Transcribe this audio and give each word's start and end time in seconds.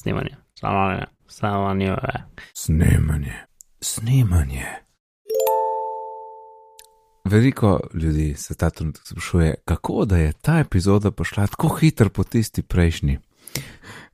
Snemanje, 0.00 0.30
snemanje, 0.54 1.04
snemanje. 1.28 1.96
Snemanje, 2.54 3.32
snemanje. 3.80 4.64
Veliko 7.24 7.80
ljudi 7.94 8.34
se 8.34 8.54
ta 8.54 8.70
trenutek 8.70 9.06
sprašuje, 9.06 9.54
kako 9.64 10.04
da 10.04 10.16
je 10.16 10.32
ta 10.32 10.58
epizoda 10.58 11.10
pošla 11.10 11.46
tako 11.46 11.68
hitro 11.70 12.08
po 12.08 12.24
tisti 12.24 12.62
prejšnji. 12.62 13.18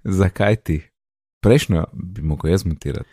Zakaj 0.05 0.57
ti? 0.57 0.83
Prejšnjo 1.41 1.85
bi 1.93 2.23
mogel 2.23 2.51
jaz 2.51 2.65
montirati 2.65 3.09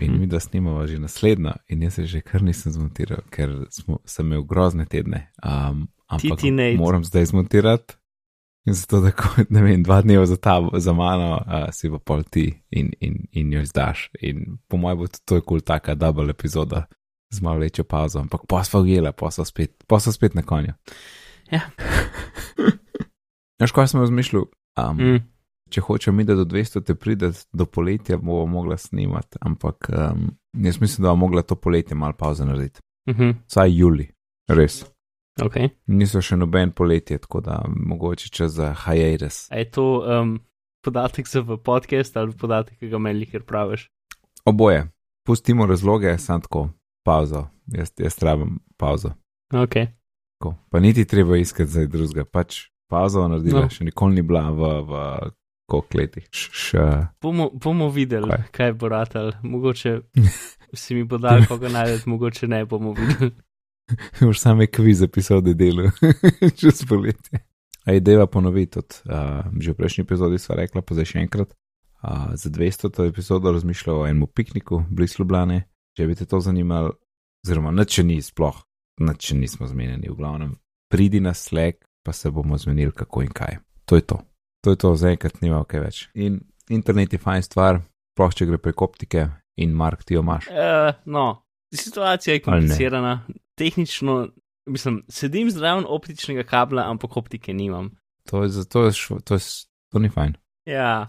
in 0.00 0.10
Mhm. 0.12 0.20
mi 0.20 0.26
da 0.26 0.40
snimamo 0.40 0.86
že 0.86 0.98
naslednjo, 0.98 1.52
in 1.68 1.82
jaz 1.82 1.94
se 1.94 2.06
že 2.06 2.20
kar 2.20 2.42
nisem 2.42 2.72
zmontiral, 2.72 3.18
ker 3.30 3.50
smo, 3.70 3.98
sem 4.04 4.26
imel 4.26 4.42
grozne 4.42 4.84
tedne. 4.86 5.32
Um, 5.44 5.88
ampak 6.06 6.38
ti, 6.40 6.50
Nate. 6.50 6.76
moram 6.76 7.04
zdaj 7.04 7.24
zmontirati. 7.24 7.94
In 8.68 8.74
zato, 8.76 9.00
da 9.00 9.10
ko, 9.16 9.28
ne 9.54 9.62
vem, 9.64 9.82
dva 9.82 10.02
dneva 10.04 10.26
za, 10.28 10.36
tabo, 10.36 10.76
za 10.78 10.92
mano, 10.92 11.38
uh, 11.40 11.68
si 11.72 11.88
pa 11.90 11.98
pol 11.98 12.22
ti 12.28 12.50
in, 12.70 12.92
in, 13.00 13.22
in 13.32 13.52
jo 13.52 13.62
izdaš. 13.64 14.10
In 14.20 14.58
po 14.68 14.76
mojem 14.76 14.98
bo 14.98 15.08
to 15.24 15.40
kul 15.40 15.64
taka 15.64 15.94
double 15.96 16.30
epizoda 16.30 16.84
z 17.32 17.40
malo 17.44 17.64
večjo 17.64 17.84
pauzo, 17.84 18.20
ampak 18.20 18.44
posla 18.48 18.80
ujela, 18.80 19.12
posla 19.12 19.44
spet, 19.44 19.84
posla 19.88 20.12
spet 20.12 20.34
na 20.34 20.42
konju. 20.42 20.76
Ja. 21.50 21.64
Veš, 23.60 23.72
kaj 23.72 23.88
sem 23.88 24.00
razmišljal? 24.04 24.46
Um, 24.78 25.00
Mm. 25.00 25.24
Če 25.68 25.82
hočem 25.84 26.16
mi, 26.16 26.24
da 26.24 26.32
do 26.32 26.46
200 26.48 26.80
te 26.80 26.94
pride, 26.96 27.28
do 27.52 27.66
poletja 27.66 28.16
bomo 28.16 28.46
mogla 28.46 28.78
snimati, 28.80 29.36
ampak 29.44 29.90
um, 29.92 30.30
jaz 30.56 30.78
mislim, 30.80 31.02
da 31.02 31.10
bomo 31.10 31.26
mogla 31.26 31.42
to 31.42 31.58
poletje 31.60 31.96
malo 31.96 32.16
pauze 32.16 32.44
narediti. 32.44 32.80
Mhm. 33.10 33.30
Vsaj 33.48 33.76
juli, 33.76 34.08
res. 34.48 34.84
Ok. 35.42 35.56
Niso 35.86 36.20
še 36.20 36.36
noben 36.36 36.70
poletje, 36.72 37.18
tako 37.18 37.40
da 37.40 37.60
mogoče 37.68 38.28
čez 38.30 38.52
za 38.52 38.74
hiatus. 38.74 39.46
A 39.50 39.58
je 39.58 39.70
to 39.70 39.84
um, 40.00 40.40
podatek 40.84 41.28
za 41.28 41.42
podcast 41.56 42.16
ali 42.16 42.32
podatek, 42.32 42.78
ki 42.78 42.88
ga 42.88 42.98
meni 42.98 43.26
ker 43.26 43.42
praviš? 43.42 43.90
Oboje. 44.44 44.88
Pustimo 45.26 45.66
razloge, 45.66 46.18
sam 46.18 46.40
tako, 46.40 46.68
pauzo. 47.04 47.46
Jaz, 47.66 47.92
jaz 47.98 48.16
rabim 48.22 48.58
pauzo. 48.76 49.12
Ok. 49.52 49.74
Tako. 50.38 50.54
Pa 50.70 50.80
niti 50.80 51.04
treba 51.04 51.36
iskati 51.36 51.70
za 51.70 51.86
drugega, 51.86 52.24
pač 52.24 52.62
pauzo 52.88 53.26
naredila, 53.28 53.66
No. 53.66 53.68
še 53.70 53.84
nikoli 53.84 54.14
ni 54.14 54.22
bila 54.22 54.50
v, 54.50 54.60
v 54.82 54.92
koliko 55.68 55.98
letih. 55.98 56.28
Š, 56.32 56.50
š, 56.52 56.68
Bomo, 57.20 57.50
bomo 57.52 57.90
videli, 57.90 58.30
Kaj? 58.30 58.44
kaj, 58.52 58.72
bo 58.72 58.88
ratal. 58.88 59.32
Mogoče 59.42 59.98
si 60.80 60.94
mi 60.94 61.04
bo 61.04 61.18
dal, 61.18 61.44
koga 61.44 61.68
najdete, 61.68 62.08
mogoče 62.08 62.48
ne 62.48 62.64
bomo 62.64 62.94
videli. 62.96 63.32
Už 64.30 64.38
same 64.40 64.66
kviz 64.66 65.02
epizode 65.02 65.54
delu, 65.54 65.90
čez 66.60 66.84
poletje. 66.88 67.44
A 67.88 67.96
ideja 67.96 68.26
ponoviti, 68.26 68.76
tudi 68.76 69.00
uh, 69.08 69.48
že 69.56 69.72
v 69.72 69.78
prejšnji 69.80 70.04
epizodi 70.04 70.38
sva 70.38 70.58
rekla, 70.60 70.84
pa 70.84 70.94
zdaj 70.94 71.08
še 71.08 71.24
enkrat. 71.24 71.54
Uh, 71.98 72.36
za 72.38 72.50
200. 72.52 73.08
epizodo 73.08 73.52
razmišljal 73.52 74.02
o 74.02 74.06
enem 74.06 74.28
pikniku 74.28 74.84
blizu 74.90 75.22
Ljubljane, 75.22 75.64
če 75.96 76.06
bi 76.06 76.14
te 76.14 76.28
to 76.28 76.40
zanimalo, 76.44 76.94
oziroma 77.46 77.72
nič 77.74 77.98
še 77.98 78.04
ni 78.06 78.20
sploh, 78.22 78.60
nič 79.02 79.32
še 79.32 79.38
nismo 79.40 79.66
zmenjeni, 79.66 80.10
v 80.12 80.18
glavnem. 80.18 80.52
Pridi 80.92 81.20
na 81.24 81.34
slek, 81.34 81.82
pa 82.04 82.12
se 82.12 82.30
bomo 82.30 82.58
zmenili, 82.60 82.92
kako 82.92 83.24
in 83.24 83.32
kaj. 83.32 83.58
To 83.88 83.96
je 83.96 84.04
to. 84.04 84.20
To 84.64 84.74
je 84.74 84.78
to, 84.78 84.94
zaenkrat 84.98 85.40
nima 85.40 85.64
kaj 85.64 85.80
več. 85.80 86.04
In 86.14 86.42
internet 86.68 87.16
je 87.16 87.22
fajn 87.22 87.44
stvar, 87.46 87.80
sploh 88.14 88.34
če 88.36 88.46
gre 88.50 88.60
prek 88.60 88.82
optike 88.84 89.28
in 89.58 89.74
Mark 89.74 90.04
ti 90.04 90.16
jo 90.16 90.22
imaš. 90.22 90.48
Uh, 90.52 90.92
no, 91.08 91.42
situacija 91.74 92.36
je 92.36 92.42
Ali 92.44 92.44
ne? 92.44 92.46
komplicirana. 92.46 93.12
Tehnično, 93.58 94.28
mislim, 94.70 95.02
sedim 95.08 95.50
zraven 95.50 95.84
optičnega 95.88 96.42
kabla, 96.46 96.86
ampak 96.90 97.16
optike 97.16 97.54
nimam. 97.54 97.90
To 98.30 98.42
je, 98.42 98.48
zato 98.48 98.84
je, 98.84 98.92
to 99.24 99.34
je, 99.34 99.40
to 99.92 99.98
ni 99.98 100.08
fajn. 100.08 100.36
Ja, 100.68 101.08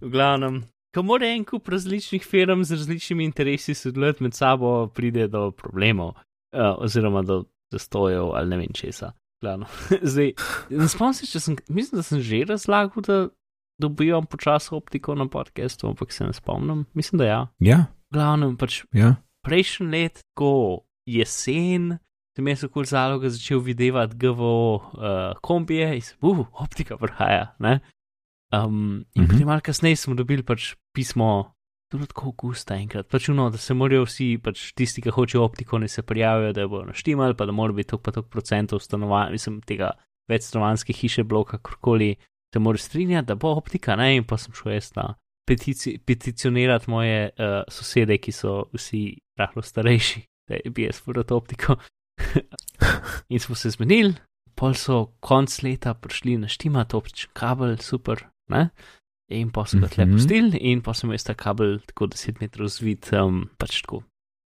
v 0.00 0.10
glavnem. 0.10 0.62
Ko 0.94 1.04
mora 1.06 1.28
en 1.30 1.44
kup 1.46 1.68
različnih 1.68 2.24
firm 2.26 2.64
z 2.64 2.74
različnimi 2.74 3.24
interesi 3.24 3.74
sodelovati 3.74 4.24
med 4.24 4.34
sabo, 4.34 4.88
pride 4.94 5.28
do 5.28 5.50
problemov, 5.50 6.08
uh, 6.08 6.74
oziroma 6.82 7.22
do 7.22 7.44
zastojev 7.72 8.32
ali 8.34 8.48
ne 8.48 8.56
vem 8.56 8.72
česa. 8.74 9.12
Glavno. 9.42 9.66
Zdaj, 10.10 10.32
ne 10.70 10.88
spomnim 10.88 11.14
se, 11.14 11.26
če 11.30 11.40
sem, 11.40 11.56
mislim, 11.68 12.00
da 12.00 12.02
sem 12.02 12.20
že 12.20 12.42
razlagal, 12.48 13.04
da 13.06 13.18
dobivam 13.78 14.26
počasi 14.26 14.74
optiko 14.74 15.14
na 15.14 15.28
podkastu, 15.28 15.86
ampak 15.86 16.12
se 16.12 16.26
ne 16.26 16.32
spomnim. 16.32 16.86
Mislim, 16.94 17.18
da 17.18 17.24
ja. 17.24 17.40
Ja, 17.62 17.84
glavnem, 18.10 18.56
pač 18.58 18.82
ja. 18.92 19.14
prejšnji 19.46 19.86
let, 19.86 20.24
ko 20.34 20.87
jesen, 21.08 21.96
sem 22.36 22.48
jaz 22.52 22.64
okoli 22.68 22.86
zaloga 22.86 23.30
začel 23.34 23.60
videti 23.64 24.18
GVO 24.20 24.76
uh, 24.76 25.38
kombije 25.42 25.94
in 25.96 26.02
se, 26.02 26.14
uh, 26.20 26.44
optika 26.62 26.96
prihaja. 26.96 27.54
Ne? 27.58 27.80
Um, 28.52 29.04
in 29.14 29.22
Mhm. 29.24 29.30
potem 29.30 29.46
malo 29.46 29.60
kasneje 29.60 29.96
smo 29.96 30.14
dobili 30.14 30.42
pač 30.42 30.74
pismo, 30.94 31.52
tudi 31.92 32.06
tako 32.06 32.30
augusta 32.30 32.76
enkrat, 32.76 33.08
pač 33.08 33.28
uno, 33.28 33.50
da 33.50 33.58
se 33.58 33.74
morajo 33.74 34.04
vsi, 34.04 34.38
pač 34.44 34.72
tisti, 34.76 35.02
ki 35.02 35.10
hočejo 35.10 35.42
optiko, 35.44 35.78
ne 35.78 35.88
se 35.88 36.02
prijavijo, 36.02 36.52
da 36.52 36.68
bodo 36.68 36.86
naštimali, 36.92 37.36
pa 37.36 37.46
da 37.46 37.52
mora 37.52 37.72
biti 37.72 37.90
tok 37.90 38.02
pa 38.02 38.12
tok 38.12 38.28
procentov 38.28 38.80
stanovanj, 38.80 39.32
mislim, 39.32 39.60
tega 39.60 39.90
večstanovanske 40.28 40.92
hiše, 40.92 41.24
bloka, 41.24 41.58
kakorkoli, 41.58 42.16
se 42.54 42.58
mora 42.58 42.78
strinjati, 42.78 43.26
da 43.26 43.34
bo 43.34 43.54
optika, 43.56 43.96
ne, 43.96 44.16
in 44.16 44.24
pa 44.24 44.36
sem 44.36 44.52
šel 44.54 44.72
jaz 44.72 44.92
na 44.96 45.14
petici, 45.48 45.98
peticionirati 45.98 46.90
moje 46.90 47.30
uh, 47.32 47.62
sosede, 47.68 48.18
ki 48.18 48.32
so 48.32 48.68
vsi 48.72 49.16
rahlo 49.38 49.62
starejši, 49.62 50.22
da 50.48 50.54
je 50.58 50.70
bi 50.70 50.86
jaz 50.88 51.00
vrtal 51.06 51.36
optiko. 51.36 51.76
in 53.28 53.40
smo 53.40 53.54
se 53.54 53.70
zmenili, 53.70 54.14
pol 54.54 54.74
so 54.74 55.12
konc 55.20 55.62
leta 55.62 55.94
prišli 55.94 56.36
naštimati 56.38 56.96
optični 56.96 57.30
kabel, 57.32 57.76
super, 57.78 58.24
ne? 58.50 58.68
In 59.30 59.50
pa 59.52 59.66
so 59.68 59.78
ga 59.78 59.88
tle 59.92 60.06
Mhm. 60.06 60.12
pustili, 60.16 60.58
in 60.60 60.80
pa 60.82 60.94
sem 60.94 61.10
jaz 61.12 61.24
ta 61.24 61.34
kabel 61.34 61.78
tako 61.86 62.06
10 62.08 62.40
metrov 62.40 62.68
zvit, 62.72 63.10
um, 63.12 63.50
pač 63.58 63.82
tako, 63.82 64.02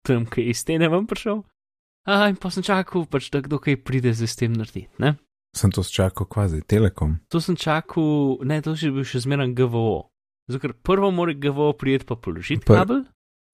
tam, 0.04 0.26
ki 0.26 0.42
je 0.42 0.50
iz 0.52 0.58
stene 0.60 0.90
ven 0.92 1.08
prišel. 1.08 1.44
A, 2.06 2.28
in 2.30 2.36
pa 2.36 2.50
sem 2.52 2.62
čakal, 2.64 3.06
pač, 3.10 3.32
da 3.32 3.42
kdo 3.42 3.58
kaj 3.58 3.80
pride 3.84 4.12
z 4.14 4.28
tem 4.36 4.54
narediti, 4.54 4.92
ne? 5.00 5.16
Sem 5.56 5.72
to 5.72 5.82
čakal 5.82 6.28
kvazi, 6.28 6.62
Telekom. 6.68 7.20
To 7.32 7.40
sem 7.40 7.56
čakal, 7.56 8.44
ne, 8.44 8.60
to 8.62 8.76
je 8.76 8.92
bil 8.92 9.08
še 9.08 9.24
zmeraj 9.24 9.56
GVO. 9.56 10.12
Zato, 10.52 10.60
ker 10.62 10.74
prvo 10.76 11.10
mora 11.16 11.34
GVO 11.34 11.72
prijeti 11.74 12.06
pa 12.06 12.16
položiti 12.20 12.68
kabel 12.68 13.06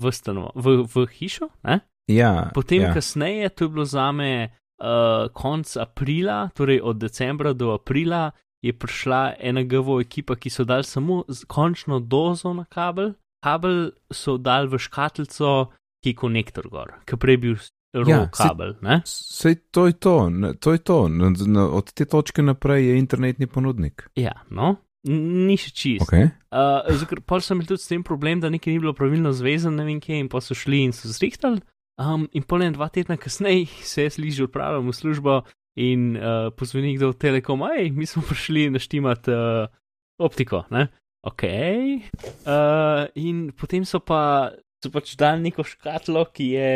v, 0.02 0.12
stanova, 0.12 0.52
v, 0.58 0.82
v 0.90 1.06
hišo, 1.08 1.48
ne? 1.64 1.80
Ja, 2.12 2.52
Potem, 2.54 2.82
ja. 2.82 2.94
kasneje, 2.94 3.50
to 3.50 3.66
je 3.66 3.70
bilo 3.70 3.86
za 3.86 4.12
me 4.12 4.50
uh, 4.82 5.32
konc 5.34 5.78
aprila, 5.78 6.50
torej 6.56 6.82
od 6.84 7.02
decembra 7.02 7.54
do 7.54 7.72
aprila, 7.74 8.32
je 8.62 8.74
prišla 8.74 9.34
ena 9.40 9.64
GVO 9.64 10.00
ekipa, 10.02 10.36
ki 10.36 10.50
so 10.50 10.64
dali 10.64 10.84
samo 10.84 11.24
končno 11.48 12.00
dozo 12.00 12.54
na 12.54 12.66
kabel. 12.66 13.14
Kabel 13.44 13.92
so 14.14 14.38
dali 14.38 14.70
v 14.70 14.78
škatlico, 14.78 15.72
ki 16.04 16.14
je 16.14 16.18
konektor 16.18 16.68
gor, 16.70 17.00
ki 17.06 17.18
prej 17.18 17.38
bil 17.42 17.56
Ja, 17.92 18.30
kabel. 18.32 18.78
Sej 19.06 19.56
to 19.72 19.88
je 19.88 19.94
to, 20.00 20.30
ne, 20.30 20.54
to 20.54 20.72
je 20.72 20.80
to. 20.80 21.10
Na, 21.12 21.34
na, 21.46 21.68
od 21.68 21.92
te 21.92 22.06
točke 22.06 22.40
naprej 22.42 22.88
je 22.88 22.98
internetni 22.98 23.48
ponudnik. 23.52 24.06
Ja, 24.16 24.32
no, 24.48 24.78
ni 25.04 25.58
še 25.60 25.74
čist. 25.76 26.06
Okay. 26.08 26.30
Uh, 26.56 26.88
Zakaj 26.88 27.20
pa 27.28 27.42
sem 27.44 27.60
imel 27.60 27.68
tudi 27.68 27.84
s 27.84 27.92
tem 27.92 28.06
problem, 28.08 28.40
da 28.40 28.52
nekaj 28.54 28.72
ni 28.72 28.80
bilo 28.80 28.96
pravilno 28.96 29.34
zvezano, 29.36 29.82
ne 29.82 29.90
vem 29.90 30.00
kje, 30.00 30.22
in 30.24 30.32
pa 30.32 30.40
so 30.40 30.56
šli 30.56 30.86
in 30.88 30.96
so 30.96 31.12
zrihtali. 31.12 31.60
Um, 32.00 32.28
in 32.32 32.46
pol 32.48 32.64
en 32.66 32.74
dva 32.74 32.88
tedna 32.94 33.18
kasneje 33.20 33.68
se 33.86 34.08
jaz 34.08 34.18
ližil 34.18 34.48
odpravljam 34.48 34.88
v 34.88 34.96
službo 34.96 35.42
in 35.76 36.16
uh, 36.16 36.50
pozvoni 36.56 36.96
kdo 36.96 37.12
od 37.12 37.20
Telekoma, 37.20 37.74
hej, 37.78 37.92
mi 37.92 38.06
smo 38.06 38.24
prišli 38.26 38.70
naštimati 38.72 39.32
uh, 39.32 39.68
optiko, 40.20 40.64
ne? 40.72 40.88
Ok. 41.28 41.44
Uh, 41.44 43.06
in 43.16 43.52
potem 43.54 43.86
so 43.86 44.00
pa. 44.00 44.52
So 44.82 44.90
pač 44.90 45.12
dali 45.14 45.44
neko 45.46 45.62
škatlo, 45.62 46.24
ki 46.34 46.46
je, 46.58 46.70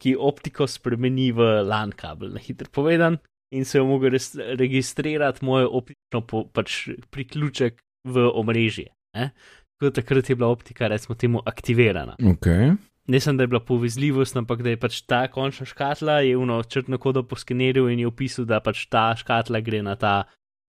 ki 0.00 0.14
optiko 0.16 0.64
spremeni 0.64 1.26
v 1.36 1.58
LAN 1.60 1.90
kabel, 1.92 2.30
na 2.32 2.40
hitro 2.40 2.70
povedan, 2.72 3.18
in 3.52 3.68
se 3.68 3.76
je 3.76 3.82
mogel 3.84 4.16
registrirati 4.56 5.44
moj 5.44 5.66
optično 5.68 6.22
po, 6.24 6.46
pač 6.48 6.86
priključek 7.12 7.82
v 8.08 8.24
omrežje. 8.32 8.88
Ne? 9.12 9.28
Tako 9.76 9.90
da 9.90 10.00
takrat 10.00 10.30
je 10.30 10.36
bila 10.40 10.48
optika, 10.48 10.88
recimo, 10.88 11.18
temu 11.20 11.42
aktivirana. 11.44 12.16
Okay. 12.32 12.72
Ne 13.08 13.20
sem, 13.20 13.36
da 13.36 13.42
je 13.42 13.48
bila 13.48 13.60
povezljivost, 13.60 14.36
ampak 14.36 14.62
da 14.62 14.70
je 14.70 14.76
pač 14.76 15.00
ta 15.08 15.22
končna 15.32 15.66
škatla, 15.66 16.20
je 16.20 16.36
uno 16.36 16.62
črtno 16.62 16.98
kodo 17.00 17.22
poskeniril 17.24 17.88
in 17.88 18.02
je 18.02 18.06
opisal, 18.06 18.44
da 18.44 18.60
pač 18.60 18.86
ta 18.92 19.14
škatla 19.16 19.60
gre 19.64 19.80
na 19.82 19.94
ta 19.96 20.24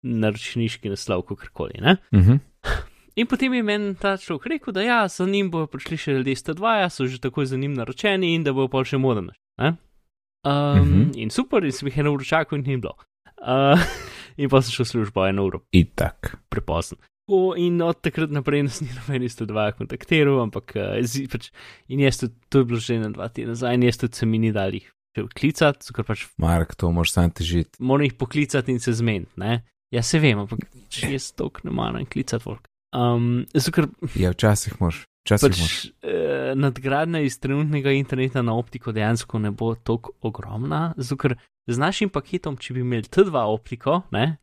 naročniški 0.06 0.88
naslov, 0.88 1.22
kakorkoli. 1.26 1.80
ne. 1.82 1.96
Uh 2.12 2.20
-huh. 2.20 2.38
In 3.16 3.26
potem 3.26 3.54
je 3.54 3.62
meni 3.62 3.94
ta 3.94 4.16
človek 4.16 4.46
rekel, 4.46 4.72
da 4.72 4.82
ja, 4.82 5.08
za 5.08 5.26
njim 5.26 5.50
bojo 5.50 5.66
prišli 5.66 5.96
še 5.96 6.12
ljudje 6.12 6.36
sta 6.36 6.52
dva, 6.54 6.88
so 6.90 7.06
že 7.06 7.18
takoj 7.18 7.46
za 7.46 7.56
njim 7.56 7.74
naročeni 7.74 8.34
in 8.34 8.44
da 8.44 8.52
bojo 8.52 8.68
pol 8.68 8.84
še 8.84 8.98
modern. 8.98 9.30
Um, 9.58 9.76
Mhm. 10.46 11.10
In 11.14 11.30
super, 11.30 11.64
in 11.64 11.72
sem 11.72 11.88
jih 11.88 11.98
eno 11.98 12.12
uro 12.12 12.24
čakal 12.24 12.58
in 12.58 12.64
ni 12.64 12.76
bilo. 12.76 12.94
Uh, 13.42 13.78
in 14.36 14.48
pa 14.48 14.62
sem 14.62 14.70
šel 14.72 14.84
v 14.84 14.88
službo 14.88 15.26
eno 15.26 15.44
uro 15.46 15.60
Itak. 15.72 16.36
prepozno. 16.48 16.96
O, 17.28 17.52
in 17.60 17.76
od 17.84 17.98
takrat 18.00 18.32
naprej 18.32 18.62
nas 18.64 18.80
ni 18.80 18.88
noben 18.88 19.22
iz 19.26 19.36
dva 19.36 19.68
kontaktiral, 19.76 20.40
ampak 20.46 20.72
uh, 20.80 21.26
pač, 21.28 21.50
in 21.92 22.00
jaz 22.00 22.22
tudi, 22.22 22.34
to 22.48 22.62
je 22.62 22.68
bilo 22.70 22.80
že 22.80 22.96
na 23.02 23.10
dva 23.12 23.28
tedna 23.28 23.52
nazaj, 23.52 23.76
in 23.76 23.84
jaz 23.84 24.00
tudi 24.00 24.16
se 24.16 24.26
mi 24.26 24.40
ni 24.40 24.52
dal 24.52 24.72
jih 24.72 24.86
klicati, 25.36 25.92
ker 25.92 26.06
pač 26.06 26.26
Mark, 26.40 26.72
to 26.78 26.90
moraš 26.94 27.12
sam 27.12 27.30
težiti. 27.30 27.76
moram 27.80 28.06
jih 28.08 28.16
poklicati 28.16 28.72
in 28.72 28.80
se 28.80 28.92
zmeniti, 28.96 29.32
ne. 29.36 29.60
Ja, 29.92 30.02
se 30.02 30.20
vem, 30.20 30.38
ampak 30.38 30.66
če 30.92 31.12
jaz 31.14 31.30
tok 31.36 31.62
ne 31.64 31.72
maram 31.72 32.04
klicati 32.06 32.44
volk. 32.44 32.68
Um, 32.96 33.44
ker 33.52 33.88
Ja, 34.16 34.32
včasih 34.32 34.80
moraš. 34.80 35.04
Včasih 35.26 35.48
pač 35.48 35.60
moraš. 35.60 35.78
uh, 35.84 36.52
nadgradnja 36.56 37.20
iz 37.24 37.38
trenutnega 37.40 37.92
interneta 37.96 38.42
na 38.42 38.56
optiko 38.56 38.92
dejansko 38.92 39.40
ne 39.40 39.50
bo 39.50 39.74
tako 39.76 40.14
ogromna. 40.24 40.94
Ker 40.96 41.36
z 41.68 41.76
našim 41.80 42.12
paketom, 42.12 42.56
če 42.56 42.76
bi 42.76 42.84
imeli 42.84 43.08
T2 43.08 43.32
optiko, 43.52 44.02
ne, 44.12 44.38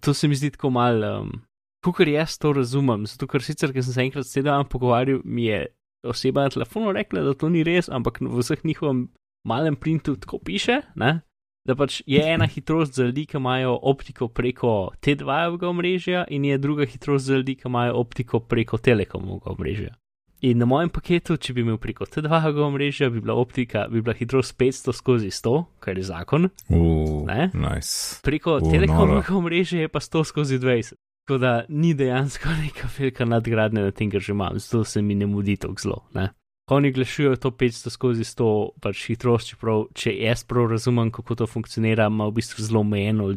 to 0.00 0.12
se 0.12 0.28
mi 0.28 0.36
zdi 0.36 0.52
tako 0.56 0.72
mal. 0.76 1.04
Um, 1.04 1.38
Kukor 1.84 2.08
jaz 2.08 2.36
to 2.38 2.52
razumem, 2.52 3.06
zato 3.08 3.26
ker 3.26 3.40
sicer, 3.42 3.72
ker 3.72 3.84
sem 3.84 3.94
se 3.94 4.02
enkrat 4.04 4.28
s 4.28 4.36
tem 4.36 4.64
pogovarjal, 4.68 5.22
mi 5.24 5.46
je 5.48 5.66
oseba 6.04 6.44
na 6.44 6.52
telefonu 6.52 6.92
rekla, 6.92 7.22
da 7.24 7.34
to 7.34 7.48
ni 7.48 7.64
res, 7.64 7.88
ampak 7.88 8.20
v 8.20 8.36
vseh 8.40 8.64
njihovem 8.64 9.08
malem 9.44 9.76
printu 9.76 10.16
tako 10.16 10.38
piše, 10.38 10.82
ne? 10.94 11.20
da 11.64 11.76
pač 11.76 12.00
je 12.06 12.20
ena 12.20 12.46
hitrost 12.54 12.94
za 12.96 13.04
ljudi, 13.04 13.26
ki 13.26 13.36
imajo 13.36 13.78
optiko 13.82 14.28
preko 14.28 14.90
T2-evega 15.00 15.68
omrežja, 15.68 16.24
in 16.28 16.44
je 16.44 16.58
druga 16.58 16.84
hitrost 16.84 17.26
za 17.26 17.40
ljudi, 17.40 17.54
ki 17.54 17.68
imajo 17.68 17.96
optiko 18.00 18.40
preko 18.40 18.78
Telekomovega 18.78 19.50
omrežja. 19.50 19.94
In 20.40 20.56
na 20.58 20.64
mojem 20.64 20.88
paketu, 20.88 21.36
če 21.36 21.52
bi 21.52 21.60
imel 21.60 21.76
preko 21.76 22.08
T2-evega 22.08 22.64
omrežja, 22.64 23.10
bi 23.12 23.20
bila 23.20 23.36
optika, 23.36 23.84
bi 23.92 24.00
bila 24.00 24.16
hitrost 24.16 24.56
500 24.56 24.96
skozi 24.96 25.28
100, 25.30 25.64
kar 25.84 26.00
je 26.00 26.04
zakon, 26.08 26.48
Uh, 26.68 27.28
nice. 27.52 28.20
preko 28.24 28.56
O, 28.56 28.60
Telekomovega 28.64 29.36
omrežja 29.36 29.84
je 29.84 29.88
pa 29.88 30.00
100 30.00 30.24
skozi 30.24 30.58
20. 30.58 30.96
Tako 31.26 31.38
da 31.38 31.64
ni 31.68 31.94
dejansko 31.94 32.48
neka 32.64 32.88
velika 32.98 33.24
nadgradnja 33.24 33.82
na 33.84 33.90
tem, 33.90 34.10
kar 34.10 34.20
že 34.20 34.32
imam, 34.32 34.58
zato 34.58 34.84
se 34.84 35.02
mi 35.02 35.14
ne 35.14 35.26
mudi 35.26 35.56
tako 35.56 35.74
zelo. 35.82 36.04
Ne? 36.14 36.28
Oni 36.70 36.92
glašujejo 36.92 37.36
to 37.36 37.50
500 37.50 37.90
skozi 37.90 38.24
100 38.24 38.48
pač 38.80 39.06
hitrost, 39.08 39.48
čeprav 39.50 39.88
če 39.94 40.12
jaz 40.14 40.44
prav 40.46 40.68
razumem, 40.70 41.10
kako 41.10 41.34
to 41.34 41.46
funkcionira, 41.46 42.06
ima 42.06 42.28
v 42.28 42.36
bistvu 42.38 42.62
zelo 42.62 42.80
omejeno 42.80 43.32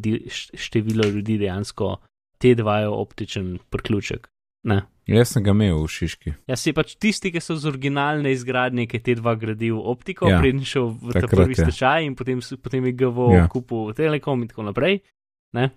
število 0.54 1.08
ljudi 1.10 1.38
dejansko 1.42 1.96
te 2.38 2.54
dvajo 2.56 2.92
optičen 2.94 3.58
priključek. 3.70 4.28
Ne. 4.70 4.84
Jaz 5.08 5.34
sem 5.34 5.44
ga 5.44 5.52
imel 5.52 5.82
v 5.82 5.88
Šiški. 5.92 6.32
Jaz 6.48 6.62
si 6.64 6.72
pač 6.74 6.94
tisti, 6.96 7.32
ki 7.34 7.42
so 7.44 7.58
z 7.60 7.68
originalne 7.74 8.32
izgradnje, 8.32 8.86
ki 8.88 9.02
te 9.04 9.16
dva 9.20 9.34
gradil 9.36 9.76
optiko, 9.82 10.30
Ja, 10.30 10.38
ja, 10.38 10.40
preden 10.40 10.64
šel 10.64 10.94
v 10.94 11.12
ta 11.18 11.28
prvi 11.28 11.58
je. 11.58 11.66
stečaj 11.66 12.06
in 12.06 12.16
potem, 12.16 12.40
potem 12.64 12.86
je 12.88 12.94
GVO 13.02 13.32
Ja. 13.34 13.42
ja. 13.42 13.48
kupil 13.52 13.92
Telekom 13.98 14.46
in 14.46 14.48
tako 14.54 14.64
naprej. 14.70 15.02
Ne? 15.58 15.72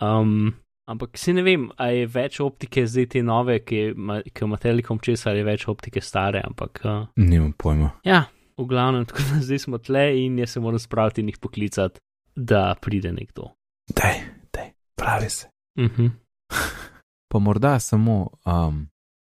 Um, 0.00 0.54
ampak 0.88 1.18
si 1.18 1.32
ne 1.32 1.42
vem, 1.42 1.68
a 1.76 1.88
je 1.92 2.06
več 2.10 2.40
optike 2.40 2.84
zdaj 2.86 3.08
te 3.14 3.22
nove, 3.22 3.58
ki 3.64 3.92
ki 4.32 4.44
ima 4.44 4.58
Telekom 4.60 5.00
česa, 5.02 5.30
ali 5.30 5.42
je 5.42 5.48
več 5.48 5.66
optike 5.68 6.00
stare, 6.00 6.42
ampak 6.44 6.82
uh, 6.84 7.02
Nimam 7.16 7.52
pojma. 7.52 7.92
ja, 8.04 8.24
v 8.58 8.66
glavnem, 8.68 9.06
tako 9.08 9.26
da 9.30 9.42
zdaj 9.42 9.58
smo 9.66 9.78
tle 9.78 10.06
in 10.24 10.38
jaz 10.38 10.56
se 10.56 10.60
moram 10.60 10.78
spraviti 10.82 11.20
in 11.20 11.32
jih 11.32 11.38
poklicati, 11.38 12.00
da 12.36 12.74
pride 12.80 13.12
nekdo. 13.12 13.52
Daj, 13.92 14.22
daj, 14.52 14.72
pravi 14.96 15.30
se. 15.30 15.48
Uh 15.78 15.84
-huh. 15.96 16.10
Pa 17.28 17.38
morda 17.38 17.78
samo, 17.80 18.30
um, 18.46 18.88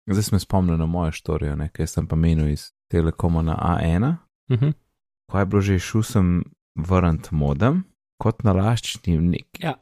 zdaj 0.09 0.23
sem 0.23 0.39
spomnil 0.39 0.77
na 0.77 0.85
mojo 0.85 1.11
štorijo, 1.11 1.55
nekaj 1.55 1.87
sem 1.87 2.07
pa 2.07 2.15
menil 2.15 2.49
iz 2.49 2.71
Telekoma 2.91 3.41
na 3.41 3.55
A1. 3.55 4.15
Uh 4.49 4.57
-huh. 4.57 4.73
Ko 5.31 5.39
je 5.39 5.45
bilo 5.45 5.61
že 5.61 5.79
šel, 5.79 6.03
sem 6.03 6.43
vrnil 6.75 7.19
modem, 7.31 7.83
kot 8.17 8.43
nalaščni 8.43 9.17
nek. 9.17 9.47
Ja, 9.59 9.73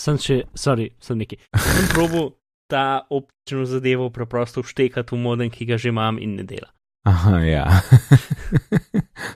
sem 0.00 0.18
še, 0.20 0.42
sorry, 0.56 0.90
sem 1.02 1.20
neki. 1.20 1.40
Sem 1.56 1.88
probil 1.96 2.32
ta 2.70 3.06
optično 3.10 3.66
zadevo 3.66 4.10
preprosto 4.14 4.62
vštekati 4.62 5.16
v 5.16 5.20
modem, 5.20 5.50
ki 5.50 5.66
ga 5.68 5.78
že 5.78 5.90
imam 5.90 6.20
in 6.22 6.38
ne 6.40 6.46
dela. 6.46 6.70
Aha, 7.08 7.40
ja. 7.42 7.64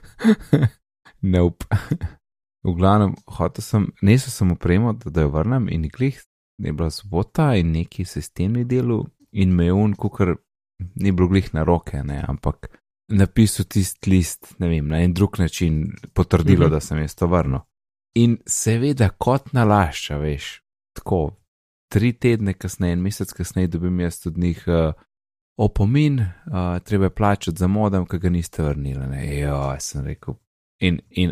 nope. 1.35 1.65
V 2.65 2.73
glavnem, 2.73 3.13
hotel 3.37 3.61
sem, 3.65 3.89
nesel 4.01 4.33
sem 4.33 4.53
opremo, 4.55 4.93
da, 4.97 5.11
da 5.13 5.25
jo 5.25 5.33
vrnem 5.33 5.67
in 5.73 5.89
glih, 5.93 6.17
je 6.61 6.71
bila 6.71 6.89
sobota 6.89 7.51
in 7.59 7.73
neki 7.75 8.05
sistemni 8.05 8.63
delu 8.65 9.03
in 9.35 9.51
me 9.53 9.67
je 9.67 9.73
un, 9.75 9.93
kukar 9.93 10.35
ni 10.95 11.11
bilo 11.11 11.27
glih 11.29 11.51
na 11.53 11.65
roke, 11.67 11.99
ne, 12.03 12.21
ampak 12.25 12.71
napisal 13.11 13.67
tisti 13.69 14.09
list, 14.09 14.55
ne 14.59 14.69
vem, 14.71 14.87
na 14.87 15.03
en 15.03 15.13
drug 15.13 15.39
način 15.39 15.91
potrdilo, 16.13 16.65
mm 16.65 16.69
-hmm. 16.69 16.71
da 16.71 16.79
sem 16.79 16.97
jaz 16.97 17.15
to 17.15 17.27
vrnil. 17.27 17.59
In 18.15 18.37
seveda, 18.47 19.09
kot 19.19 19.51
nalašča, 19.53 20.17
veš, 20.21 20.45
tako, 20.95 21.35
tri 21.91 22.13
tedne 22.13 22.53
kasneje, 22.53 22.95
en 22.95 23.03
mesec 23.03 23.33
kasneje, 23.35 23.73
dobim 23.75 23.99
jaz 23.99 24.21
od 24.27 24.37
njih 24.37 24.63
uh, 24.67 24.93
opomin, 25.57 26.19
uh, 26.19 26.79
treba 26.83 27.05
je 27.05 27.15
plačati 27.15 27.57
za 27.59 27.67
modem, 27.67 28.05
ki 28.05 28.19
ga 28.19 28.29
niste 28.29 28.63
vrnili. 28.63 29.07
Ne? 29.07 29.39
Jo, 29.39 29.75
sem 29.79 30.05
rekel. 30.05 30.37
In, 30.79 30.99
in, 31.09 31.31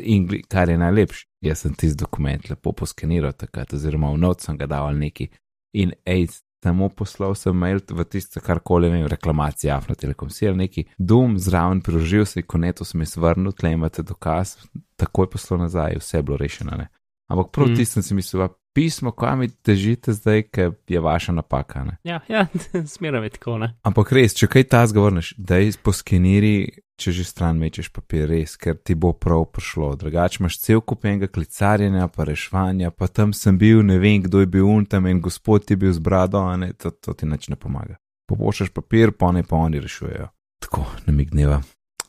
in 0.00 0.28
kar 0.48 0.68
je 0.68 0.78
najlepše, 0.78 1.26
jaz 1.44 1.64
sem 1.64 1.74
tisti 1.74 1.98
dokument 2.00 2.50
lepo 2.50 2.72
poskeniral 2.72 3.32
takrat, 3.32 3.72
oziroma 3.72 4.12
v 4.12 4.20
noč 4.20 4.46
sem 4.46 4.56
ga 4.56 4.66
dal 4.66 4.96
neki. 4.96 5.28
In 5.76 5.92
ej, 6.08 6.28
samo 6.62 6.88
poslal 6.88 7.34
sem 7.34 7.56
mail 7.56 7.80
v 7.90 8.04
tisto, 8.04 8.40
kar 8.40 8.60
koli 8.60 8.90
vem, 8.90 9.06
reklamacija, 9.06 9.76
Afna 9.76 9.94
Telekom, 9.94 10.30
si 10.30 10.48
ali 10.48 10.64
neki 10.64 10.84
dum, 10.98 11.38
zraven 11.38 11.80
priložil 11.80 12.26
se, 12.26 12.42
ko 12.42 12.58
neto 12.58 12.84
sem 12.84 13.00
jaz 13.00 13.16
vrnil, 13.16 13.52
tle 13.52 13.72
imate 13.72 14.02
dokaz, 14.02 14.56
takoj 14.98 15.30
poslal 15.30 15.60
nazaj, 15.60 15.98
vse 16.02 16.18
je 16.18 16.22
bilo 16.22 16.36
rešeno. 16.36 16.76
Ne? 16.76 16.88
Ampak 17.30 17.52
prav 17.52 17.68
Mm. 17.68 17.76
tistem 17.76 18.02
sem 18.02 18.16
mislil, 18.16 18.42
"A 18.42 18.48
pismo, 18.78 19.10
kam 19.10 19.38
mi 19.38 19.48
težite 19.48 20.12
zdaj, 20.12 20.42
ker 20.54 20.72
je 20.88 21.00
vaša 21.00 21.32
napaka. 21.32 21.84
Ne? 21.84 21.96
Ja, 22.04 22.20
ja 22.28 22.46
smeram 22.94 23.24
je 23.24 23.30
tako, 23.30 23.58
ne. 23.58 23.72
Ampak 23.82 24.12
res, 24.14 24.36
če 24.38 24.46
kaj 24.46 24.68
ta 24.70 24.84
zgovorniš, 24.86 25.32
da 25.38 25.58
je 25.58 25.72
poskeniri, 25.82 26.52
če 26.98 27.14
že 27.16 27.24
stran 27.26 27.58
mečeš 27.58 27.90
papir, 27.94 28.28
res, 28.30 28.54
ker 28.60 28.76
ti 28.78 28.94
bo 28.94 29.10
prav 29.18 29.48
prišlo. 29.54 29.90
Drugače 29.98 30.42
imaš 30.42 30.60
cel 30.62 30.82
kup 30.82 31.08
enega 31.10 31.26
klicarjenja, 31.26 32.06
pa 32.14 32.28
rešvanja, 32.28 32.92
pa 32.94 33.10
tam 33.10 33.34
sem 33.34 33.58
bil, 33.58 33.82
ne 33.86 33.98
vem, 33.98 34.22
kdo 34.22 34.44
je 34.44 34.50
bil 34.54 34.70
un 34.70 34.86
tam 34.86 35.10
in 35.10 35.22
gospod 35.24 35.66
je 35.66 35.78
bil 35.78 35.92
z 35.94 36.04
brado, 36.04 36.44
a 36.46 36.54
ne, 36.56 36.70
to, 36.78 36.94
to 36.94 37.18
ti 37.18 37.26
nič 37.26 37.50
ne 37.50 37.58
pomaga. 37.58 37.98
Popošaš 38.30 38.70
papir, 38.76 39.10
pa 39.18 39.32
ne 39.34 39.42
pa 39.42 39.58
oni 39.58 39.82
rešujejo. 39.82 40.30
Tako, 40.62 40.86
namigneva. 41.06 41.62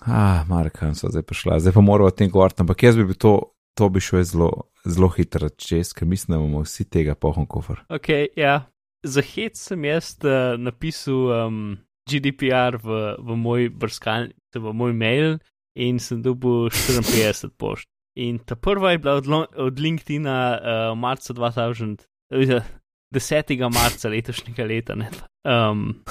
Ah, 0.06 0.46
Marka, 0.48 0.94
so 0.94 1.10
zdaj 1.10 1.26
prišla, 1.26 1.64
zdaj 1.66 1.74
pa 1.74 1.82
moramo 1.82 2.14
o 2.14 2.14
tem 2.14 2.30
govoriti, 2.30 2.62
ampak 2.62 2.86
jaz 2.86 2.98
bi 3.00 3.10
bil 3.10 3.18
to, 3.18 3.34
to 3.74 3.90
bi 3.90 4.04
šel 4.04 4.22
zelo, 4.24 4.52
zelo 4.88 5.10
hitro 5.14 5.50
čez, 5.50 5.94
ker 5.94 6.08
mislim, 6.08 6.36
da 6.36 6.42
bomo 6.42 6.64
vsi 6.64 6.86
tega 6.90 7.16
pohon 7.16 7.48
kofr. 7.48 7.84
Ok, 7.90 8.10
ja. 8.38 8.62
Za 9.04 9.24
hec 9.24 9.56
sem 9.56 9.86
jaz 9.88 10.18
uh, 10.24 10.58
napisal 10.60 11.48
um, 11.48 11.78
GDPR 12.10 12.80
v, 12.84 13.16
v 13.20 13.38
moj 13.40 13.70
brskalnik, 13.72 14.36
v 14.56 14.74
moj 14.76 14.94
mail 14.94 15.38
in 15.80 16.00
sem 16.04 16.22
dobil 16.22 16.68
54 16.74 17.54
pošt. 17.56 17.88
In 18.20 18.42
ta 18.44 18.58
prva 18.60 18.92
je 18.92 19.00
bila 19.00 19.16
od, 19.22 19.28
od 19.56 19.80
LinkedIna 19.80 20.38
uh, 20.60 20.98
marca 21.00 21.34
2000, 21.34 22.04
uh, 22.36 22.64
10. 23.16 23.56
marca 23.72 24.10
letošnjega 24.10 24.66
leta. 24.66 24.96
Ne, 25.00 25.10
um, 25.48 26.02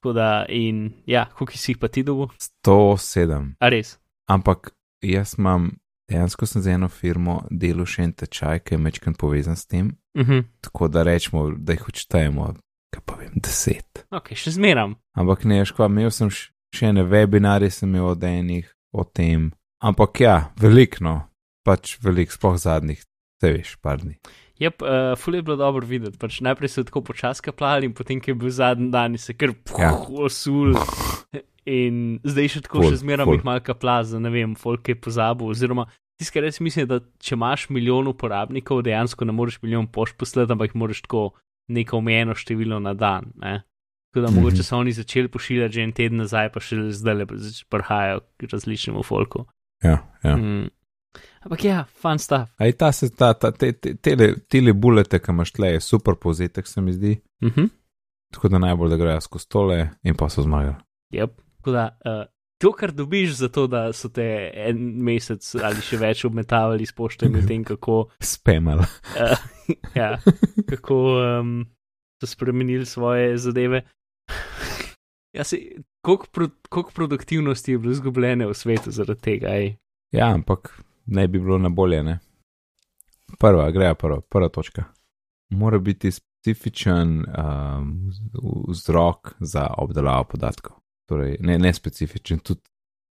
tako 0.00 0.12
da, 0.16 0.44
in 0.48 0.90
ja, 1.06 1.28
koliko 1.30 1.58
si 1.58 1.72
jih 1.72 1.78
pa 1.78 1.88
ti 1.88 2.02
dobil? 2.02 2.32
107. 2.66 3.54
A 3.60 3.70
res? 3.70 3.98
Ampak 4.26 4.72
jaz 5.04 5.36
imam, 5.38 5.70
dejansko 6.12 6.46
sem 6.46 6.62
za 6.62 6.74
eno 6.76 6.88
firmo 6.92 7.40
delal 7.50 7.88
še 7.88 8.04
en 8.04 8.12
tečaj, 8.12 8.60
ki 8.66 8.74
je 8.76 8.78
mečken 8.78 9.14
povezan 9.18 9.56
s 9.56 9.66
tem, 9.66 9.94
Uh 10.14 10.26
-huh. 10.28 10.44
tako 10.60 10.88
da 10.88 11.02
rečemo, 11.02 11.50
da 11.56 11.72
jih 11.72 11.88
odštejemo, 11.88 12.54
kaj 12.92 13.02
pa 13.06 13.14
vem, 13.16 13.32
deset. 13.34 14.04
Ok, 14.10 14.34
še 14.36 14.50
zmeram. 14.50 14.94
Ampak 15.16 15.44
ne, 15.44 15.64
škoda, 15.64 15.88
imel 15.88 16.10
sem 16.10 16.28
še 16.30 16.86
ene 16.86 17.02
webinarje, 17.04 17.70
sem 17.70 17.88
imel 17.88 18.06
od 18.12 18.24
enih 18.24 18.68
o 18.92 19.04
tem. 19.04 19.50
Ampak 19.82 20.20
ja, 20.20 20.52
velikno, 20.60 21.28
pač 21.64 21.96
velik, 22.02 22.30
sploh 22.32 22.56
zadnjih, 22.56 23.00
te 23.40 23.52
veš, 23.52 23.76
par 23.82 23.98
dni. 23.98 24.18
Jep, 24.60 24.82
uh, 24.82 25.16
ful 25.18 25.34
je 25.34 25.42
bilo 25.42 25.56
dobro 25.56 25.86
videti. 25.86 26.18
Pač 26.18 26.40
najprej 26.40 26.68
so 26.68 26.84
tako 26.84 27.00
počasi 27.00 27.42
kapljali, 27.42 27.86
in 27.86 27.94
potem, 27.94 28.20
ko 28.20 28.30
je 28.30 28.34
bil 28.34 28.50
zadnji 28.50 28.90
dan, 28.90 29.18
se 29.18 29.32
kar 29.34 29.48
Ja. 29.78 29.90
puh, 29.90 30.20
osul. 30.28 30.74
In 31.64 32.18
zdaj 32.26 32.48
še 32.48 32.60
tako, 32.66 32.82
Ful, 32.82 32.90
še 32.90 32.96
zmeraj 32.96 33.26
jih 33.36 33.44
malo 33.44 33.60
kapla, 33.62 34.02
da 34.02 34.18
ne 34.18 34.30
vem, 34.30 34.54
folk 34.58 34.88
je 34.88 34.94
pozabil. 34.98 35.46
Oziroma, 35.46 35.86
tiskaj 36.22 36.46
res 36.46 36.60
mislim, 36.62 36.86
da 36.88 37.00
če 37.20 37.34
imaš 37.36 37.66
milijon 37.74 38.08
uporabnikov, 38.12 38.82
dejansko 38.86 39.26
ne 39.28 39.34
moreš 39.36 39.58
milijon 39.62 39.90
pošt 39.92 40.16
poslati, 40.20 40.52
ampak 40.54 40.70
jih 40.72 40.80
moraš 40.82 41.02
tako 41.04 41.30
neko 41.72 41.98
omejeno 41.98 42.34
število 42.38 42.78
na 42.82 42.94
dan. 42.94 43.32
Ne? 43.42 43.62
Tako 44.12 44.26
da 44.26 44.30
Mhm. 44.30 44.36
mogoče 44.40 44.62
so 44.62 44.76
oni 44.76 44.92
začeli 44.92 45.28
pošiljati 45.28 45.72
že 45.74 45.82
en 45.82 45.92
teden 45.92 46.18
nazaj, 46.20 46.52
pa 46.52 46.60
še 46.60 46.76
zdaj 46.92 47.14
le 47.14 47.26
prihajajo 47.72 48.20
k 48.36 48.48
različnemu 48.52 49.02
folku. 49.02 49.46
Ja, 49.82 49.98
ja. 50.24 50.36
Mm. 50.36 50.70
Ampak 51.42 51.64
ja, 51.64 51.84
fun 52.00 52.18
stuff. 52.18 52.52
Aj 52.60 52.72
ta 52.72 52.92
se, 52.92 53.08
ta, 53.10 53.32
ta, 53.34 53.50
te, 53.50 53.72
te, 53.72 53.94
tele, 53.94 54.34
tele 54.48 54.72
bulete, 54.72 55.18
ki 55.18 55.32
imaš 55.32 55.52
tle, 55.52 55.72
je 55.74 55.80
super 55.80 56.14
povzetek, 56.14 56.66
se 56.66 56.80
mi 56.80 56.92
zdi. 56.92 57.16
Mhm. 57.44 57.66
Tako 58.32 58.48
da 58.48 58.58
najbolj, 58.58 58.90
da 58.90 58.96
grejo 58.96 59.20
skozi 59.20 59.44
stole 59.44 59.78
in 60.02 60.14
pa 60.16 60.28
so 60.28 60.42
zmagali. 60.42 60.76
Yep. 61.12 61.34
Tako 61.56 61.72
da, 61.72 61.88
uh, 62.06 62.24
to, 62.62 62.72
kar 62.72 62.92
dobiš 62.92 63.34
za 63.34 63.48
to, 63.48 63.66
da 63.66 63.92
so 63.92 64.08
te 64.08 64.50
en 64.54 64.78
mesec 65.02 65.54
ali 65.58 65.82
še 65.82 65.98
več 65.98 66.24
obmetavali 66.28 66.86
s 66.86 66.94
pošto 66.94 67.26
in 67.26 67.40
tem, 67.46 67.64
kako, 67.66 68.04
Spemal. 68.22 68.84
uh, 69.18 69.40
ja, 69.98 70.14
kako 70.70 70.98
um, 71.18 71.56
so 72.22 72.28
spremenili 72.30 72.86
svoje 72.86 73.34
zadeve. 73.38 73.82
Ja, 75.34 75.44
se, 75.44 75.58
koliko, 76.04 76.26
pro, 76.32 76.48
koliko 76.68 76.90
produktivnosti 76.94 77.72
je 77.72 77.78
bilo 77.78 77.92
izgubljene 77.92 78.46
v 78.46 78.54
svetu 78.54 78.92
zaradi 78.94 79.20
tega? 79.20 79.56
Ej? 79.58 79.74
Ja, 80.14 80.30
ampak 80.34 80.70
ne 81.06 81.26
bi 81.28 81.40
bilo 81.40 81.58
na 81.58 81.68
bolje, 81.68 82.02
ne. 82.02 82.18
Prva, 83.40 83.70
greja 83.74 83.94
prva, 83.94 84.20
prva 84.20 84.48
točka. 84.48 84.84
Mora 85.50 85.78
biti 85.78 86.12
specifičen 86.12 87.24
um, 87.26 88.12
vzrok 88.68 89.34
za 89.40 89.66
obdelavo 89.78 90.24
podatkov. 90.24 90.81
Torej, 91.10 91.36
ne, 91.40 91.58
ne 91.58 91.72
specifičen, 91.74 92.40
tudi 92.40 92.62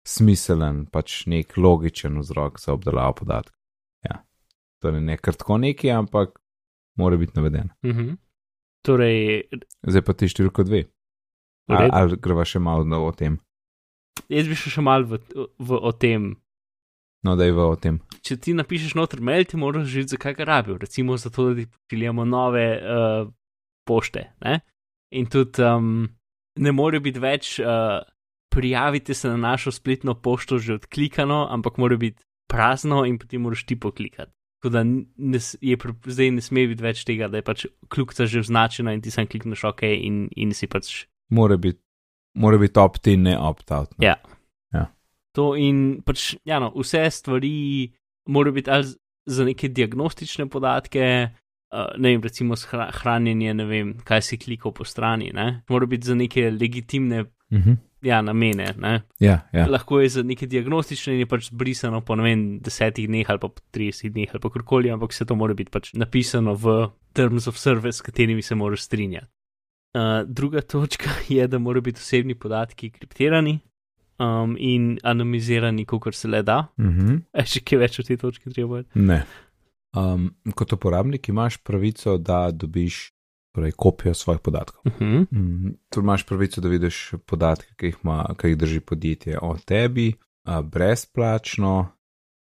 smiselen, 0.07 0.87
pač 0.93 1.25
nek 1.27 1.57
logičen 1.57 2.21
vzrok 2.23 2.61
za 2.61 2.73
obdelavo 2.73 3.19
podatkov. 3.23 3.57
Ja. 4.07 4.23
Torej, 4.83 5.03
ne 5.05 5.19
kar 5.21 5.37
tako 5.37 5.59
neki, 5.59 5.91
ampak 5.91 6.39
mora 6.99 7.17
biti 7.17 7.37
naveden. 7.37 7.71
Uh 7.83 7.97
-huh. 7.97 8.17
Torej, 8.87 9.43
Zdaj 9.87 10.03
pa 10.03 10.13
ti 10.13 10.29
številko 10.29 10.65
dve. 10.65 10.87
Ali, 11.71 11.91
ali 11.93 12.17
greva 12.17 12.45
še 12.45 12.59
malo 12.59 13.07
o 13.07 13.13
tem? 13.13 13.39
jaz 14.31 14.49
bi 14.49 14.59
šel 14.59 14.77
še 14.77 14.85
mal 14.85 15.05
v, 15.09 15.19
v, 15.59 15.77
o 15.77 15.93
tem. 15.93 16.33
No, 17.27 17.35
da 17.37 17.47
je 17.47 17.55
v 17.57 17.65
o 17.65 17.77
tem. 17.77 17.99
Če 18.25 18.39
ti 18.41 18.55
napišeš 18.57 18.97
noter 18.97 19.21
mail, 19.25 19.45
ti 19.49 19.61
moraš 19.61 19.91
že 19.93 20.07
zakaj 20.15 20.39
ga 20.39 20.47
rabijo. 20.49 20.79
Recimo 20.81 21.19
zato, 21.21 21.51
da 21.51 21.61
ti 21.61 21.67
pošiljamo 21.69 22.25
nove 22.25 22.65
uh, 22.79 23.29
pošte. 23.89 24.31
Ne? 24.45 24.61
In 25.17 25.29
tudi 25.29 25.65
um, 25.67 26.09
ne 26.61 26.73
more 26.77 27.01
biti 27.01 27.21
več, 27.23 27.57
uh, 27.65 28.01
prijavite 28.53 29.15
se 29.15 29.29
na 29.29 29.37
našo 29.37 29.73
spletno 29.73 30.15
pošto 30.15 30.59
že 30.59 30.81
odklikano, 30.81 31.47
ampak 31.51 31.79
mora 31.79 31.97
biti 31.97 32.23
prazno 32.51 33.05
in 33.07 33.19
potem 33.19 33.43
moraš 33.47 33.65
ti 33.67 33.79
poklikati. 33.81 34.33
Tako 34.61 34.73
da 34.75 34.83
ne, 34.85 35.39
je, 35.61 35.77
zdaj 36.05 36.31
ne 36.37 36.43
sme 36.45 36.67
biti 36.69 36.85
več 36.85 37.05
tega, 37.09 37.31
da 37.33 37.41
je 37.41 37.47
pač 37.47 37.65
kljukca 37.89 38.27
že 38.29 38.43
označena 38.45 38.93
in 38.93 39.01
ti 39.01 39.13
sam 39.15 39.29
klikneš 39.31 39.65
OK 39.71 39.87
in, 39.89 40.27
in 40.37 40.53
si 40.55 40.69
pač 40.69 41.07
Mora 41.31 41.57
biti, 41.57 41.79
mora 42.43 42.59
biti 42.59 42.79
opt-in, 42.83 43.23
ne 43.23 43.37
opt-out. 43.39 43.95
No. 43.97 44.05
Ja. 44.05 44.19
to 45.33 45.55
in 45.55 46.03
pač, 46.03 46.35
ja, 46.45 46.59
no, 46.59 46.73
vse 46.75 47.05
stvari 47.15 47.93
morajo 48.29 48.57
biti 48.59 48.71
ali 48.71 48.91
za 49.31 49.47
neke 49.47 49.69
diagnostične 49.71 50.49
podatke, 50.51 51.31
ne 51.73 52.09
vem, 52.09 52.23
recimo 52.23 52.57
hranjenje, 53.03 53.55
ne 53.55 53.65
vem, 53.65 53.95
kaj 54.05 54.23
si 54.27 54.39
klikal 54.39 54.75
po 54.75 54.85
strani, 54.85 55.31
ne, 55.35 55.63
mora 55.71 55.87
biti 55.87 56.11
za 56.11 56.15
neke 56.19 56.51
legitimne. 56.51 57.25
Mhm. 57.53 57.79
Ja, 58.03 58.23
namene. 58.25 58.71
Ne? 58.81 59.03
Ja, 59.21 59.43
ja. 59.53 59.67
Lahko 59.69 59.99
je 60.01 60.09
za 60.09 60.23
neke 60.25 60.47
diagnostične 60.49 61.13
in 61.13 61.19
je 61.21 61.27
pač 61.29 61.51
brisano 61.53 62.01
po 62.01 62.17
ne 62.17 62.25
vem, 62.25 62.45
desetih 62.65 63.05
dneh 63.11 63.29
ali 63.29 63.43
pa 63.43 63.51
po 63.53 63.61
30 63.77 64.15
dneh 64.15 64.31
ali 64.33 64.41
pa 64.41 64.51
karkoli, 64.55 64.89
ampak 64.91 65.13
se 65.13 65.27
to 65.29 65.37
mora 65.37 65.53
biti 65.55 65.69
pač 65.71 65.91
napisano 65.93 66.55
v 66.57 66.89
Terms 67.13 67.49
of 67.51 67.59
Service, 67.61 67.99
s 67.99 68.07
katerimi 68.07 68.43
se 68.43 68.55
moraš 68.55 68.87
strinjati. 68.89 69.29
Uh, 69.93 70.25
druga 70.25 70.61
točka 70.61 71.11
je, 71.29 71.47
da 71.47 71.59
morajo 71.59 71.91
biti 71.91 72.01
osebni 72.01 72.35
podatki 72.35 72.91
kriptirani 72.91 73.59
um, 74.21 74.57
in 74.59 74.99
anonimizirani, 75.03 75.85
kot 75.85 76.15
se 76.15 76.29
le 76.29 76.43
da. 76.43 76.65
Mhm. 76.79 77.17
E, 77.33 77.45
še 77.45 77.61
kaj 77.65 77.81
več 77.85 78.01
o 78.01 78.07
tej 78.07 78.21
točki 78.21 78.53
treba? 78.55 78.83
Ne. 78.95 79.25
Um, 79.97 80.35
kot 80.55 80.73
uporabnik 80.73 81.29
imaš 81.29 81.57
pravico, 81.57 82.19
da 82.19 82.51
dobiš 82.51 83.13
torej, 83.55 83.73
kopijo 83.73 84.15
svojih 84.15 84.41
podatkov. 84.41 84.83
Uh 84.85 84.93
-huh. 85.01 85.27
Mm, 85.31 85.75
tu 85.91 86.01
imaš 86.01 86.27
pravico, 86.27 86.61
da 86.61 86.69
vidiš 86.69 87.13
podatke, 87.27 87.75
ki 87.77 87.87
jih, 87.87 87.97
ima, 88.05 88.35
ki 88.39 88.49
jih 88.49 88.59
drži 88.59 88.81
podjetje 88.81 89.39
o 89.43 89.57
tebi, 89.65 90.13
a, 90.45 90.63
brezplačno, 90.63 91.89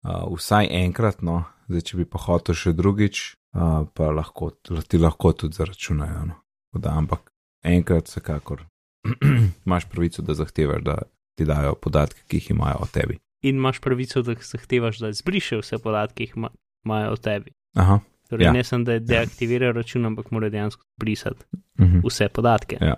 a, 0.03 0.25
vsaj 0.37 0.69
enkrat, 0.71 1.23
no, 1.23 1.45
zdaj 1.69 1.81
če 1.81 1.97
bi 1.97 2.05
pa 2.05 2.19
hotel 2.19 2.55
še 2.55 2.73
drugič, 2.73 3.37
a, 3.53 3.85
pa 3.95 4.11
lahko, 4.11 4.51
ti 4.89 4.99
lahko 4.99 5.33
tudi 5.33 5.55
zaračunajo. 5.55 6.25
No. 6.25 6.35
Da, 6.73 6.91
ampak 6.91 7.33
enkrat, 7.63 8.07
vsekakor, 8.07 8.65
imaš 9.67 9.89
pravico, 9.91 10.23
da 10.23 10.35
zahtevaš, 10.35 10.83
da 10.83 11.03
ti 11.39 11.45
dajo 11.45 11.75
podatke, 11.75 12.23
ki 12.29 12.37
jih 12.37 12.51
imajo 12.51 12.77
o 12.81 12.87
tebi. 12.87 13.19
In 13.43 13.57
imaš 13.57 13.81
pravico, 13.81 14.23
da 14.23 14.35
zahtevaš, 14.35 14.99
da 14.99 15.09
izbriše 15.09 15.59
vse 15.59 15.79
podatke, 15.79 16.15
ki 16.15 16.23
jih 16.23 16.37
ima- 16.37 16.55
imajo 16.85 17.13
o 17.13 17.17
tebi. 17.17 17.51
Aha. 17.75 18.01
Torej, 18.29 18.45
Ja. 18.45 18.49
ja. 18.49 18.53
ne 18.53 18.65
samo, 18.65 18.85
da 18.85 18.99
deaktivirajo 18.99 19.73
račun, 19.73 20.07
ampak 20.07 20.31
mora 20.31 20.49
dejansko 20.49 20.85
brisati 20.99 21.45
Mhm. 21.79 22.01
vse 22.05 22.29
podatke. 22.29 22.77
Ja. 22.81 22.95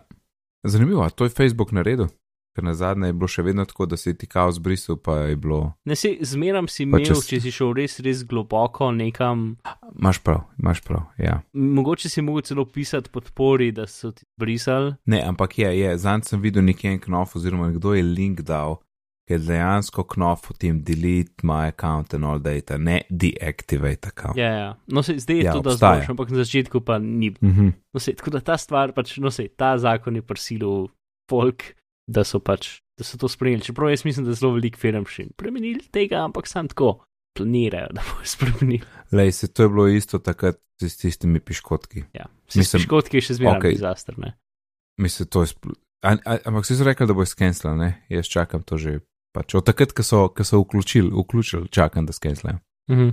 Zanimivo, 0.64 1.10
to 1.10 1.24
je 1.24 1.30
Facebook 1.30 1.72
naredil, 1.72 2.06
ker 2.54 2.64
na 2.64 2.74
zadnje 2.74 3.06
je 3.06 3.12
bilo 3.12 3.28
še 3.28 3.42
vedno 3.42 3.64
tako, 3.64 3.86
da 3.86 3.96
si 3.96 4.12
ti 4.14 4.26
kao 4.26 4.52
zbrisal, 4.52 4.96
pa 4.96 5.16
je 5.18 5.36
bilo. 5.36 5.72
Ne 5.84 5.96
si 5.96 6.18
zmeram 6.22 6.68
si 6.68 6.82
imel, 6.82 7.00
če 7.00 7.14
če, 7.26 7.40
si 7.40 7.50
šel 7.50 7.72
res, 7.72 7.98
res 8.00 8.24
globoko 8.24 8.90
nekam. 8.92 9.56
Imaš 9.98 10.18
prav, 10.18 10.42
imaš 10.58 10.80
prav. 10.80 11.00
Ja. 11.18 11.40
Mogoče 11.52 12.08
si 12.08 12.22
mogel 12.22 12.42
celo 12.42 12.64
pisati 12.64 13.10
podpori, 13.10 13.72
da 13.72 13.86
so 13.86 14.12
ti 14.12 14.24
brisali. 14.36 14.94
Ne, 15.06 15.22
ampak 15.22 15.58
je, 15.58 15.78
je. 15.78 15.98
zanj 15.98 16.22
sem 16.24 16.40
videl 16.40 16.62
nekje 16.62 16.92
en 16.92 17.00
knof, 17.00 17.36
oziroma 17.36 17.66
nekdo 17.66 17.94
je 17.94 18.02
link 18.04 18.40
dal, 18.42 18.76
je 19.32 19.38
dejansko 19.42 20.04
knof 20.14 20.48
v 20.50 20.56
tem 20.60 20.80
delete 20.84 21.46
my 21.46 21.72
account 21.72 22.14
and 22.14 22.28
all 22.28 22.40
data, 22.42 22.78
ne 22.78 23.02
deactivate 23.10 24.12
account. 24.12 24.38
Ja, 24.38 24.50
ja. 24.52 24.70
No, 24.86 25.02
se, 25.02 25.18
zdaj 25.18 25.36
je 25.36 25.44
Ja, 25.48 25.52
to, 25.56 25.62
da 25.66 25.76
znaš, 25.76 26.08
ampak 26.12 26.30
na 26.30 26.44
začetku 26.44 26.80
pa 26.80 26.98
ni. 26.98 27.32
Mhm. 27.42 27.72
No, 27.92 28.00
se, 28.00 28.14
tako 28.16 28.36
da 28.36 28.40
ta 28.40 28.58
stvar, 28.58 28.92
pač, 28.96 29.16
no, 29.18 29.30
se, 29.30 29.48
ta 29.48 29.74
zakon 29.78 30.16
je 30.16 30.22
prisilil 30.22 30.88
folk, 31.30 31.72
da 32.06 32.24
so 32.24 32.40
pač, 32.42 32.80
da 32.98 33.06
so 33.06 33.18
to 33.18 33.28
sprejeli. 33.28 33.62
Čeprav 33.62 33.90
jaz 33.90 34.04
mislim, 34.04 34.26
da 34.26 34.36
zelo 34.36 34.54
veliko 34.56 34.80
firm 34.80 35.06
še 35.08 35.28
ni 35.28 35.34
spremenili 35.36 35.86
tega, 35.94 36.24
ampak 36.26 36.50
sam 36.50 36.68
tako 36.68 37.00
planirajo, 37.38 37.92
da 37.96 38.04
bojo 38.10 38.26
spremenili. 38.34 38.82
Lej, 39.12 39.32
se 39.32 39.52
to 39.52 39.66
je 39.66 39.68
bilo 39.68 39.88
isto 39.88 40.18
takrat 40.18 40.60
s 40.82 40.96
tistimi 40.96 41.40
piškotki. 41.40 42.04
Ja. 42.12 42.26
Vsi 42.48 42.58
Mislim, 42.58 42.82
škotki 42.82 43.20
je 43.20 43.28
še 43.28 43.38
zmeraj 43.40 43.60
okay. 43.60 43.78
dizaster, 43.78 44.18
ne? 44.18 44.34
Mislim, 45.00 45.28
to 45.28 45.46
je. 45.46 45.54
Ampak 46.02 46.66
si 46.66 46.76
rekli, 46.84 47.06
da 47.06 47.14
bo 47.14 47.24
skenslal, 47.26 47.76
ne? 47.78 47.90
Jaz 48.10 48.28
čakam 48.30 48.64
to 48.66 48.78
že. 48.78 49.00
Pač 49.32 49.54
od 49.56 49.64
takrat, 49.64 49.94
ko 49.96 50.04
so, 50.04 50.26
ko 50.28 50.44
so 50.44 50.60
vključili, 50.60 51.10
vključili, 51.10 51.68
čakam, 51.72 52.06
da 52.06 52.12
skenslajo. 52.12 52.58
Mhm. 52.90 53.08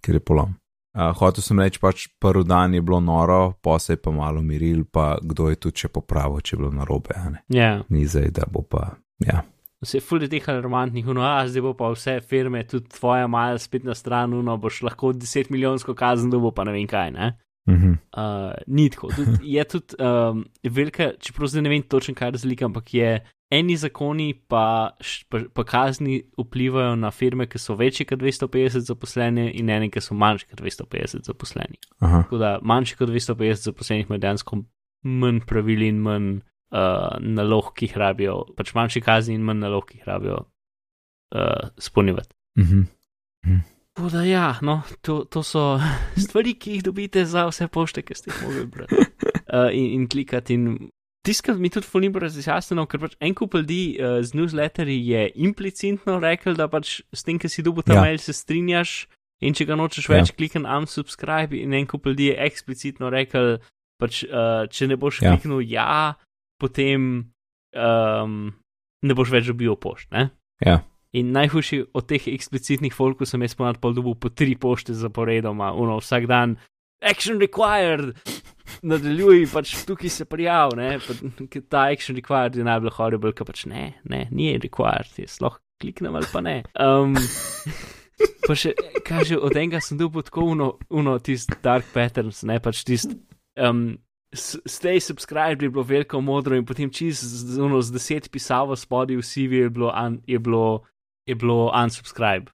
ker 0.00 0.14
je 0.14 0.20
polom. 0.20 0.54
Uh, 0.96 1.10
hotel 1.18 1.42
sem 1.42 1.58
reči, 1.60 1.80
pač 1.82 2.06
prvi 2.22 2.44
dan 2.48 2.74
je 2.74 2.80
bilo 2.80 3.00
noro, 3.00 3.56
pa 3.60 3.78
se 3.78 3.92
je 3.92 4.00
pa 4.00 4.10
malo 4.14 4.40
miril, 4.42 4.84
pa 4.88 5.18
kdo 5.20 5.50
je 5.50 5.58
tudi 5.60 5.82
če 5.82 5.88
popravil, 5.92 6.40
če 6.40 6.54
je 6.54 6.60
bilo 6.60 6.70
narobe. 6.72 7.16
ne. 7.32 7.42
Ja. 7.52 7.82
Ni 7.88 8.06
zdaj, 8.06 8.30
da 8.32 8.46
bo 8.48 8.62
pa. 8.62 8.94
Ja. 9.20 9.42
Vse 9.84 10.00
je 10.00 10.28
teh 10.32 10.48
alarmantnih, 10.48 11.04
no, 11.12 11.20
a 11.20 11.44
zdaj 11.44 11.62
bo 11.66 11.74
pa 11.76 11.90
vse 11.92 12.20
firme, 12.24 12.62
tudi 12.64 12.88
tvoja 12.96 13.26
maja 13.28 13.58
spet 13.60 13.84
na 13.84 13.94
stran, 13.94 14.30
no, 14.30 14.56
boš 14.56 14.80
lahko 14.88 15.12
10 15.12 15.50
milijonsko 15.52 15.94
kazen 15.94 16.30
dobo, 16.32 16.50
pa 16.50 16.64
ne 16.64 16.72
vem 16.72 16.88
kaj, 16.88 17.12
ne? 17.12 17.34
Mhm. 17.68 17.92
Uh, 18.16 18.54
ni 18.66 18.88
tako. 18.90 19.10
Tud, 19.12 19.42
je 19.42 19.64
tudi 19.68 19.98
um, 20.00 20.46
velika, 20.62 21.10
čeprav 21.20 21.50
zdaj 21.50 21.66
ne 21.66 21.74
vem 21.74 21.82
točno, 21.82 22.14
kaj 22.14 22.28
je 22.28 22.36
razlika, 22.38 22.70
ampak 22.70 22.94
je 22.94 23.10
eni 23.50 23.76
zakoni 23.76 24.34
pa, 24.48 24.90
pa, 25.28 25.40
pa 25.54 25.64
kazni 25.64 26.22
vplivajo 26.38 26.96
na 26.96 27.10
firme, 27.10 27.46
ki 27.46 27.58
so 27.58 27.74
večje 27.74 28.06
kot 28.06 28.18
250 28.18 28.88
zaposleni 28.88 29.50
in 29.60 29.70
ene, 29.70 29.90
ki 29.90 30.00
so 30.02 30.14
manjše 30.14 30.48
kot 30.50 30.60
250 30.60 31.28
zaposleni. 31.30 31.78
Aha. 31.98 32.22
Tako 32.22 32.38
da 32.38 32.58
manjše 32.62 32.96
kot 32.96 33.08
250 33.08 33.70
zaposlenih 33.70 34.06
imajo 34.06 34.24
dejansko 34.24 34.62
manj 35.02 35.40
pravil 35.46 35.86
in 35.86 36.02
manj 36.02 36.32
uh, 36.74 37.14
nalog, 37.20 37.70
ki 37.76 37.86
jih 37.86 37.96
rabijo, 38.02 38.42
pač 38.56 38.74
manjše 38.74 39.00
kazni 39.00 39.38
in 39.38 39.46
manj 39.46 39.62
nalog, 39.62 39.86
ki 39.86 40.00
jih 40.00 40.10
rabijo 40.10 40.42
uh, 40.42 41.70
spolnjevati. 41.78 42.34
Mhm. 42.58 42.84
Tako 43.96 44.08
da 44.12 44.22
ja, 44.24 44.58
no, 44.62 44.82
to, 45.00 45.22
to 45.24 45.42
so 45.42 45.78
stvari, 46.24 46.58
ki 46.58 46.76
jih 46.76 46.82
dobite 46.84 47.24
za 47.24 47.46
vse 47.46 47.68
pošte, 47.68 48.02
ki 48.02 48.14
ste 48.14 48.30
jih 48.30 48.42
mogli 48.42 48.66
brati 48.66 48.98
uh, 49.54 49.70
in, 49.72 49.86
in 50.00 50.08
klikati. 50.08 50.54
In 50.54 50.90
tiskati 51.26 51.60
mi 51.60 51.70
tudi 51.72 51.88
fulni 51.90 52.08
bo 52.14 52.22
razjasnjeno, 52.22 52.86
ker 52.86 53.02
pač 53.02 53.16
en 53.20 53.34
kup 53.36 53.56
ljudi 53.58 53.96
uh, 53.98 54.20
z 54.22 54.38
newsletterji 54.38 54.98
je 55.10 55.22
implicitno 55.48 56.20
rekel, 56.22 56.54
da 56.58 56.68
pač 56.70 57.00
s 57.12 57.26
tem, 57.26 57.40
ki 57.42 57.50
si 57.50 57.64
dobil 57.66 57.82
ta 57.86 57.96
Ja. 57.98 58.04
mail, 58.06 58.18
se 58.22 58.32
strinjaš 58.36 59.06
in 59.42 59.54
če 59.54 59.66
ga 59.68 59.76
nočeš 59.76 60.08
Ja. 60.08 60.16
več, 60.20 60.30
ja. 60.32 60.36
klikni 60.38 60.62
unsubscribe 60.64 61.58
in 61.58 61.74
en 61.74 61.86
kup 61.90 62.06
ljudi 62.06 62.30
je 62.30 62.38
eksplicitno 62.46 63.10
rekel, 63.12 63.58
pač 64.00 64.22
uh, 64.24 64.64
če 64.70 64.86
ne 64.92 64.96
boš 64.96 65.22
ja. 65.22 65.34
kliknil 65.34 65.64
ja, 65.66 66.14
potem 66.62 67.32
um, 67.76 68.54
ne 69.02 69.14
boš 69.16 69.32
več 69.34 69.50
dobil 69.50 69.76
pošt. 69.76 70.12
Ne? 70.14 70.30
Ja. 70.64 70.80
In 71.16 71.32
najhujši 71.32 71.82
od 71.96 72.06
teh 72.10 72.28
eksplicitnih 72.28 72.92
folkov 72.92 73.28
sem 73.30 73.42
jaz 73.44 73.54
ponad 73.56 73.78
pol 73.80 73.94
dobil 73.96 74.16
po 74.20 74.28
tri 74.28 74.56
pošte 74.56 74.92
zaporedoma, 74.96 75.72
uno 75.72 75.96
vsak 76.02 76.26
dan, 76.28 76.56
action 77.00 77.40
required, 77.40 78.16
nadaljuj, 78.82 79.46
pač 79.52 79.74
tukaj 79.88 80.12
se 80.12 80.26
prijav, 80.28 80.74
ne, 80.78 80.96
pa, 81.02 81.16
ta 81.68 81.86
action 81.92 82.18
required 82.18 82.56
je 82.56 82.66
najbolj 82.66 82.94
horrible, 82.98 83.34
ker 83.36 83.48
pač 83.48 83.66
ne, 83.70 83.92
ne, 84.04 84.26
ni 84.30 84.54
required, 84.62 85.12
jaz 85.20 85.38
lahko 85.44 85.62
kliknem 85.82 86.16
ali 86.16 86.30
pa 86.32 86.40
ne. 86.44 86.56
Um, 86.80 87.14
pa 88.46 88.56
še, 88.56 88.72
kaže, 89.06 89.36
od 89.36 89.56
enega 89.56 89.82
sem 89.84 90.00
dobil 90.00 90.24
tako 90.26 90.50
uno, 90.54 90.72
uno 90.88 91.18
tist 91.20 91.52
dark 91.64 91.88
patterns, 91.94 92.42
ne, 92.48 92.58
pač 92.64 92.82
tist, 92.88 93.12
um, 93.60 93.88
stay 94.36 95.00
subscribed 95.00 95.62
je 95.62 95.70
bilo 95.72 95.84
veliko 95.86 96.20
modro 96.20 96.56
in 96.56 96.66
potem 96.68 96.90
čist 96.92 97.24
z, 97.24 97.60
uno, 97.62 97.80
z 97.84 97.94
deset 97.94 98.28
pisavo 98.32 98.76
spodaj 98.76 99.20
v 99.20 99.24
CV 99.24 99.64
je 99.66 99.72
bilo, 99.72 99.92
un, 99.92 100.20
je 100.26 100.40
bilo 100.42 100.84
je 101.26 101.34
bilo 101.34 101.72
unsubscribe. 101.74 102.50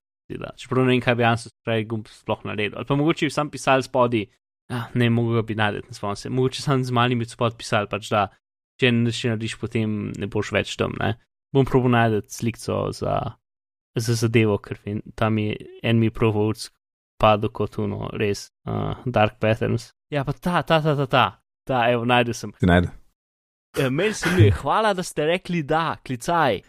Čeprav 0.57 0.85
ne 0.85 0.95
vem, 0.95 1.01
kaj 1.01 1.15
bi 1.15 1.25
unsubscribe 1.27 1.89
gumb 1.89 2.07
sploh 2.09 2.41
naredil. 2.47 2.77
Ali 2.77 2.89
pa 2.89 2.95
mogoče 2.97 3.29
bi 3.29 3.33
sam 3.33 3.51
pisal 3.53 3.83
spodaj, 3.85 4.25
ah, 4.73 4.87
ne 4.97 5.09
mogo 5.13 5.43
bi 5.45 5.55
najdel, 5.59 5.85
ne 5.87 5.95
spomnim 5.95 6.19
se. 6.19 6.31
Mogoče 6.33 6.63
sam 6.65 6.83
z 6.83 6.95
malimi 6.95 7.27
spod 7.29 7.57
pisal, 7.59 7.87
pač 7.91 8.09
da 8.13 8.27
če 8.81 8.91
ne 8.95 9.13
še 9.13 9.33
narediš, 9.33 9.57
potem 9.61 10.11
ne 10.17 10.29
boš 10.31 10.53
več 10.55 10.75
tam. 10.79 10.95
Ne? 10.99 11.15
Bom 11.53 11.67
probil 11.69 11.93
najti 11.93 12.33
sliko 12.33 12.87
za, 12.95 13.17
za 13.95 14.15
zadevo, 14.17 14.57
ker 14.63 14.79
vem, 14.85 15.03
tam 15.19 15.37
je 15.41 15.57
en 15.85 16.01
mi 16.01 16.09
provoc 16.13 16.69
padel 17.21 17.53
kot 17.55 17.77
uno, 17.79 18.09
res 18.19 18.49
uh, 18.67 18.99
dark 19.05 19.39
patterns. 19.39 19.91
Ja, 20.11 20.25
pa 20.27 20.33
ta, 20.33 20.61
ta, 20.67 20.81
ta, 20.83 20.97
ta, 20.97 21.07
ta. 21.07 21.25
Ta, 21.63 21.85
evo, 21.93 22.03
najdel 22.09 22.35
sem. 22.35 22.51
Ti 22.59 22.67
najde. 22.67 22.91
E, 23.79 23.87
Mail 23.89 24.11
sem 24.17 24.35
je, 24.41 24.49
hvala, 24.59 24.91
da 24.93 25.05
ste 25.05 25.29
rekli 25.29 25.63
da, 25.63 25.95
klicaj. 26.03 26.59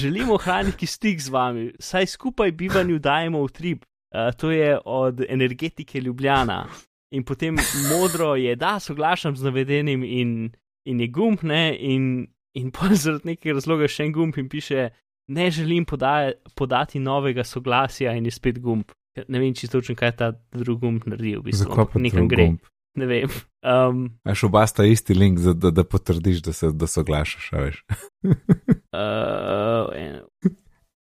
Želimo 0.00 0.34
ohraniti 0.34 0.86
stik 0.86 1.22
z 1.22 1.32
vami, 1.34 1.68
saj 1.82 2.08
skupaj 2.16 2.52
bivanju 2.58 2.98
dajemo 2.98 3.42
utrip. 3.46 3.84
Uh, 4.10 4.32
to 4.34 4.50
je 4.50 4.74
od 4.84 5.22
energetike 5.28 6.00
Ljubljana. 6.00 6.64
In 7.10 7.24
potem 7.26 7.56
modro 7.90 8.36
je, 8.38 8.54
da 8.56 8.78
soglašam 8.80 9.36
z 9.36 9.48
navedenim, 9.48 10.04
in, 10.04 10.50
in 10.86 11.00
je 11.00 11.08
gumb, 11.10 11.42
ne, 11.42 11.74
in, 11.74 12.26
in 12.54 12.70
pa 12.70 12.92
zaradi 13.02 13.34
nekega 13.34 13.58
razloga 13.58 13.88
še 13.90 14.06
en 14.06 14.14
gumb 14.14 14.38
in 14.38 14.48
piše, 14.48 14.88
ne 15.30 15.50
želim 15.50 15.86
podaja, 15.86 16.36
podati 16.54 17.02
novega 17.02 17.44
soglasja, 17.44 18.14
in 18.14 18.30
je 18.30 18.34
spet 18.34 18.60
gumb. 18.62 18.94
Ne 19.28 19.40
vem, 19.42 19.54
čisto 19.54 19.80
točno, 19.80 19.96
kaj 19.98 20.12
ta 20.16 20.32
drugi 20.54 20.86
gumb 20.86 21.06
naredi, 21.10 21.34
v 21.40 21.48
bistvu. 21.48 21.66
Zakaj 21.66 21.90
pa 21.92 22.02
nekam 22.02 22.30
gre. 22.30 22.46
gumb? 22.46 22.70
Ne 22.98 23.06
vem. 23.06 23.34
Um, 23.62 24.06
Až 24.26 24.44
oba 24.48 24.64
sta 24.66 24.86
isti 24.86 25.14
link, 25.14 25.38
za, 25.38 25.54
da, 25.54 25.70
da 25.74 25.84
potrdiš, 25.86 26.42
da 26.46 26.52
se 26.54 26.70
da 26.74 26.86
soglašaš, 26.90 27.50
a 27.52 27.64
veš. 27.66 27.82
uh, 29.02 29.90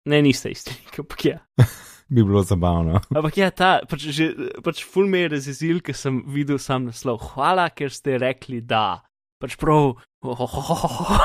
ne, 0.08 0.22
niste 0.24 0.52
isti, 0.52 0.76
ampak 1.00 1.24
ja. 1.28 1.40
Bi 2.14 2.22
bilo 2.22 2.42
zabavno. 2.42 3.00
Ampak 3.16 3.36
ja, 3.36 3.50
ta, 3.50 3.80
pač, 3.90 4.06
že, 4.14 4.28
pač 4.62 4.84
ful 4.86 5.08
me 5.10 5.24
je 5.24 5.28
razjezil, 5.34 5.80
ker 5.82 5.96
sem 5.98 6.20
videl 6.30 6.60
sam 6.62 6.86
naslov. 6.86 7.18
Hvala, 7.32 7.66
ker 7.74 7.90
ste 7.90 8.18
rekli 8.22 8.60
da. 8.62 9.02
Pač 9.42 9.56
prav. 9.58 9.96
Oh, 10.22 10.40
oh, 10.40 10.54
oh. 10.70 11.24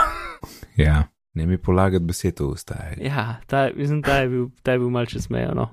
Ja, 0.79 1.03
ne 1.37 1.45
mi 1.45 1.59
polagati 1.61 2.05
besed 2.05 2.41
v 2.41 2.49
usta. 2.55 2.79
Ja, 2.97 3.37
ta, 3.45 3.67
mislim, 3.75 4.01
ta 4.01 4.23
je 4.23 4.31
bil, 4.33 4.47
ta 4.65 4.73
je 4.73 4.81
bil 4.81 4.89
malce 4.89 5.21
smejo. 5.21 5.53
No. 5.53 5.67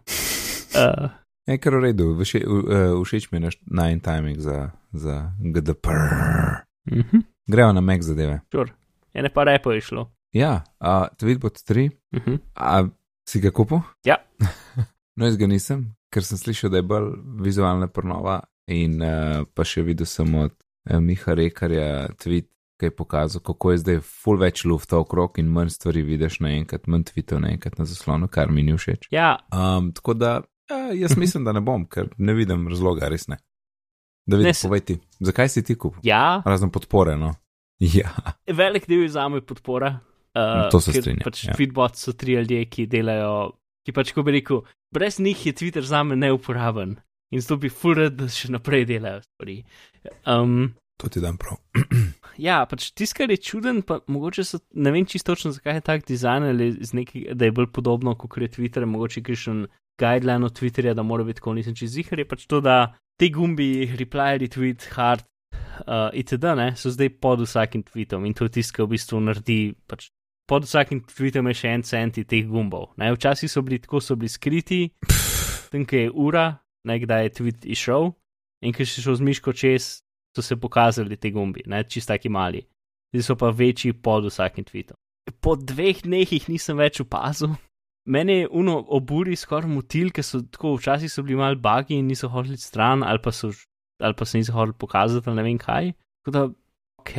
Uh, 0.77 1.09
Je 1.47 1.57
kar 1.63 1.79
v 1.79 1.81
redu, 1.89 2.11
Vše, 2.19 2.43
uh, 2.45 2.99
všeč 3.07 3.31
mi 3.31 3.39
je 3.39 3.45
naš 3.47 3.57
najn 3.71 4.01
timing 4.03 4.39
za, 4.43 4.71
za 4.93 5.31
GDPR. 5.41 6.67
uh 6.93 6.99
-huh. 6.99 7.23
Gremo 7.47 7.73
na 7.73 7.81
Mac 7.81 8.03
zadeve. 8.03 8.41
Ene 9.15 9.29
pa 9.31 9.45
repo 9.45 9.73
je 9.73 9.81
šlo. 9.81 10.11
Ja, 10.33 10.65
uh, 10.81 11.07
Tweetbot 11.17 11.57
3, 11.65 11.91
Uh 12.13 12.23
-huh. 12.23 12.39
a 12.55 12.85
si 13.29 13.41
ga 13.41 13.51
kupil? 13.51 13.81
Ja. 14.05 14.17
no, 15.17 15.27
jaz 15.27 15.37
ga 15.41 15.47
nisem, 15.51 15.87
ker 16.13 16.25
sem 16.25 16.39
slišal, 16.39 16.71
da 16.71 16.81
je 16.83 16.87
bolj 16.89 17.11
vizualna 17.45 17.89
prnova 17.89 18.41
in 18.71 19.01
uh, 19.03 19.45
pa 19.55 19.65
še 19.65 19.83
videl 19.87 20.07
sem 20.07 20.35
od 20.35 20.53
uh, 20.53 20.99
Miha 21.01 21.35
Rekarja 21.39 22.09
tweet, 22.21 22.49
ki 22.77 22.91
je 22.91 22.93
pokazal, 22.93 23.41
kako 23.41 23.71
je 23.73 23.79
zdaj 23.81 24.01
full 24.05 24.37
več 24.37 24.65
lufta 24.69 24.99
okrog 25.01 25.39
in 25.41 25.49
manj 25.49 25.71
stvari 25.73 26.03
vidiš 26.05 26.41
naenkrat, 26.45 26.85
manj 26.93 27.07
tweetov 27.09 27.41
naenkrat 27.41 27.79
na 27.81 27.87
zaslonu, 27.89 28.29
kar 28.29 28.51
mi 28.53 28.63
ni 28.67 28.75
všeč. 28.77 29.09
Ja, 29.15 29.39
Um, 29.49 29.93
tako 29.97 30.13
da 30.15 30.33
ja, 30.69 30.81
jaz 30.93 31.17
mislim, 31.17 31.45
da 31.47 31.55
ne 31.57 31.63
bom, 31.65 31.87
ker 31.89 32.11
ne 32.19 32.35
vidim 32.37 32.67
razloga, 32.69 33.09
res 33.09 33.29
ne. 33.33 33.39
Da 34.27 34.37
vidiš, 34.37 34.61
povej 34.67 34.83
ti, 34.85 34.99
zakaj 35.25 35.49
si 35.49 35.63
ti 35.65 35.77
kupil? 35.79 36.03
ja, 36.05 36.43
Razen 36.45 36.71
podpore, 36.75 37.17
no. 37.17 37.33
Ja, 37.97 38.11
velik 38.49 38.87
del 38.89 39.03
je 39.07 39.09
za 39.15 39.29
me 39.29 39.41
podpora. 39.41 39.95
Uh, 40.37 40.67
To 40.73 40.81
se 40.81 40.93
strinjam, 40.93 41.25
Pač 41.25 41.45
ja. 41.47 41.55
Tweetbot 41.57 41.97
so 41.97 42.13
tri 42.13 42.35
ljudje, 42.37 42.65
ki 42.69 42.87
delajo, 42.93 43.53
ki 43.87 43.95
pač, 43.95 44.11
ko 44.15 44.25
bi 44.27 44.35
rekel, 44.41 44.65
brez 44.95 45.21
njih 45.23 45.47
je 45.47 45.55
Twitter 45.55 45.87
za 45.87 46.03
me 46.03 46.19
neuporaben 46.19 46.97
in 47.31 47.43
zato 47.43 47.61
bi 47.63 47.71
furat, 47.71 48.15
da 48.19 48.29
še 48.31 48.51
naprej 48.55 48.87
delajo 48.91 49.23
stvari. 49.25 49.57
Um, 50.27 50.75
to 51.01 51.11
ti 51.13 51.23
dam 51.23 51.39
prav. 51.41 51.63
Ja, 52.37 52.59
pač 52.69 52.91
tisto, 52.93 53.17
kar 53.17 53.31
je 53.33 53.39
čuden, 53.41 53.79
pa 53.81 54.03
mogoče 54.13 54.43
so, 54.45 54.59
ne 54.77 54.91
vem 54.93 55.07
čisto 55.09 55.33
točno, 55.33 55.55
zakaj 55.57 55.79
je 55.79 55.85
tak 55.87 56.03
dizajn 56.05 56.51
ali 56.51 56.67
nekaj, 56.99 57.31
da 57.33 57.49
je 57.49 57.55
bolj 57.57 57.71
podobno 57.73 58.13
kot 58.13 58.37
je 58.37 58.51
Twitter, 58.53 58.85
mogoče 58.85 59.23
kakšen 59.25 59.63
guideline 59.97 60.45
od 60.45 60.53
Twitterja, 60.53 60.93
da 60.93 61.03
mora 61.03 61.25
biti 61.25 61.41
tako, 61.41 61.55
nisem 61.57 61.73
čez 61.73 61.95
zihar, 61.95 62.21
je 62.21 62.29
pač 62.29 62.45
to, 62.45 62.61
da 62.61 62.93
te 63.17 63.31
gumbi, 63.33 63.89
reply, 63.97 64.37
retweet, 64.43 64.85
hard, 64.93 65.25
uh, 65.89 66.11
itd., 66.13 66.53
ne, 66.61 66.69
so 66.77 66.93
zdaj 66.93 67.15
pod 67.25 67.47
vsakim 67.47 67.87
tweetom 67.89 68.29
in 68.29 68.37
to 68.37 68.51
je 68.51 68.59
tisto, 68.59 68.77
kar 68.77 68.85
v 68.85 68.99
bistvu 68.99 69.23
naredi, 69.25 69.61
pač 69.89 70.11
pod 70.47 70.67
vsakim 70.67 71.03
tweetom 71.11 71.51
je 71.51 71.59
še 71.61 71.73
en 71.75 71.85
centi 71.87 72.25
teh 72.25 72.47
gumbov. 72.47 72.93
Ne, 73.01 73.11
včasih 73.15 73.51
so 73.51 73.63
bili 73.67 73.81
tako, 73.83 74.01
so 74.01 74.17
bili 74.17 74.31
skriti, 74.31 74.81
tam, 75.73 75.87
je 75.91 76.11
ura, 76.11 76.47
ne, 76.87 76.99
kdaj 77.03 77.27
je 77.27 77.35
tweet 77.41 77.67
išel 77.77 78.13
in 78.65 78.73
ker 78.73 78.89
si 78.89 79.03
šel 79.05 79.19
z 79.19 79.27
miško 79.27 79.53
čez, 79.53 80.01
so 80.37 80.43
se 80.43 80.57
pokazali 80.57 81.17
ti 81.17 81.33
gumbi, 81.35 81.67
ne, 81.67 81.83
čist 81.85 82.09
taki 82.09 82.31
mali. 82.33 82.63
Zdaj 83.13 83.27
so 83.27 83.37
pa 83.39 83.51
večji 83.51 83.93
pod 83.93 84.27
vsakim 84.29 84.67
tweetom. 84.67 84.97
Po 85.43 85.57
dveh 85.59 86.03
dneh 86.07 86.33
jih 86.33 86.49
nisem 86.49 86.79
več 86.79 87.01
opazil. 87.03 87.57
Mene 88.07 88.43
je 88.43 88.49
uno 88.55 88.77
oburi 88.95 89.35
skoraj 89.37 89.71
motil, 89.71 90.13
ker 90.15 90.23
so 90.23 90.41
tako 90.47 90.77
včasih 90.77 91.11
so 91.11 91.25
bili 91.27 91.39
mal 91.41 91.57
bagi 91.59 91.99
in 91.99 92.07
niso 92.07 92.31
hodili 92.31 92.59
stran, 92.61 93.03
ali 93.03 93.19
pa, 93.23 93.33
so, 93.35 93.51
ali 93.99 94.15
pa 94.15 94.25
se 94.25 94.39
niso 94.39 94.55
hodili 94.55 94.79
pokazati, 94.79 95.27
ali 95.27 95.41
ne 95.41 95.47
vem 95.49 95.59
kaj. 95.59 95.91
Tako 96.23 96.35
da, 96.37 96.43
ok, 97.03 97.17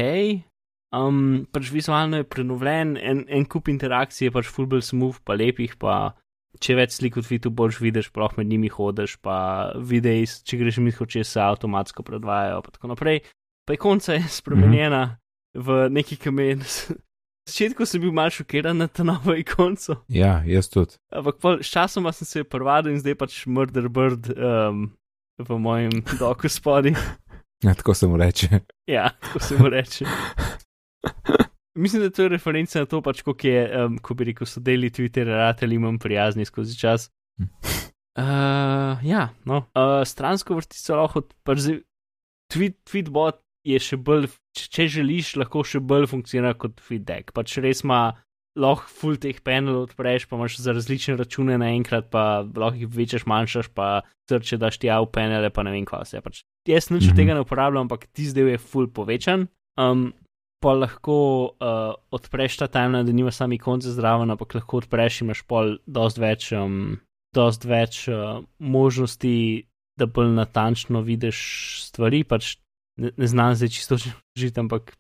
um, 0.96 1.46
pač 1.52 1.72
vizualno 1.74 2.22
je 2.22 2.30
prenovljen, 2.30 2.96
en, 2.98 3.26
en 3.28 3.46
kup 3.46 3.68
interakcij 3.72 4.28
je 4.28 4.36
pač 4.36 4.50
fullbell 4.52 4.84
smooth, 4.86 5.20
pa 5.26 5.36
lepih, 5.38 5.76
pa 5.80 6.16
če 6.64 6.78
več 6.80 6.98
slik 6.98 7.18
v 7.20 7.26
tweetu 7.26 7.52
boš 7.54 7.82
vidiš, 7.84 8.12
sploh 8.12 8.38
med 8.38 8.50
njimi 8.50 8.70
hodiš, 8.74 9.18
pa 9.22 9.38
videi, 9.78 10.26
če 10.26 10.60
greš 10.62 10.82
mi 10.84 10.94
hoče, 10.96 11.24
se 11.28 11.42
avtomatsko 11.44 12.06
predvajajo, 12.08 12.64
pa 12.66 12.74
tako 12.76 12.94
naprej. 12.94 13.22
Pa 13.68 13.76
je 13.76 13.82
konca 13.84 14.16
je 14.16 14.24
spremenjena 14.32 15.04
mm 15.06 15.10
-hmm. 15.12 15.66
v 15.66 15.90
neki 15.90 16.18
kamen. 16.18 16.64
Na 17.48 17.52
začetku 17.52 17.86
sem 17.86 18.02
bil 18.02 18.12
malce 18.12 18.36
šokiran 18.36 18.78
na 18.78 18.88
to 18.88 19.04
novo 19.04 19.36
ikonco, 19.36 19.96
Ja, 20.08 20.44
jaz 20.46 20.68
tudi. 20.70 20.98
ampak 21.12 21.40
pol, 21.40 21.58
s 21.62 21.72
časom 21.72 22.14
sem 22.14 22.26
se 22.26 22.44
prvadil 22.44 22.92
in 22.92 23.00
zdaj 23.00 23.16
pač 23.16 23.46
Murder 23.46 23.88
Bird 23.90 24.28
um, 24.30 24.92
v 25.40 25.60
mojem 25.60 26.04
doku 26.20 26.50
spodaj. 26.50 26.92
Ja, 27.64 27.74
tako 27.74 27.94
se 27.94 28.08
mu 28.08 28.18
reče. 28.18 28.60
Ja, 28.88 29.10
tako 29.22 29.40
se 29.40 29.58
mu 29.58 29.70
reče. 29.70 30.06
Mislim, 31.84 32.02
da 32.02 32.10
to 32.10 32.26
je 32.26 32.30
referenca 32.30 32.80
na 32.80 32.86
to, 32.90 33.02
pač, 33.06 33.22
kako 33.22 33.48
je, 33.48 33.86
um, 33.86 33.98
ko 34.02 34.16
bi 34.18 34.32
rekel, 34.32 34.48
so 34.50 34.60
deli 34.60 34.90
Twitter, 34.90 35.30
ratelji 35.30 35.78
imam 35.78 36.00
prijazni 36.02 36.46
skozi 36.46 36.78
čas. 36.80 37.12
Uh, 38.18 38.98
ja, 39.06 39.30
no, 39.46 39.58
uh, 39.78 40.02
stransko 40.06 40.58
vrtico 40.58 40.96
lahko 40.98 41.22
odprzi. 41.22 41.84
Tweet, 42.54 42.80
tweetbot 42.88 43.44
je 43.68 43.78
še 43.84 44.00
bolj, 44.00 44.30
če, 44.58 44.70
če 44.74 44.88
želiš, 44.98 45.36
lahko 45.38 45.62
še 45.68 45.82
bolj 45.84 46.08
funkcionira 46.10 46.56
kot 46.58 46.80
feedback. 46.82 47.30
Pač 47.36 47.60
res 47.62 47.84
ima, 47.86 48.16
lahko 48.58 48.90
full 48.90 49.20
teh 49.22 49.38
panelov 49.46 49.92
odpreš, 49.92 50.26
pa 50.26 50.40
imaš 50.40 50.58
za 50.64 50.74
različne 50.74 51.18
račune 51.20 51.60
naenkrat, 51.62 52.08
pa 52.10 52.42
lahko 52.48 52.80
jih 52.82 52.90
večaš, 52.96 53.28
manjšaš, 53.30 53.70
pa 53.78 54.02
srče 54.32 54.58
daš 54.58 54.80
ti 54.82 54.90
v 54.90 55.12
panele, 55.14 55.52
pa 55.54 55.68
ne 55.68 55.76
vem 55.76 55.86
kva 55.86 56.02
vse. 56.02 56.24
Pač, 56.26 56.42
jaz 56.66 56.90
nič 56.90 57.06
od 57.06 57.14
Mhm. 57.14 57.18
tega 57.22 57.38
ne 57.38 57.46
uporabljam, 57.46 57.86
ampak 57.86 58.08
ti 58.10 58.26
zdaj 58.26 58.56
je 58.56 58.58
full 58.58 58.90
povečan. 58.90 59.46
Um, 59.78 60.10
pa 60.64 60.74
lahko 60.74 61.18
uh, 61.54 61.94
odpreš 62.12 62.58
ta 62.62 62.68
timeline, 62.68 63.06
da 63.06 63.14
nimaš 63.14 63.42
sami 63.42 63.60
konce 63.62 63.92
zraven, 63.94 64.32
ampak 64.34 64.56
lahko 64.58 64.82
odpreš 64.82 65.22
in 65.22 65.28
imaš 65.28 65.44
pol 65.50 65.76
dost 65.86 66.18
več, 66.22 66.50
um, 66.58 66.98
dost 67.36 67.66
več 67.70 68.08
uh, 68.10 68.42
možnosti, 68.58 69.68
da 69.98 70.06
bolj 70.10 70.34
natančno 70.38 71.02
vidiš 71.06 71.40
stvari. 71.88 72.24
Pač 72.26 72.56
ne, 73.02 73.14
ne 73.18 73.30
znam 73.30 73.56
zdaj 73.58 73.74
čisto 73.74 73.98
žiti, 74.02 74.60
ampak 74.60 74.96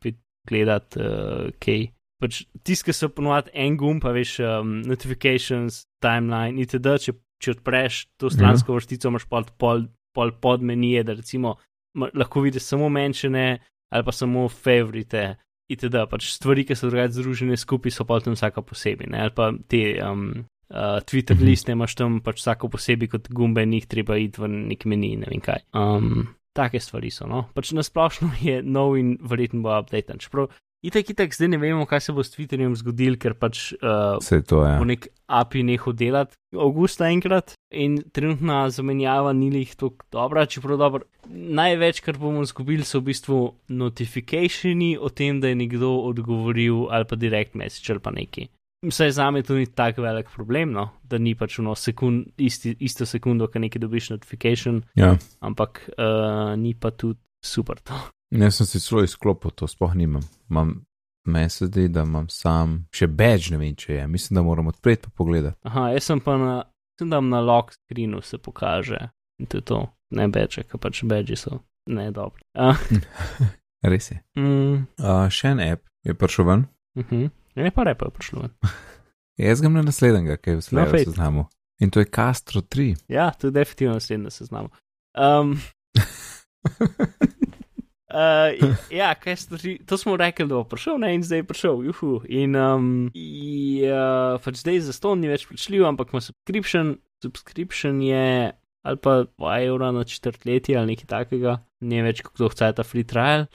gledati, 0.47 1.01
uh, 1.01 1.53
kaj. 1.63 1.87
Pač 2.21 2.43
tiskaj 2.65 2.95
so 2.97 3.09
ponovadi 3.13 3.53
en 3.53 3.77
gumb, 3.77 4.01
pa 4.01 4.13
veš, 4.13 4.39
um, 4.41 4.79
notifications, 4.85 5.85
timeline, 6.01 6.61
itd. 6.61 6.97
Če, 7.01 7.13
če 7.41 7.57
odpreš 7.57 8.05
to 8.21 8.29
stransko 8.33 8.77
vrstico, 8.77 9.09
imaš 9.13 9.27
pol, 9.29 9.45
pol, 9.61 9.85
pol 10.17 10.33
podmenije, 10.41 11.03
da 11.05 11.17
recimo 11.17 11.57
lahko 11.97 12.41
vidiš 12.45 12.69
samo 12.69 12.89
menšine 12.93 13.57
ali 13.89 14.03
pa 14.03 14.11
samo 14.11 14.49
favorite. 14.49 15.35
Itd. 15.69 15.95
Pač 16.09 16.31
stvari, 16.31 16.63
ki 16.63 16.75
so 16.75 16.87
drugače 16.89 17.17
združene 17.19 17.57
skupaj, 17.59 17.91
so 17.91 18.05
pa 18.07 18.19
tam 18.23 18.37
vsaka 18.37 18.61
posebej. 18.63 19.09
Ne? 19.11 19.25
Ali 19.27 19.33
pa 19.35 19.51
te 19.67 19.81
um, 20.03 20.45
uh, 20.71 20.99
Twitter 21.03 21.35
Mhm. 21.35 21.45
liste 21.45 21.71
imaš 21.71 21.95
tam 21.95 22.21
pač 22.23 22.39
vsako 22.39 22.69
posebej 22.69 23.07
kot 23.11 23.27
gumbe, 23.29 23.63
in 23.63 23.73
jih 23.73 23.87
treba 23.87 24.17
iti 24.17 24.41
v 24.41 24.47
nek 24.47 24.85
meni, 24.85 25.15
ne 25.17 25.27
vem 25.27 25.41
kaj. 25.43 25.67
Um, 25.75 26.27
take 26.55 26.79
stvari 26.79 27.11
so. 27.11 27.27
No? 27.27 27.49
Pač 27.53 27.71
nasplošno 27.75 28.31
je 28.41 28.61
nov 28.63 28.97
in 28.97 29.17
verjetno 29.21 29.61
bo 29.61 29.75
update. 29.77 30.17
Čeprav 30.17 30.49
itek, 30.83 31.09
itek, 31.09 31.33
zdaj 31.33 31.47
ne 31.47 31.57
vemo, 31.57 31.85
kaj 31.85 32.01
se 32.01 32.13
bo 32.13 32.23
s 32.23 32.31
Twitterjem 32.31 32.75
zgodil, 32.75 33.17
ker 33.17 33.33
pač 33.33 33.73
uh, 33.73 34.17
Vse 34.19 34.41
to 34.43 34.63
je. 34.65 34.77
bo 34.77 34.85
nek 34.85 35.07
API 35.27 35.63
nehal 35.63 35.93
delati 35.93 36.35
avgusta 36.55 37.09
enkrat 37.09 37.53
in 37.71 37.97
trenutna 38.11 38.69
zamenjava 38.69 39.33
ni 39.33 39.49
jih 39.51 39.75
tako 39.75 40.05
dobra, 40.11 40.45
čeprav 40.45 40.77
dobro. 40.77 41.03
Največ, 41.27 41.99
kar 41.99 42.15
bomo 42.17 42.41
izgubili, 42.41 42.83
so 42.83 42.99
v 42.99 43.09
bistvu 43.09 43.39
notifikationi 43.69 44.97
o 44.97 45.09
tem, 45.09 45.41
da 45.41 45.47
je 45.47 45.55
nekdo 45.55 45.89
odgovoril 46.03 46.87
ali 46.89 47.05
pa 47.05 47.15
direct 47.15 47.55
message 47.55 47.91
ali 47.91 47.99
pa 47.99 48.11
neki. 48.11 48.47
Vsaj 48.85 49.11
za 49.11 49.31
me 49.31 49.41
to 49.43 49.55
ni 49.55 49.65
tako 49.65 50.01
velik 50.01 50.29
problem, 50.29 50.71
no? 50.71 50.89
da 51.03 51.17
ni 51.17 51.35
pač 51.35 51.57
no, 51.57 51.73
sekund, 51.75 52.27
isti, 52.37 52.75
isto 52.79 53.05
sekundo, 53.05 53.47
ko 53.47 53.59
nekaj 53.59 53.79
dobiš 53.79 54.09
notification, 54.09 54.83
Ja. 54.95 55.15
ampak 55.41 55.89
uh, 55.97 56.53
ni 56.55 56.73
pa 56.73 56.91
tudi 56.91 57.19
super 57.43 57.79
to. 57.79 57.97
Jaz 58.31 58.55
sem 58.55 58.65
si 58.65 58.79
celo 58.79 59.03
izklopil, 59.03 59.51
to 59.51 59.67
sploh 59.67 59.93
nimam. 59.95 60.21
Imam 60.49 60.85
mesedi, 61.25 61.87
da 61.87 62.01
imam 62.03 62.29
sam 62.29 62.87
še 62.91 63.07
badge, 63.07 63.51
ne 63.51 63.57
vem, 63.57 63.75
če 63.75 63.93
je. 63.93 64.07
Mislim, 64.07 64.35
da 64.35 64.41
moram 64.41 64.67
odpreti 64.67 65.01
pa 65.03 65.09
pogledati. 65.15 65.57
Aha, 65.63 65.89
jaz 65.89 66.03
sem 66.03 66.19
pa 66.19 66.37
na, 66.37 66.63
sem 66.99 67.09
tam 67.09 67.29
na 67.29 67.39
lock 67.41 67.73
screenu 67.73 68.21
se 68.21 68.37
pokaže 68.37 69.09
in 69.39 69.45
to 69.45 69.57
je 69.57 69.61
to, 69.61 69.79
ne 70.11 70.27
beče, 70.27 70.63
ker 70.63 70.79
pač 70.79 71.03
beči 71.03 71.35
so 71.35 71.59
ne 71.87 72.11
dobri. 72.11 72.41
Uh, 72.55 72.75
Res 73.87 74.11
je. 74.11 74.17
Mm, 74.35 74.87
Uh, 74.97 75.27
še 75.29 75.47
en 75.47 75.59
app 75.61 75.83
je 76.03 76.13
prišel 76.13 76.45
ven. 76.45 76.65
uh 76.95 77.05
-huh. 77.05 77.29
Ne 77.55 77.71
pa 77.71 77.83
repa 77.83 78.05
je 78.05 78.11
prišlo. 78.11 78.41
ven. 78.41 78.51
Jaz 79.37 79.59
imam 79.61 79.73
na 79.73 79.81
naslednjega, 79.81 80.37
ki 80.37 80.49
je 80.49 80.55
v 80.55 80.57
No, 80.57 80.61
Slavu 80.61 80.91
fejt. 80.91 81.07
seznamu. 81.07 81.45
In 81.79 81.89
to 81.89 81.99
je 81.99 82.05
Castro 82.05 82.61
3. 82.61 82.95
Ja, 83.07 83.31
to 83.31 83.47
je 83.47 83.51
definitivno 83.51 83.93
naslednji 83.93 84.31
seznam. 84.31 84.67
Um, 85.15 85.59
Uh, 88.17 88.73
ja, 88.89 89.11
kaj 89.13 89.35
stvari, 89.37 89.75
to 89.85 89.97
smo 89.99 90.15
rekli, 90.17 90.47
da 90.49 90.57
bo 90.57 90.63
prišel, 90.65 90.97
ne, 91.03 91.11
in 91.13 91.23
zdaj 91.25 91.43
je 91.43 91.45
prišel, 91.45 91.83
juhu. 91.85 92.11
In 92.33 92.55
um, 92.57 92.87
ja, 93.13 94.39
pač 94.41 94.63
zdaj 94.63 94.79
za 94.87 94.95
ston 94.95 95.21
ni 95.21 95.29
več 95.29 95.45
plačljiv, 95.45 95.85
ampak 95.85 96.15
ima 96.15 96.23
subscription, 96.25 96.95
subscription 97.21 98.01
je 98.01 98.53
ali 98.87 98.99
pa 99.03 99.25
2 99.27 99.67
evra 99.67 99.91
na 99.91 100.05
četrtletje 100.07 100.77
ali 100.79 100.93
nekaj 100.93 101.09
takega, 101.11 101.57
ne 101.83 102.03
več 102.05 102.21
kot 102.23 102.39
kdo 102.39 102.47
chce 102.53 102.69
ta 102.77 102.85
free 102.87 103.03
trial. 103.03 103.49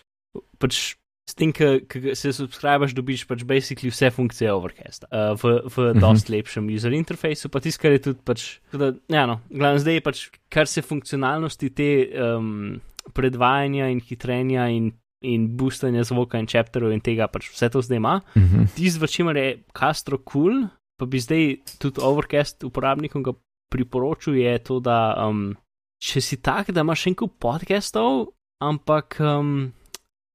Pač 0.60 0.98
s 1.30 1.36
tem, 1.38 1.54
ki 1.54 2.12
se 2.18 2.32
subskrbiš, 2.36 2.92
dobiš 2.98 3.24
pač 3.30 3.42
basically 3.48 3.90
vse 3.90 4.10
funkcije 4.12 4.52
Overcasta 4.52 5.08
uh, 5.08 5.32
v, 5.40 5.56
v 5.72 5.88
Mhm. 5.94 6.02
dost 6.04 6.28
lepšem 6.28 6.68
user 6.68 6.92
interfaceu, 6.92 7.48
pa 7.48 7.62
tisto, 7.64 7.82
kar 7.82 7.96
je 7.96 8.04
tudi 8.10 8.20
pač, 8.26 8.46
da, 8.74 8.92
ja, 9.08 9.26
no, 9.30 9.40
glavno 9.48 9.80
zdaj 9.82 9.98
je 9.98 10.06
pač, 10.06 10.24
kar 10.52 10.70
se 10.70 10.84
funkcionalnosti 10.84 11.70
te. 11.74 11.90
Um, 12.12 12.80
predvajanja 13.14 13.88
in 13.92 14.00
hitrenja 14.00 14.68
in, 14.70 14.92
in 15.24 15.48
boostanja 15.56 16.04
zvoka 16.04 16.38
in 16.38 16.46
chapterov 16.46 16.94
in 16.94 17.02
tega 17.04 17.28
pač 17.28 17.50
vse 17.50 17.70
to 17.72 17.82
zdaj 17.82 17.96
ima. 17.96 18.20
Uh 18.36 18.42
-huh. 18.42 18.74
Tisto, 18.74 19.04
v 19.04 19.08
čemer 19.08 19.36
je 19.36 19.62
Castro 19.78 20.18
cool, 20.32 20.68
pa 20.98 21.06
bi 21.06 21.18
zdaj 21.18 21.56
tudi 21.78 22.00
Overcast 22.00 22.64
uporabnikom 22.64 23.22
ga 23.22 23.32
priporočil, 23.72 24.36
je 24.36 24.58
to, 24.58 24.80
da 24.80 25.16
um, 25.28 25.56
če 26.02 26.20
si 26.20 26.36
tak, 26.36 26.70
da 26.70 26.80
imaš 26.80 27.06
en 27.06 27.14
kup 27.14 27.38
podcastov, 27.38 28.34
ampak 28.60 29.16
um, 29.20 29.72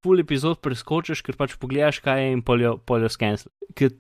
full 0.04 0.20
epizod 0.20 0.60
preskočiš, 0.64 1.22
ker 1.22 1.36
pač 1.36 1.56
pogledaš, 1.62 2.00
kaj 2.00 2.24
je 2.24 2.34
in 2.34 2.42
poljo, 2.42 2.78
poljo 2.78 3.10
skenzel. 3.10 3.52
Ker 3.76 3.94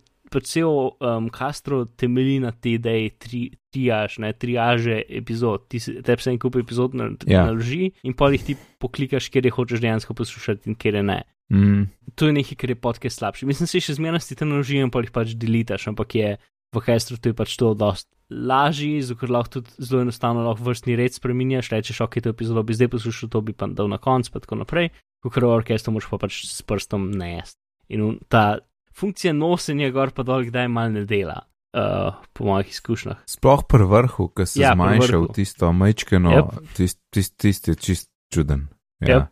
cel 0.43 0.67
um, 0.99 1.29
Castro 1.29 1.85
temelji 1.85 2.39
na 2.43 2.51
tej 2.51 2.77
ideji 2.79 3.09
tri, 3.19 3.41
triaž, 3.71 4.17
ne 4.19 4.33
triaže 4.33 5.01
epizod. 5.09 5.67
Ti 5.69 5.79
se 5.79 6.01
tebi 6.01 6.21
se 6.21 6.31
en 6.31 6.39
kup 6.39 6.55
epizod 6.55 6.95
na, 6.95 7.09
Ja. 7.25 7.45
naloži 7.45 7.91
in 8.03 8.13
pol 8.13 8.35
jih 8.35 8.43
ti 8.43 8.55
poklikaš, 8.79 9.29
kjer 9.29 9.45
je 9.45 9.51
hočeš 9.51 9.79
dejansko 9.79 10.13
poslušati 10.13 10.69
in 10.69 10.75
kjer 10.75 10.95
je 10.95 11.03
ne. 11.03 11.23
mm, 11.51 11.83
To 12.15 12.27
je 12.27 12.33
nekaj, 12.33 12.55
kar 12.57 12.69
je 12.69 12.75
podcast 12.75 13.19
slabši. 13.19 13.45
Mislim, 13.45 13.67
si 13.67 13.79
še 13.79 13.95
zmeraj 13.95 14.19
ti 14.27 14.35
te 14.35 14.45
naloži 14.45 14.77
in 14.83 14.91
pol 14.91 15.03
jih 15.05 15.11
pač 15.11 15.31
delitaš, 15.37 15.87
ampak 15.87 16.15
je 16.15 16.37
v 16.75 16.81
Castro 16.83 17.15
to 17.17 17.29
je 17.29 17.33
pač 17.33 17.55
to 17.55 17.73
dost 17.73 18.09
lažji, 18.29 18.99
zato 19.01 19.19
ker 19.21 19.31
lahko 19.31 19.61
tudi 19.61 19.71
zelo 19.79 20.01
enostavno 20.03 20.43
lahko 20.43 20.65
vrstni 20.67 20.97
red 20.99 21.15
spremenjaš, 21.15 21.69
rečeš, 21.71 22.01
ok, 22.03 22.19
to 22.19 22.29
epizodo 22.35 22.63
bi 22.63 22.75
zdaj 22.75 22.91
poslušal, 22.91 23.29
to 23.31 23.39
bi 23.41 23.53
pa 23.55 23.67
dal 23.71 23.87
na 23.87 23.97
konc, 23.97 24.27
pa 24.27 24.43
tako 24.43 24.59
naprej. 24.59 24.89
Ko 25.23 25.31
kar 25.31 25.47
v 25.47 25.55
orkestru 25.63 25.95
moraš 25.95 26.09
pa 26.11 26.19
pač 26.19 26.43
s 26.43 26.59
prstom 26.61 27.07
nest. 27.15 27.55
In 27.87 28.19
ta 28.27 28.59
funkcija 28.99 29.33
nosenja 29.33 29.89
gor 29.93 30.11
pa 30.11 30.23
dol, 30.23 30.45
kdaj 30.47 30.67
mal 30.67 30.91
ne 30.91 31.05
dela, 31.05 31.41
uh, 31.77 32.15
po 32.33 32.45
mojih 32.49 32.69
izkušnjah. 32.73 33.23
Sploh 33.29 33.63
pri 33.69 33.85
vrhu, 33.85 34.29
ki 34.35 34.45
se 34.45 34.61
Ja, 34.61 34.73
zmanjša 34.75 35.17
v 35.17 35.27
tisto 35.35 35.71
majčkeno, 35.73 36.31
Yep. 36.35 36.73
tisti 36.75 37.01
tist, 37.13 37.37
tist 37.37 37.67
je 37.67 37.75
čist 37.75 38.09
čuden. 38.33 38.67
Ja. 38.99 39.07
Yep. 39.07 39.27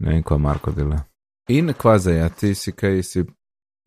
Ne 0.00 0.14
vem, 0.14 0.22
kaj 0.22 0.38
Marko 0.38 0.72
dela. 0.72 1.02
In 1.48 1.72
kva 1.74 1.98
zdaj, 1.98 2.16
ja, 2.16 2.28
ti 2.28 2.54
si 2.54 2.72
kaj 2.72 3.02
si 3.02 3.24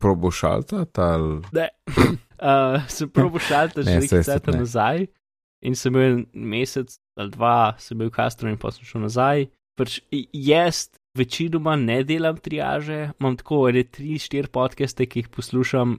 probo 0.02 0.30
šalta, 0.30 0.84
ali 0.96 1.40
Ne. 1.52 1.68
Uh, 2.42 2.82
sem 2.94 3.08
probo 3.10 3.38
šalta 3.38 3.82
že 3.86 3.90
Ne, 3.90 4.00
nekaj 4.04 4.08
saj 4.08 4.22
se 4.24 4.32
časa 4.38 4.50
ne. 4.52 4.58
nazaj 4.58 5.06
in 5.64 5.74
sem 5.74 5.92
bil 5.92 6.24
mesec 6.34 6.98
ali 7.16 7.30
dva, 7.30 7.74
sem 7.78 7.96
bil 7.98 8.10
v 8.10 8.14
Castro 8.16 8.50
in 8.50 8.58
pa 8.60 8.70
sem 8.74 8.84
šel 8.84 9.00
nazaj. 9.06 9.46
Pač 9.78 10.00
jaz 10.32 10.90
večinoma 11.14 11.76
ne 11.76 12.02
delam 12.04 12.36
triaže, 12.36 13.10
imam 13.20 13.36
tako 13.36 13.54
ali 13.54 13.84
tri, 13.84 14.18
štiri 14.18 14.48
podcaste, 14.48 15.06
ki 15.06 15.18
jih 15.18 15.28
poslušam, 15.28 15.98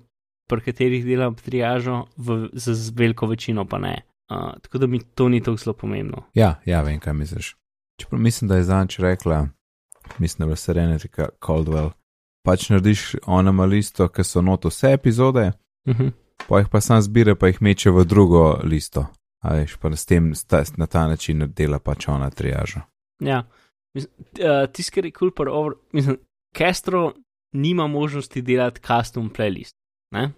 pri 0.50 0.62
katerih 0.62 1.06
delam 1.06 1.36
triažo, 1.36 2.06
v, 2.18 2.50
za 2.54 2.74
z 2.74 2.92
veliko 2.96 3.28
večino 3.28 3.66
pa 3.66 3.78
ne. 3.78 4.02
Uh, 4.30 4.62
tako 4.62 4.78
da 4.78 4.88
mi 4.88 5.00
to 5.00 5.30
ni 5.30 5.44
tako 5.44 5.58
zelo 5.58 5.74
pomembno. 5.74 6.24
Ja, 6.34 6.56
ja, 6.66 6.82
vem, 6.82 7.00
kaj 7.00 7.14
misliš. 7.14 7.56
Čeprav 8.02 8.22
mislim, 8.22 8.50
da 8.50 8.56
je 8.56 8.64
zanč 8.64 9.00
rekla, 9.00 9.48
mislim, 10.20 10.40
da 10.40 10.44
je 10.44 10.48
bila 10.48 10.56
Serenity 10.56 11.08
Ca- 11.08 11.30
Caldwell. 11.46 11.90
Pač 12.46 12.70
narediš 12.70 13.16
onama 13.26 13.66
listo, 13.66 14.08
ki 14.08 14.24
so 14.24 14.42
not 14.42 14.66
vse 14.66 14.94
epizode, 14.94 15.52
Uh 15.86 15.96
-huh. 15.96 16.12
pa 16.48 16.60
jih 16.60 16.68
pa 16.72 16.82
sam 16.82 17.02
zbira, 17.02 17.36
pa 17.36 17.48
jih 17.48 17.62
meče 17.62 17.90
v 17.92 18.04
drugo 18.06 18.60
listo. 18.64 19.06
A 19.42 19.54
veš, 19.54 19.76
pa 19.78 19.96
s 19.96 20.06
tem 20.06 20.36
sta, 20.36 20.64
na 20.78 20.86
ta 20.88 21.08
način 21.08 21.54
dela 21.56 21.80
pač 21.80 22.08
ona 22.08 22.30
triažo. 22.30 22.80
Ja, 23.20 23.44
mislim, 23.44 23.65
uh, 23.96 24.66
tisti, 24.72 24.92
kar 24.92 25.06
je 25.06 25.12
kul, 25.12 25.32
cool 25.32 25.50
over, 25.50 25.78
mislim, 25.96 26.18
Castro 26.58 27.14
nima 27.56 27.88
možnosti 27.88 28.42
delati 28.42 28.82
custom 28.82 29.30
playlist. 29.30 29.76
Ne? 30.12 30.32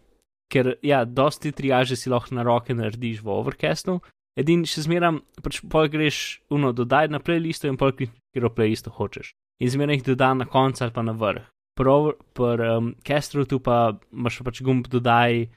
Ker, 0.52 0.76
ja, 0.82 1.04
dosti 1.06 1.52
triaže 1.52 1.96
si 1.96 2.10
lahko 2.10 2.36
na 2.36 2.44
roke 2.44 2.74
narediš 2.74 3.22
v 3.26 3.34
Overcastu, 3.34 4.00
edin 4.40 4.64
še 4.70 4.86
zmeram, 4.86 5.22
pač 5.44 5.60
pol 5.70 5.90
greš 5.92 6.40
uno, 6.54 6.72
dodaj 6.72 7.10
na 7.12 7.20
playlisto 7.20 7.68
in 7.68 7.78
pol 7.78 7.92
katero 7.98 8.54
playlisto 8.54 8.94
hočeš. 8.94 9.34
In 9.60 9.74
zmeraj 9.74 10.00
jih 10.00 10.12
doda 10.14 10.34
na 10.38 10.46
koncu 10.46 10.86
ali 10.86 10.94
pa 10.94 11.04
na 11.04 11.16
vrh. 11.18 11.46
Pri 11.78 11.90
um, 11.90 12.94
Castro 13.06 13.46
tu 13.46 13.60
pa 13.62 13.98
imaš 14.14 14.40
pač 14.46 14.62
gumb 14.66 14.88
dodaj 14.90 15.50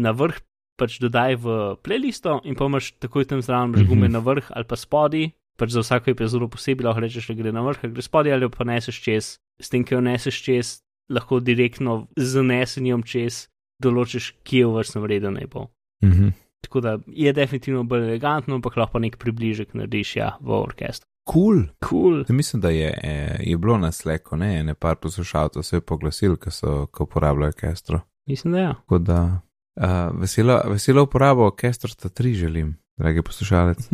na 0.00 0.12
vrh, 0.12 0.38
pač 0.76 1.00
dodaj 1.00 1.40
v 1.40 1.56
playlisto 1.84 2.38
in 2.44 2.56
pa 2.56 2.68
imaš 2.68 2.92
takoj 3.00 3.24
tam 3.24 3.42
zraven 3.42 3.72
mm 3.72 3.74
-hmm. 3.74 3.88
gumbe 3.88 4.08
Mhm. 4.08 4.12
na 4.12 4.20
vrh 4.20 4.46
ali 4.52 4.64
pa 4.64 4.76
spodaj, 4.76 5.30
pač 5.56 5.74
za 5.74 5.82
vsako 5.84 6.12
epizodo 6.12 6.48
posebej 6.52 6.86
lahko 6.86 7.04
rečeš, 7.04 7.28
da 7.30 7.38
gre 7.38 7.52
na 7.52 7.64
vrh, 7.66 7.88
gre 7.92 8.02
spodaj 8.04 8.36
ali 8.36 8.46
jo 8.46 8.52
pa 8.52 8.64
neseš 8.68 9.00
čez, 9.02 9.30
s 9.60 9.72
tem, 9.72 9.84
ki 9.84 9.96
jo 9.96 10.00
neseš 10.04 10.40
čez, 10.44 10.72
lahko 11.12 11.40
direktno 11.40 12.06
z 12.16 12.42
nesenjem 12.42 13.02
čez 13.06 13.46
določiš, 13.82 14.34
kje 14.44 14.66
v 14.66 14.76
vrstnem 14.78 15.04
redu 15.04 15.30
naj 15.30 15.48
bo. 15.52 15.68
Mhm. 16.04 16.34
Tako 16.64 16.80
da 16.80 16.98
je 17.06 17.32
definitivno 17.32 17.84
bolj 17.84 18.08
elegantno, 18.08 18.56
ampak 18.56 18.76
lahko 18.76 18.98
nek 18.98 19.18
približek 19.20 19.74
narediš 19.74 20.16
ja, 20.16 20.32
v 20.40 20.56
orkestru. 20.56 21.06
Cool. 21.26 21.66
Cool. 21.88 22.24
Zdaj 22.24 22.36
mislim, 22.36 22.60
da 22.62 22.70
je, 22.70 22.98
eh, 23.02 23.36
je 23.40 23.56
bilo 23.58 23.78
na 23.78 23.92
sleku, 23.92 24.36
ne, 24.36 24.62
ne 24.64 24.74
par 24.74 24.96
poslušalcev 24.96 25.62
se 25.62 25.76
je 25.76 25.80
poglasil, 25.80 26.36
ki 26.36 26.50
so, 26.50 26.86
ko 26.86 27.04
uporabljajo 27.04 27.52
Castro. 27.52 28.00
Mislim, 28.26 28.52
da 28.52 28.58
ja. 28.58 28.74
Tako 28.74 28.98
da 28.98 29.40
uh, 29.76 30.20
veselo, 30.20 30.60
veselo 30.66 31.02
uporabo 31.02 31.50
Castro 31.60 31.88
sta 31.88 32.08
tri 32.08 32.34
želim, 32.34 32.76
dragi 32.98 33.22
poslušalec. 33.22 33.88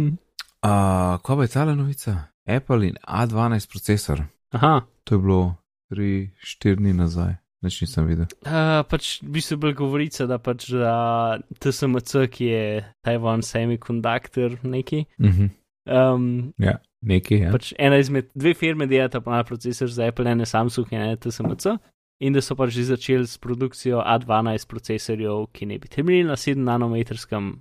Uh, 0.62 1.18
ko 1.22 1.36
pa 1.36 1.42
je 1.42 1.48
ta 1.52 1.64
novica? 1.74 2.16
Apple 2.46 2.86
in 2.86 2.96
A12 3.08 3.68
procesor. 3.70 4.22
Aha. 4.52 4.80
To 5.04 5.14
je 5.14 5.18
bilo 5.18 5.56
3-4 5.92 6.76
dni 6.76 6.92
nazaj, 6.92 7.34
nič 7.62 7.80
nisem 7.82 8.06
videl. 8.06 8.26
Uh, 8.46 8.82
pač 8.86 9.18
v 9.22 9.32
bistvu 9.38 9.58
bolj 9.62 9.74
govorica, 9.78 10.26
da 10.26 10.38
pač 10.38 10.68
da 10.70 10.94
TSMC, 11.58 12.26
ki 12.30 12.44
je 12.44 12.64
Taiwan 13.04 13.42
Semiconductor 13.42 14.58
neki. 14.62 15.04
Mhm. 15.20 15.50
Um, 15.82 16.52
Ja, 16.62 16.76
nekaj. 17.02 17.38
Ja. 17.42 17.50
pač 17.50 17.72
ena 17.78 17.98
izmed 17.98 18.30
dve 18.38 18.54
firme 18.54 18.86
delata 18.86 19.20
pa 19.20 19.34
na 19.34 19.42
procesor 19.44 19.90
za 19.90 20.06
Apple, 20.06 20.30
ena 20.30 20.46
Samsung 20.46 20.92
in 20.92 21.00
ena 21.00 21.16
TSMC. 21.16 21.74
In 22.22 22.32
da 22.32 22.40
so 22.40 22.54
pač 22.54 22.70
že 22.70 22.84
začeli 22.94 23.26
s 23.26 23.34
produkcijo 23.42 23.98
A12 23.98 24.68
procesorjev, 24.70 25.48
ki 25.50 25.66
ne 25.66 25.78
bi 25.82 25.88
temeljili 25.90 26.28
na 26.28 26.36
7 26.38 26.54
nanometrskem 26.62 27.56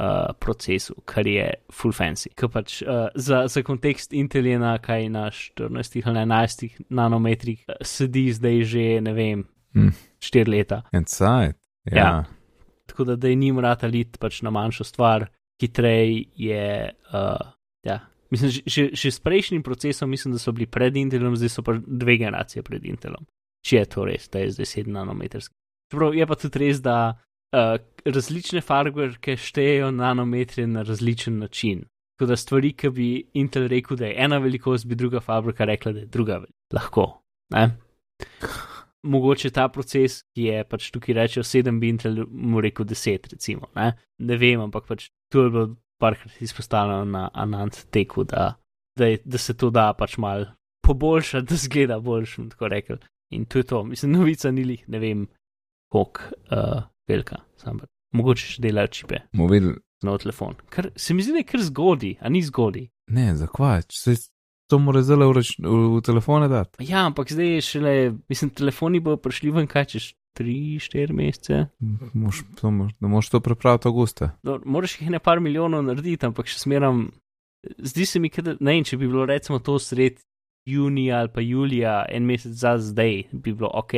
uh, 0.00 0.32
procesu, 0.40 0.94
kar 1.04 1.26
je 1.26 1.50
full 1.72 1.94
fancy. 1.96 2.30
Ker 2.36 2.50
pač 2.52 2.80
uh, 2.82 3.08
za, 3.14 3.46
za 3.48 3.62
kontekst 3.62 4.12
Intel 4.12 4.46
je 4.46 4.58
na 4.58 4.76
kaj 4.78 5.08
na 5.08 5.26
14 5.30 6.00
ali 6.04 6.24
11 6.24 6.80
nanometrih 6.88 7.64
uh, 7.68 7.80
sedi 7.82 8.28
zdaj 8.32 8.64
že, 8.64 8.88
ne 9.00 9.12
vem, 9.16 9.44
Hm. 9.76 9.92
4 10.18 10.48
leta. 10.48 10.82
Inside. 10.92 11.54
Ja. 11.84 11.96
Ja. 11.96 12.24
Tako 12.86 13.04
da, 13.04 13.16
da 13.16 13.28
je 13.28 13.34
njim 13.34 13.58
rata 13.58 13.86
lit 13.86 14.18
pač 14.18 14.42
na 14.42 14.50
manjšo 14.50 14.84
stvar, 14.84 15.26
hitrej 15.60 16.24
je. 16.36 16.90
Uh, 17.12 17.52
ja. 17.84 18.00
Mislim, 18.30 18.50
že, 18.50 18.62
že, 18.66 18.88
že 18.92 19.10
s 19.10 19.20
prejšnjim 19.20 19.62
procesom, 19.62 20.10
mislim, 20.10 20.32
da 20.32 20.38
so 20.38 20.52
bili 20.52 20.66
pred 20.66 20.96
Intelom, 20.96 21.36
zdaj 21.36 21.52
so 21.52 21.62
pa 21.62 21.76
dve 21.86 22.16
generacije 22.16 22.62
pred 22.62 22.84
Intelom. 22.84 23.26
Če 23.66 23.76
je 23.76 23.90
to 23.90 24.04
res, 24.08 24.28
da 24.32 24.42
je 24.42 24.50
zdaj 24.56 24.66
7 24.72 24.90
nanometrski. 24.96 25.54
Čeprav 25.92 26.14
je 26.14 26.26
pa 26.26 26.34
tudi 26.34 26.64
res, 26.64 26.80
da 26.82 26.96
uh, 27.56 27.76
različne 28.04 28.60
farberke 28.60 29.36
štejejo 29.36 29.90
nanometre 29.90 30.66
na 30.66 30.82
različen 30.82 31.38
način. 31.38 31.84
Tako 32.16 32.28
da 32.30 32.36
stvari, 32.36 32.72
ki 32.72 32.90
bi 32.90 33.08
Intel 33.34 33.66
rekel, 33.68 33.96
da 33.96 34.06
je 34.06 34.14
ena 34.24 34.38
velikost, 34.38 34.86
bi 34.86 34.94
druga 34.94 35.20
fabrika 35.20 35.64
rekla, 35.64 35.92
da 35.92 36.04
je 36.04 36.06
druga 36.06 36.32
velikost. 36.32 36.72
Lahko. 36.72 37.06
Ne? 37.52 37.70
Mogoče 39.02 39.50
ta 39.50 39.68
proces, 39.68 40.22
ki 40.34 40.48
je 40.48 40.62
pač 40.64 40.90
tukaj 40.90 41.14
rečejo 41.14 41.44
7, 41.44 41.80
bi 41.80 41.90
Intel 41.92 42.24
mu 42.30 42.60
rekel 42.60 42.86
10, 42.86 43.28
recimo. 43.32 43.68
Ne, 43.76 43.92
ne 44.18 44.38
vem, 44.40 44.60
ampak 44.60 44.88
pač 44.88 45.10
to 45.32 45.44
je 45.44 45.50
bilo 45.50 45.66
parkrat 46.00 46.40
izpostavljeno 46.42 47.04
na 47.04 47.28
Anant 47.34 47.84
teku, 47.90 48.24
da, 48.24 48.54
da, 48.98 49.06
je, 49.12 49.20
da 49.24 49.38
se 49.38 49.54
to 49.56 49.70
da 49.70 49.92
pač 49.98 50.16
mal 50.16 50.46
poboljšati, 50.86 51.46
da 51.46 51.60
zgleda 51.60 52.00
boljš, 52.00 52.36
bom 52.36 52.50
tako 52.50 52.68
rekel. 52.72 52.98
In 53.30 53.44
to 53.44 53.58
je 53.58 53.68
to, 53.68 53.84
mislim, 53.84 54.12
novica 54.12 54.50
ni 54.50 54.64
lih, 54.64 54.84
ne 54.88 54.98
vem, 54.98 55.26
koliko 55.92 56.20
uh, 56.50 56.82
velika, 57.08 57.42
sam 57.60 57.80
pač. 57.82 57.90
Mogoče 58.16 58.54
še 58.54 58.62
delajo 58.64 58.92
čipe 58.94 59.22
videli. 59.32 59.76
na 60.02 60.16
telefon. 60.18 60.54
Kar 60.70 60.90
se 60.96 61.14
mi 61.14 61.24
zdi, 61.24 61.34
da 61.36 61.42
je 61.42 61.48
kar 61.50 61.62
zgodi, 61.62 62.16
a 62.20 62.30
ni 62.32 62.42
zgodi. 62.42 62.86
Ne, 63.12 63.34
zakvaj, 63.36 63.86
se 63.92 64.16
to 64.70 64.78
mora 64.78 65.02
zdaj 65.02 65.16
v, 65.16 65.42
v, 65.62 65.80
v 65.96 66.02
telefone 66.04 66.48
dati. 66.48 66.84
Ja, 66.86 67.06
ampak 67.06 67.32
zdaj 67.32 67.52
je 67.56 67.64
šele, 67.64 67.96
mislim, 68.28 68.50
telefoni 68.50 69.00
bodo 69.00 69.20
prišli 69.22 69.52
ven 69.54 69.68
kaj 69.70 69.90
čez 69.94 70.08
3-4 70.38 71.12
mesece. 71.16 71.66
Moš, 72.14 72.42
to, 72.60 72.70
moš, 72.70 72.92
da 73.00 73.08
moš 73.08 73.30
to 73.32 73.40
pripraviti 73.40 73.88
avgusta. 73.88 74.30
No, 74.42 74.58
moraš 74.64 74.98
jih 75.00 75.10
ne 75.10 75.18
par 75.22 75.40
milijonov 75.40 75.86
narediti, 75.86 76.26
ampak 76.26 76.50
še 76.50 76.60
smeram. 76.60 77.06
Zdi 77.78 78.06
se 78.06 78.20
mi, 78.22 78.30
da 78.30 78.54
ne 78.60 78.76
vem, 78.76 78.84
če 78.86 78.98
bi 79.00 79.08
bilo 79.08 79.24
recimo 79.26 79.58
to 79.58 79.78
sred 79.82 80.20
junija 80.66 81.18
ali 81.22 81.32
pa 81.34 81.40
julija, 81.40 82.04
en 82.08 82.26
mesec 82.26 82.52
za 82.52 82.76
zdaj, 82.78 83.22
bi 83.32 83.52
bilo 83.52 83.70
ok. 83.74 83.92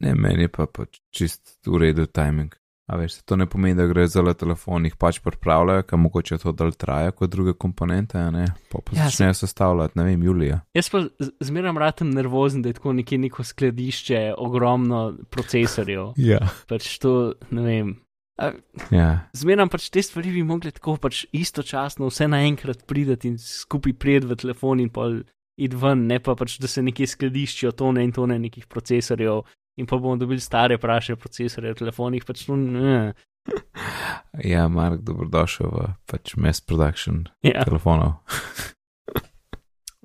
Ne, 0.00 0.14
meni 0.14 0.46
je 0.46 0.48
pa 0.48 0.66
pač 0.66 1.00
čist 1.10 1.58
v 1.66 1.78
redu 1.78 2.06
timing. 2.06 2.54
A 2.90 2.96
veš, 2.98 3.20
to 3.22 3.36
ne 3.38 3.46
pomeni, 3.46 3.76
da 3.78 3.84
gre 3.86 4.02
za 4.10 4.22
le 4.22 4.32
telefon, 4.34 4.82
jih 4.88 4.96
pač 4.98 5.20
pripravljajo, 5.22 5.84
ker 5.86 5.98
mogoče 6.02 6.40
to 6.42 6.50
dal 6.58 6.72
traja 6.74 7.12
kot 7.14 7.30
druge 7.30 7.54
komponente, 7.54 8.18
a 8.18 8.32
ne? 8.34 8.48
Pa 8.72 8.80
pa 8.82 8.96
Ja, 8.96 9.06
začnejo 9.06 9.36
sestavljati, 9.38 9.94
ne 10.00 10.06
vem, 10.08 10.24
julija. 10.26 10.58
Jaz 10.74 10.90
pa 10.90 11.04
zmeram 11.46 11.78
ratem 11.78 12.10
nervozen, 12.10 12.64
da 12.64 12.72
je 12.72 12.80
tako 12.80 12.96
nekje 12.98 13.18
neko 13.28 13.46
skladišče, 13.46 14.24
ogromno 14.38 15.04
procesorjev. 15.30 16.12
Ja. 16.30 16.42
Pač 16.68 16.96
to, 16.98 17.34
ne 17.54 17.62
vem. 17.62 17.94
A, 18.42 18.50
Ja, 18.90 19.28
Zmeram 19.36 19.68
pač 19.70 19.90
te 19.92 20.02
stvari 20.02 20.32
bi 20.34 20.42
mogli 20.42 20.72
tako 20.74 20.96
pač 20.98 21.26
istočasno 21.36 22.08
vse 22.10 22.26
naenkrat 22.26 22.86
prideti 22.88 23.28
in 23.28 23.36
skupaj 23.38 23.94
prijeti 24.00 24.30
v 24.30 24.38
telefon 24.40 24.80
in 24.80 24.90
pol 24.90 25.20
id 25.60 25.74
ven, 25.76 26.06
ne 26.08 26.18
pa 26.22 26.34
pač, 26.38 26.56
da 26.62 26.68
se 26.70 26.82
nekje 26.82 27.06
skladiščijo 27.14 27.72
tone 27.76 28.04
in 28.04 28.12
tone 28.16 28.38
nekih 28.40 28.66
procesorjev 28.66 29.42
in 29.80 29.86
pa 29.86 29.96
bomo 29.96 30.16
dobili 30.20 30.40
stare 30.40 30.78
praše 30.78 31.16
procesorje 31.16 31.72
v 31.74 31.78
telefonih, 31.84 32.24
pač 32.24 32.46
to 32.48 32.56
ne. 32.56 33.12
ja 34.52 34.66
Mark, 34.68 35.00
dobrodošel 35.06 35.70
v 35.72 35.86
pač 36.10 36.34
mass 36.36 36.60
production 36.60 37.26
Ja. 37.42 37.64
telefonov. 37.64 38.20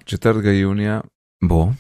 4. 0.06 0.60
junija 0.60 1.02
bo 1.42 1.74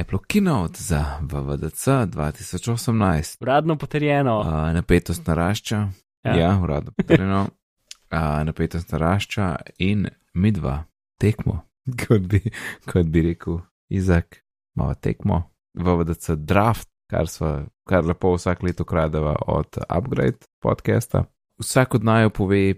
Apple 0.00 0.18
Keynote 0.28 0.78
za 0.78 1.04
VVDC 1.20 1.86
2018. 2.10 3.36
Uradno 3.40 3.76
potrjeno. 3.76 4.40
Uh, 4.40 4.74
napetost 4.74 5.26
narašča, 5.26 5.88
ja, 6.24 6.34
ja 6.36 6.58
uradno 6.62 6.92
potrjeno. 6.96 7.48
Uh, 8.10 8.42
napetost 8.46 8.92
narašča 8.92 9.56
in 9.78 10.08
midva 10.34 10.84
tekmo, 11.20 11.60
kot 12.06 12.20
bi, 12.20 12.40
kot 12.92 13.06
bi 13.06 13.22
rekel 13.22 13.60
Izak, 13.90 14.44
malo 14.74 14.94
tekmo. 14.94 15.42
VVDC 15.74 16.36
draft, 16.36 16.88
kar, 17.10 17.28
sva, 17.28 17.66
kar 17.88 18.06
lepo 18.06 18.34
vsak 18.34 18.62
leto 18.62 18.84
kradeva 18.84 19.36
od 19.46 19.78
Upgrade 19.88 20.46
podcasta. 20.62 21.24
Vsak 21.58 21.94
od 21.94 22.04
naju 22.04 22.30
pove, 22.30 22.74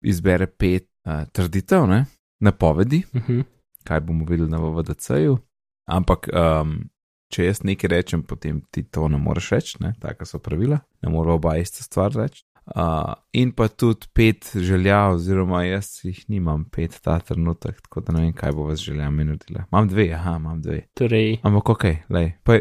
izbere 0.00 0.46
pet 0.46 0.88
uh, 1.04 1.28
trditev, 1.32 1.86
ne? 1.86 2.04
napovedi, 2.40 3.02
Uh 3.12 3.22
-huh. 3.22 3.44
kaj 3.84 4.00
bomo 4.00 4.24
videli 4.24 4.50
na 4.50 4.58
VVDC-ju. 4.58 5.38
Ampak, 5.86 6.28
um, 6.32 6.88
če 7.32 7.44
jaz 7.44 7.62
nekaj 7.62 7.88
rečem, 7.88 8.22
potem 8.22 8.60
ti 8.70 8.82
to 8.82 9.08
ne 9.08 9.18
moreš 9.18 9.50
reči, 9.50 9.76
ne? 9.80 9.94
taka 10.00 10.24
so 10.24 10.38
pravila, 10.38 10.78
ne 11.02 11.10
moramo 11.10 11.34
oba 11.34 11.56
ista 11.56 11.82
stvar 11.82 12.12
reči. 12.12 12.44
Uh, 12.66 13.12
in 13.32 13.52
pa 13.54 13.68
tudi 13.70 14.08
pet 14.14 14.48
želja, 14.58 15.04
oziroma 15.14 15.60
jaz 15.62 16.00
jih 16.02 16.24
nimam 16.28 16.64
pet 16.66 16.96
ta 17.04 17.18
trenutek, 17.22 17.78
tako 17.84 18.00
da 18.02 18.16
ne 18.16 18.24
vem, 18.24 18.32
kaj 18.34 18.52
bo 18.58 18.66
z 18.74 18.88
željami 18.88 19.24
naredila. 19.24 19.64
Imam 19.72 19.88
dve, 19.88 20.08
aha, 20.14 20.36
imam 20.40 20.62
dve. 20.62 20.80
Torej, 20.98 21.38
Ampak 21.46 21.68
ok, 21.76 21.84
lej. 22.10 22.32
Pa 22.42 22.58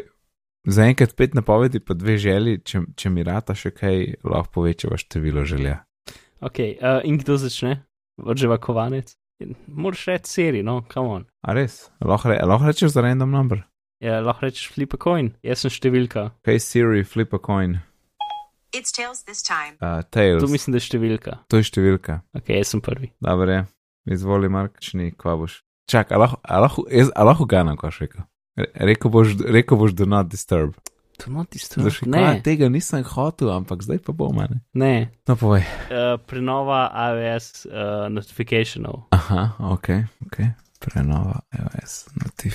zaenkrat 0.70 1.16
pet 1.18 1.34
napovedi, 1.34 1.80
pa 1.82 1.98
dve 1.98 2.18
želji, 2.22 2.60
če, 2.62 2.84
če 2.96 3.10
mi 3.10 3.26
rata 3.26 3.56
še 3.58 3.74
kaj, 3.74 4.22
lahko 4.24 4.60
povečava 4.60 4.98
število 5.02 5.46
želja. 5.46 5.80
ok, 6.40 6.60
uh, 6.60 7.02
in 7.04 7.18
kdo 7.18 7.38
začne? 7.42 7.80
Vrževa 8.22 8.58
kovanec. 8.62 9.16
Moraš 9.68 10.06
reči 10.08 10.30
seri, 10.32 10.62
no, 10.64 10.84
come 10.94 11.10
on. 11.10 11.26
A 11.44 11.54
res? 11.58 11.90
Lahko, 12.00 12.30
re, 12.30 12.38
lahko 12.46 12.70
rečeš 12.70 12.94
za 12.94 13.02
random 13.02 13.32
number. 13.34 13.66
Ja, 14.00 14.22
lahko 14.22 14.46
rečeš 14.46 14.70
flip 14.72 14.94
a 14.94 14.98
coin, 15.02 15.34
jaz 15.44 15.66
sem 15.66 15.74
številka. 15.74 16.30
Kaj 16.46 16.62
Siri, 16.62 17.02
flip 17.04 17.34
a 17.34 17.40
coin, 17.42 17.80
It's 18.76 18.92
tails 18.92 19.24
this 19.24 19.42
time. 19.42 19.78
uh, 19.82 20.04
tails. 20.12 20.44
To 20.44 20.50
mislim, 20.52 20.76
da 20.76 20.82
je 20.82 20.88
številka. 20.90 21.38
To 21.48 21.58
je 21.58 21.68
številka. 21.70 22.20
Ok, 22.36 22.50
jaz 22.52 22.74
sem 22.76 22.82
prvi. 22.84 23.12
Dobro 23.24 23.48
je, 23.52 23.62
izvoli, 24.12 24.50
Mark, 24.52 24.82
če 24.84 24.98
ni, 25.00 25.12
kva 25.16 25.38
boš. 25.40 25.62
Čak, 25.88 26.12
a 26.12 26.18
lahko, 26.18 26.40
a 26.44 26.60
lahko, 26.60 26.84
jaz- 26.92 27.14
a 27.16 27.24
lahko 27.24 27.46
gana, 27.48 27.76
ko 27.80 27.88
še 27.90 28.08
rekel. 28.10 28.26
Re- 28.58 28.72
Rekel 28.90 29.12
boš, 29.14 29.36
rekel 29.48 29.78
boš, 29.78 29.94
do 29.96 30.06
not 30.06 30.28
disturb. 30.28 30.76
To 31.24 31.32
not 31.32 31.48
disturb. 31.54 31.86
Zaš, 31.88 32.02
Ne, 32.04 32.20
kva, 32.20 32.32
tega 32.44 32.68
nisem 32.68 33.04
hotel, 33.08 33.48
ampak 33.54 33.80
zdaj 33.86 34.02
pa 34.04 34.12
bo 34.12 34.28
mene. 34.36 34.60
ne. 34.76 35.12
No, 35.30 35.36
povej. 35.40 35.64
Uh, 35.88 36.18
prenova 36.28 36.90
iOS 36.92 37.66
uh, 37.70 38.08
notifikationov. 38.12 39.06
Aha, 39.16 39.56
ok, 39.72 39.88
ok. 40.28 40.38
Prenova 40.84 41.40
iOS 41.56 42.10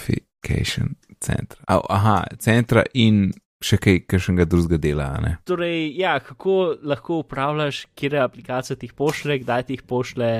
notification 0.04 0.96
centra. 1.20 1.62
A, 1.68 1.80
aha, 1.88 2.16
centra 2.38 2.84
in 2.94 3.32
še 3.64 3.76
kaj, 3.80 4.00
kakšnega 4.08 4.46
drugega 4.48 4.80
dela, 4.80 5.06
ne. 5.20 5.36
Torej, 5.48 5.90
ja, 5.98 6.16
kako 6.24 6.76
lahko 6.82 7.20
upravljaš, 7.24 7.84
kje 7.94 8.20
aplikacije 8.22 8.76
ti 8.80 8.90
pošle, 8.96 9.38
kdaj 9.42 9.66
ti 9.68 9.76
jih 9.78 9.82
pošle. 9.88 10.30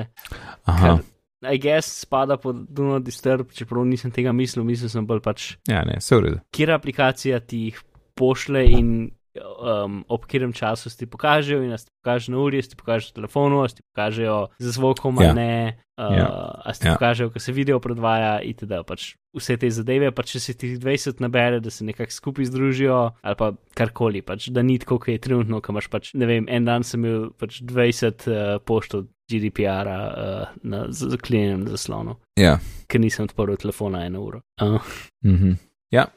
Aha, 0.65 0.97
Ker, 0.97 1.05
I 1.53 1.57
guess 1.59 2.03
spada 2.03 2.37
pod 2.37 2.67
Do 2.69 2.85
Not 2.85 3.05
Disturb, 3.05 3.53
čeprav 3.57 3.87
nisem 3.89 4.13
tega 4.13 4.33
mislil, 4.37 4.65
mislil 4.69 4.91
sem 4.93 5.07
bolj 5.09 5.23
pač, 5.25 5.47
ja, 5.69 5.85
ne, 5.89 5.97
vse 6.01 6.19
v 6.19 6.25
redu. 6.27 6.41
kje 6.53 6.73
aplikacija 6.75 7.41
ti 7.41 7.63
jih 7.69 7.79
pošle 8.15 8.65
in 8.77 8.91
um, 9.38 10.05
ob 10.09 10.25
katerem 10.27 10.53
času 10.53 10.90
ti 10.97 11.07
pokažejo, 11.07 11.62
in 11.62 11.77
ti 11.77 11.90
pokaže 12.03 12.33
na 12.33 12.38
uri, 12.38 12.62
ti 12.62 12.77
pokaže 12.77 13.11
na 13.12 13.14
telefonu, 13.14 13.66
ti 13.69 13.83
pokažejo 13.95 14.49
z 14.59 14.66
zvokom 14.75 15.23
Ja. 15.23 15.33
ne, 15.35 15.79
uh, 15.99 16.16
Ja. 16.16 16.73
ti 16.73 16.87
Ja. 16.88 16.95
pokažejo, 16.95 17.31
ko 17.31 17.38
se 17.38 17.53
video 17.53 17.81
predvaja 17.81 18.40
itd. 18.43 18.73
Pač 18.87 19.14
vse 19.37 19.57
te 19.57 19.71
zadeve, 19.71 20.11
pa 20.11 20.23
če 20.23 20.40
se 20.40 20.55
ti 20.55 20.77
20 20.79 21.21
nabere, 21.21 21.61
da 21.61 21.71
se 21.71 21.85
nekako 21.85 22.11
skupaj 22.11 22.45
združijo 22.45 23.14
ali 23.23 23.37
pa 23.38 23.53
karkoli, 23.75 24.23
pač, 24.23 24.49
da 24.51 24.62
ni 24.62 24.79
tako, 24.79 24.99
kot 24.99 25.09
je 25.09 25.19
trenutno, 25.19 25.61
ko 25.61 25.73
imaš 25.73 25.88
pač, 25.88 26.14
ne 26.14 26.27
vem, 26.27 26.47
en 26.49 26.64
dan 26.64 26.83
sem 26.83 27.05
imel 27.05 27.31
pač 27.38 27.61
20 27.62 28.27
uh, 28.27 28.59
poštov 28.64 29.07
GDPR-a 29.31 29.99
uh, 30.11 30.49
na 30.62 30.87
zaklenjenem 30.90 31.69
zaslonu, 31.71 32.16
Ja, 32.37 32.59
ker 32.88 32.99
nisem 33.01 33.29
odprl 33.29 33.55
telefona 33.55 34.03
eno 34.07 34.25
uro. 34.27 34.40
Uh, 34.62 34.81
mhm. 35.25 35.53
ja, 35.95 36.09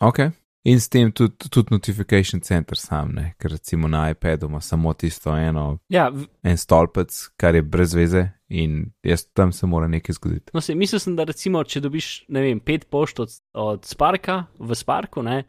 ok. 0.00 0.32
In 0.64 0.80
s 0.80 0.88
tem 0.88 1.10
tudi, 1.12 1.48
tudi 1.50 1.68
notification 1.70 2.40
center 2.40 2.78
sam, 2.78 3.10
ne, 3.12 3.34
ker 3.38 3.50
recimo 3.52 3.88
na 3.88 4.06
iPadu 4.10 4.46
ima 4.48 4.60
samo 4.60 4.94
tisto 4.94 5.34
eno, 5.36 5.78
ja, 5.92 6.08
v- 6.08 6.24
en 6.42 6.56
stolpec, 6.56 7.12
kar 7.36 7.54
je 7.54 7.62
brez 7.62 7.92
veze 7.94 8.22
in 8.48 8.92
jaz 9.04 9.26
tam 9.34 9.52
se 9.52 9.66
mora 9.66 9.88
nekaj 9.88 10.14
zgoditi. 10.14 10.50
no, 10.54 10.60
se, 10.60 10.74
mislil 10.74 11.00
sem, 11.00 11.16
da 11.16 11.24
recimo, 11.24 11.60
če 11.64 11.80
dobiš, 11.80 12.24
ne 12.28 12.40
vem, 12.40 12.60
pet 12.60 12.86
pošt 12.88 13.20
od, 13.20 13.30
od 13.52 13.84
Sparka 13.84 14.46
v 14.58 14.74
Sparku, 14.74 15.22
ne, 15.22 15.42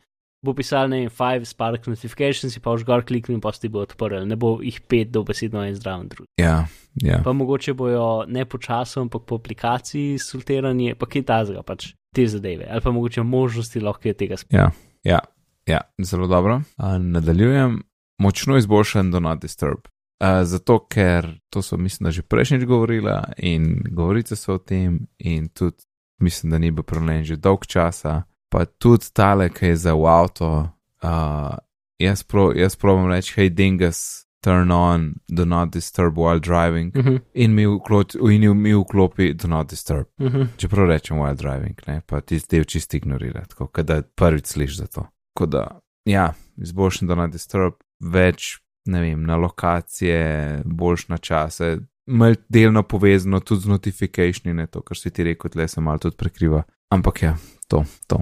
bo 0.44 0.54
pisal, 0.54 0.90
ne 0.90 1.00
vem, 1.00 1.10
five 1.10 1.46
Spark 1.46 1.88
notifications, 1.88 2.60
pa 2.60 2.74
už 2.76 2.84
gor 2.84 3.02
kliknil 3.02 3.38
in 3.38 3.42
pa 3.42 3.54
si 3.56 3.62
ti 3.62 3.70
bo 3.72 3.86
odprl, 3.88 4.26
ne 4.28 4.36
bo 4.36 4.60
jih 4.62 4.82
pet 4.84 5.12
dobesedno 5.12 5.64
en 5.64 5.76
zdraven 5.76 6.10
drug. 6.12 6.28
Ja, 6.38 6.68
ja. 7.02 7.22
Pa 7.24 7.32
mogoče 7.34 7.74
bojo 7.74 8.26
ne 8.28 8.44
počasno, 8.46 9.02
ampak 9.02 9.24
po 9.24 9.40
aplikaciji 9.40 10.20
sultiranje, 10.20 10.96
pa 10.96 11.08
kaj 11.08 11.24
tazga, 11.24 11.64
pač 11.64 11.94
te 12.14 12.28
zadeve, 12.28 12.68
ali 12.70 12.82
pa 12.82 12.92
mogoče 12.92 13.24
možnosti 13.24 13.80
lahko 13.80 14.08
je 14.08 14.14
tega 14.14 14.38
spet. 14.38 14.54
Ja, 14.54 14.70
ja, 15.06 15.20
ja, 15.66 15.82
zelo 15.98 16.28
dobro. 16.28 16.62
A, 16.78 16.98
nadaljujem, 16.98 17.84
močno 18.18 18.58
izboljšan 18.58 19.12
do 19.12 19.20
not 19.20 19.42
disturb. 19.42 19.88
A, 20.20 20.46
zato, 20.46 20.80
ker 20.88 21.40
to 21.50 21.62
so, 21.62 21.78
mislim, 21.78 22.06
da 22.06 22.12
že 22.12 22.22
prejšnjič 22.22 22.64
govorila 22.66 23.24
in 23.38 23.82
govorice 23.92 24.36
so 24.36 24.56
o 24.56 24.58
tem, 24.58 25.08
in 25.18 25.50
tudi 25.50 25.84
mislim, 26.22 26.52
da 26.52 26.58
ni 26.58 26.72
bil 26.72 26.84
problem 26.84 27.24
že 27.24 27.36
dolg 27.36 27.66
časa. 27.66 28.24
Pa 28.50 28.66
tudi 28.66 29.12
tale, 29.14 29.50
ki 29.50 29.66
je 29.66 29.76
za 29.76 29.94
avto, 29.94 30.70
a, 31.02 31.58
jaz, 32.00 32.24
pro, 32.24 32.52
jaz 32.56 32.76
probam 32.76 33.12
reči, 33.12 33.34
hej, 33.36 33.50
dingus, 33.50 34.26
turn 34.46 34.72
on, 34.72 35.14
do 35.28 35.46
not 35.46 35.74
disturb 35.74 36.18
while 36.18 36.40
driving, 36.40 36.92
Uh 36.96 37.06
-huh, 37.06 37.20
in 37.34 37.54
mi, 37.54 37.66
vklot, 37.66 38.16
in 38.16 38.62
mi 38.62 38.74
vklopi 38.74 39.34
do 39.34 39.48
not 39.48 39.70
disturb. 39.70 40.06
uh 40.20 40.28
-huh. 40.28 40.48
Čeprav 40.58 40.88
rečem 40.88 41.18
while 41.18 41.36
driving, 41.36 41.82
ne, 41.88 42.02
pa 42.06 42.22
ti 42.22 42.42
del 42.50 42.64
čisto 42.64 42.98
ignorira, 42.98 43.46
tako 43.46 43.84
da 43.84 44.02
prvič 44.16 44.46
slišiš 44.46 44.78
za 44.78 44.88
to. 44.88 45.08
Tako 45.34 45.46
da, 45.46 45.80
ja, 46.06 46.34
izboljšan 46.58 47.08
da 47.08 47.16
na 47.16 47.28
disturb, 47.28 47.74
več, 48.00 48.62
ne 48.86 49.02
vem, 49.02 49.24
na 49.24 49.36
lokacije, 49.36 50.62
boljš 50.66 51.08
na 51.08 51.18
čase, 51.18 51.78
mal 52.08 52.36
delno 52.50 52.84
povezano 52.84 53.40
tudi 53.40 53.62
z 53.62 53.68
notifikationi, 53.68 54.54
ne 54.54 54.68
to, 54.68 54.82
kar 54.82 54.98
si 54.98 55.10
ti 55.10 55.24
rekel, 55.24 55.52
tle 55.52 55.68
se 55.68 55.82
malo 55.82 55.98
tudi 55.98 56.16
prekriva. 56.16 56.64
Ampak 56.90 57.24
ja, 57.24 57.38
to, 57.68 57.84
to. 58.08 58.22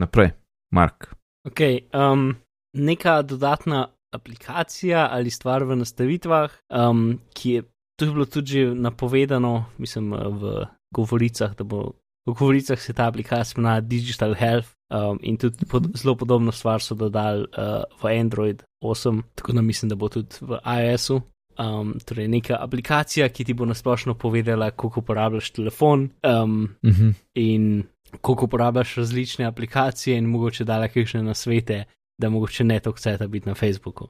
Naprej, 0.00 0.30
Mark. 0.74 1.14
Ok, 1.46 1.60
um, 1.94 2.34
neka 2.76 3.22
dodatna 3.22 3.88
aplikacija 4.12 5.08
ali 5.10 5.30
stvar 5.30 5.64
v 5.64 5.76
nastavitvah, 5.76 6.50
um, 6.70 7.18
ki 7.34 7.50
je, 7.50 7.62
to 7.96 8.04
je 8.04 8.10
bilo 8.12 8.24
tudi 8.26 8.52
že 8.52 8.74
napovedano, 8.74 9.64
mislim, 9.78 10.12
v 10.12 10.66
govoricah, 10.94 11.54
da 11.56 11.64
bo 11.64 11.92
v 12.26 12.32
govoricah 12.38 12.80
se 12.80 12.92
ta 12.92 13.06
aplikacija 13.08 13.58
imenuje 13.58 13.80
Digital 13.80 14.34
Health. 14.34 14.68
Um, 14.92 15.18
in 15.22 15.36
tudi 15.36 15.64
pod, 15.64 15.86
zelo 15.96 16.14
podobno 16.16 16.52
stvar 16.52 16.82
so 16.82 16.94
dodali 16.94 17.40
uh, 17.42 17.82
v 18.02 18.20
Android 18.20 18.62
8, 18.84 19.22
tako 19.34 19.52
da 19.52 19.62
mislim, 19.62 19.88
da 19.88 19.96
bo 19.96 20.08
tudi 20.08 20.36
v 20.40 20.58
iOS-u. 20.60 21.20
Um, 21.58 21.94
torej, 22.04 22.28
neka 22.28 22.56
aplikacija, 22.60 23.28
ki 23.28 23.44
ti 23.44 23.54
bo 23.54 23.64
nasplošno 23.64 24.14
povedala, 24.14 24.70
kako 24.70 25.00
uporabljaš 25.00 25.50
telefon, 25.50 26.10
um, 26.24 26.68
Mhm. 26.84 27.10
in 27.34 27.82
koliko 28.20 28.44
uporabljaš 28.44 28.94
različne 28.94 29.44
aplikacije 29.44 30.18
in 30.18 30.24
mogoče 30.24 30.64
dala 30.64 30.88
kakšne 30.88 31.22
nasvete, 31.22 31.84
da 32.22 32.30
mogoče 32.30 32.64
ne 32.64 32.78
toliko 32.80 33.02
ceta 33.02 33.28
biti 33.28 33.48
na 33.50 33.54
Facebooku. 33.58 34.08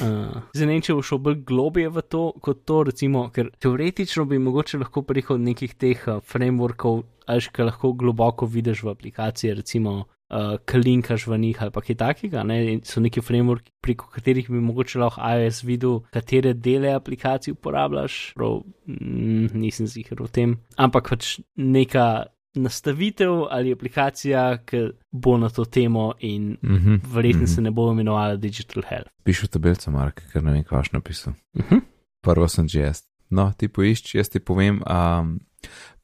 Uh, 0.00 0.40
zdaj, 0.56 0.66
ne 0.66 0.72
vem, 0.74 0.82
če 0.84 0.96
bo 0.96 1.04
šel 1.04 1.22
bolj 1.24 1.38
globije 1.48 1.92
v 1.92 2.04
to, 2.08 2.24
kot 2.44 2.64
to, 2.68 2.82
recimo, 2.90 3.28
ker 3.32 3.52
teoretično 3.62 4.26
bi 4.28 4.40
mogoče 4.42 4.80
lahko 4.82 5.04
preko 5.08 5.38
nekih 5.40 5.76
teh 5.80 6.08
uh, 6.08 6.20
frameworkov, 6.24 7.04
ali 7.26 7.44
še 7.44 7.68
lahko 7.68 7.94
globoko 7.98 8.48
vidiš 8.50 8.84
v 8.86 8.92
aplikacije, 8.92 9.56
recimo, 9.60 9.96
uh, 10.30 10.56
klinkaš 10.68 11.26
v 11.26 11.38
njih 11.38 11.62
ali 11.62 11.70
pa 11.70 11.80
kaj 11.80 11.98
takega. 12.02 12.42
Ne? 12.42 12.58
In 12.72 12.80
So 12.84 13.00
neki 13.00 13.20
frameworki, 13.20 13.72
preko 13.80 14.08
katerih 14.12 14.50
bi 14.50 14.60
mogoče 14.60 14.98
lahko 14.98 15.22
iOS 15.22 15.62
videl, 15.64 16.00
katere 16.12 16.54
dele 16.54 16.94
aplikacij 16.94 17.56
uporabljaš. 17.56 18.32
Prav, 18.36 18.62
mm, 18.86 19.52
nisem 19.54 19.86
ziger 19.86 20.22
o 20.22 20.28
tem. 20.28 20.58
Ampak 20.76 21.10
pač 21.14 21.38
neka 21.56 22.26
nastavitev 22.56 23.30
ali 23.50 23.72
aplikacija, 23.72 24.58
ki 24.64 24.88
bo 25.12 25.36
na 25.38 25.48
to 25.48 25.64
temo 25.64 26.12
in 26.20 26.56
Mhm. 26.62 26.94
verjetno 27.14 27.42
mhm. 27.42 27.50
se 27.54 27.60
ne 27.60 27.70
bo 27.70 27.92
imenovala 27.92 28.36
Digital 28.36 28.82
Health. 28.88 29.10
Pišu 29.24 29.46
tabelco, 29.46 29.90
Mark, 29.90 30.22
ker 30.32 30.44
ne 30.44 30.52
vem, 30.52 30.64
kaj 30.64 30.78
boš 30.78 30.92
napisal. 30.92 31.32
Uh 31.54 31.64
-huh. 31.70 31.80
Prvo 32.20 32.48
sem 32.48 32.68
že 32.68 32.80
jaz. 32.80 33.02
No, 33.30 33.52
ti 33.58 33.68
poišči, 33.68 34.18
jaz 34.18 34.28
ti 34.28 34.40
povem, 34.40 34.82
um, 34.82 35.40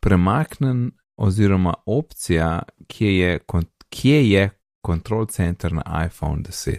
premaknen 0.01 0.91
oziroma 1.17 1.75
opcija, 1.87 2.63
kje 2.87 3.19
je, 3.19 3.39
kje 3.91 4.31
je 4.31 4.51
control 4.87 5.27
center 5.27 5.73
na 5.73 6.07
iPhone 6.07 6.43
10. 6.43 6.79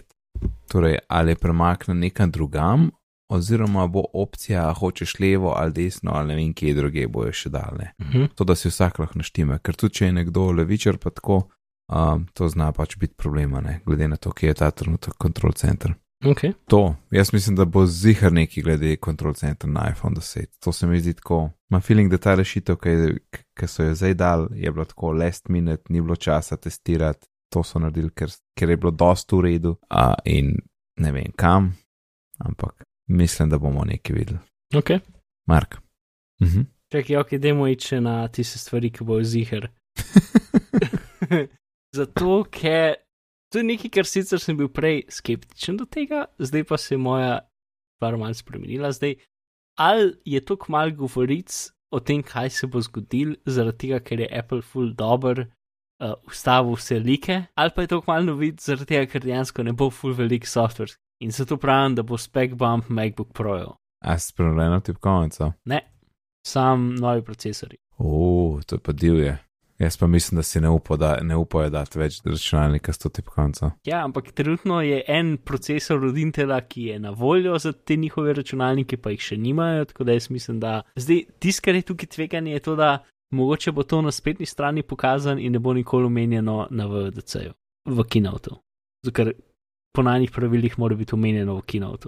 Torej, 0.68 0.98
ali 1.08 1.30
je 1.30 1.34
premaknen 1.36 1.98
nekam 1.98 2.30
drugam, 2.30 2.90
oziroma 3.28 3.86
bo 3.86 4.04
opcija, 4.12 4.72
hočeš 4.72 5.18
levo 5.20 5.54
ali 5.56 5.72
desno, 5.72 6.12
ali 6.14 6.28
ne 6.28 6.34
vem, 6.34 6.54
kje 6.54 6.74
druge 6.74 7.06
bojo 7.08 7.32
še 7.32 7.50
daljne. 7.50 7.92
Uh 7.98 8.06
-huh. 8.06 8.28
To, 8.34 8.44
da 8.44 8.54
si 8.54 8.68
vsak 8.68 8.98
lahko 8.98 9.18
naštime, 9.18 9.58
ker 9.58 9.76
tudi 9.76 9.94
če 9.94 10.06
je 10.06 10.12
nekdo 10.12 10.50
levičar, 10.52 10.98
pa 10.98 11.10
tako, 11.10 11.48
um, 11.88 12.26
to 12.34 12.48
zna 12.48 12.72
pač 12.72 12.96
biti 12.96 13.14
problema, 13.14 13.60
ne? 13.60 13.80
glede 13.86 14.08
na 14.08 14.16
to, 14.16 14.32
kje 14.32 14.46
je 14.48 14.54
ta 14.54 14.70
trenutek 14.70 15.14
control 15.22 15.52
center. 15.52 15.94
okay. 16.24 16.52
To, 16.66 16.96
jaz 17.10 17.32
mislim, 17.32 17.56
da 17.56 17.64
bo 17.64 17.86
zihar 17.86 18.32
neki 18.32 18.62
glede 18.62 18.96
kontrol 18.96 19.34
centra 19.34 19.70
na 19.70 19.90
iPhone 19.90 20.16
10. 20.16 20.46
To 20.60 20.72
se 20.72 20.86
mi 20.86 21.00
zdi 21.00 21.14
tako. 21.14 21.50
Imam 21.70 21.80
feeling, 21.80 22.10
da 22.10 22.18
ta 22.18 22.34
rešitev, 22.34 22.76
ki 23.54 23.66
so 23.66 23.82
jo 23.82 23.94
zdaj 23.94 24.14
dal, 24.14 24.48
je 24.54 24.72
bilo 24.72 24.84
tako 24.84 25.12
last 25.12 25.48
minute, 25.48 25.82
ni 25.88 26.00
bilo 26.00 26.16
časa 26.16 26.56
testirati. 26.56 27.26
To 27.48 27.62
so 27.62 27.78
naredili, 27.78 28.10
ker, 28.10 28.30
ker 28.58 28.70
je 28.70 28.76
bilo 28.76 28.90
dost 28.90 29.32
v 29.32 29.40
redu 29.40 29.70
uh, 29.70 30.14
in 30.24 30.56
ne 30.96 31.12
vem 31.12 31.32
kam, 31.36 31.76
ampak 32.38 32.84
mislim, 33.06 33.50
da 33.50 33.58
bomo 33.58 33.84
nekaj 33.84 34.16
videli. 34.16 34.38
Okay. 34.74 35.00
Mark. 35.46 35.74
Uh 36.40 36.48
-huh. 36.48 36.64
Čakaj, 36.92 37.16
ok, 37.16 37.32
idemo 37.32 37.68
ići 37.68 38.00
na 38.00 38.28
tiste 38.28 38.58
stvari, 38.58 38.90
ki 38.90 39.04
bo 39.04 39.22
ziger. 39.22 39.68
Zato, 41.96 42.44
ker 42.50 42.94
to 43.52 43.58
je 43.58 43.64
nekaj, 43.64 43.90
kar 43.90 44.06
sicer 44.06 44.40
sem 44.40 44.56
bil 44.56 44.68
prej 44.68 45.04
skeptičen 45.08 45.76
do 45.76 45.84
tega, 45.84 46.24
zdaj 46.38 46.64
pa 46.64 46.76
se 46.76 46.94
je 46.94 46.98
moja 46.98 47.38
stvar 47.96 48.16
malce 48.16 48.40
spremenila. 48.42 48.92
Zdaj, 48.92 49.14
ali 49.78 50.14
je 50.24 50.40
to 50.40 50.56
kmal 50.56 50.90
govoric 50.90 51.70
o 51.90 52.00
tem, 52.00 52.22
kaj 52.22 52.50
se 52.50 52.66
bo 52.66 52.80
zgodil, 52.82 53.36
zaradi 53.46 53.78
tega, 53.78 54.00
ker 54.00 54.20
je 54.20 54.28
Apple 54.38 54.62
full 54.62 54.94
dober. 54.94 55.46
Uh, 56.02 56.16
ustavil 56.26 56.74
vse 56.74 56.98
like, 56.98 57.36
ali 57.54 57.70
pa 57.74 57.82
je 57.82 57.88
to 57.88 58.00
kmalo 58.02 58.26
novic, 58.32 58.58
zaradi 58.60 58.88
tega, 58.90 59.06
ker 59.12 59.22
dejansko 59.22 59.62
ne 59.62 59.72
bo 59.72 59.86
full 59.94 60.12
velik 60.18 60.46
software. 60.50 60.90
In 61.24 61.30
zato 61.30 61.56
pravim, 61.56 61.94
da 61.94 62.02
bo 62.02 62.18
spek 62.18 62.54
bump 62.54 62.88
MacBook 62.88 63.32
Pro. 63.32 63.76
A 64.04 64.18
si 64.18 64.28
spremenil 64.28 64.80
tipkovnico? 64.80 65.52
Ne, 65.64 65.80
sam 66.46 66.94
novi 66.94 67.22
procesori. 67.22 67.76
O, 67.98 68.60
to 68.66 68.76
je 68.76 68.80
pa 68.80 68.92
divje. 68.92 69.38
Jaz 69.78 69.96
pa 69.96 70.06
mislim, 70.06 70.36
da 70.36 70.42
si 70.42 70.60
ne, 70.60 70.68
upo, 70.68 70.96
da, 70.96 71.18
ne 71.22 71.36
upajo 71.36 71.70
dati 71.70 71.98
več 71.98 72.20
računalnika 72.24 72.92
s 72.92 72.98
to 72.98 73.08
tipkovnico. 73.08 73.70
Ja, 73.84 74.04
ampak 74.04 74.30
trenutno 74.32 74.82
je 74.82 75.00
en 75.08 75.36
procesor 75.36 76.04
od 76.04 76.18
Intela, 76.18 76.60
ki 76.60 76.82
je 76.82 76.98
na 76.98 77.10
voljo 77.10 77.58
za 77.58 77.72
te 77.72 77.96
njihove 77.96 78.32
računalnike, 78.32 78.96
pa 78.96 79.10
jih 79.10 79.24
še 79.30 79.40
nimajo. 79.40 79.84
Tako 79.84 80.04
da 80.04 80.18
jaz 80.18 80.28
mislim, 80.30 80.60
da 80.60 80.82
zdaj 80.96 81.24
tisto, 81.38 81.64
kar 81.64 81.74
je 81.74 81.88
tukaj 81.88 82.12
tveganje, 82.18 82.52
je 82.52 82.60
to, 82.68 82.76
da 82.76 82.98
mogoče 83.32 83.72
bo 83.72 83.82
to 83.82 84.02
na 84.02 84.12
spletni 84.12 84.46
strani 84.46 84.82
pokazano 84.82 85.40
in 85.40 85.56
ne 85.56 85.58
bo 85.58 85.72
nikoli 85.72 86.06
omenjeno 86.06 86.66
na 86.70 86.86
VDC-ju, 86.86 87.56
v 87.88 88.08
Keynote. 88.12 88.60
Ker 89.12 89.32
po 89.94 90.02
najnih 90.02 90.30
pravilih 90.30 90.78
mora 90.78 90.96
biti 90.96 91.14
omenjeno 91.14 91.54
v. 91.54 91.62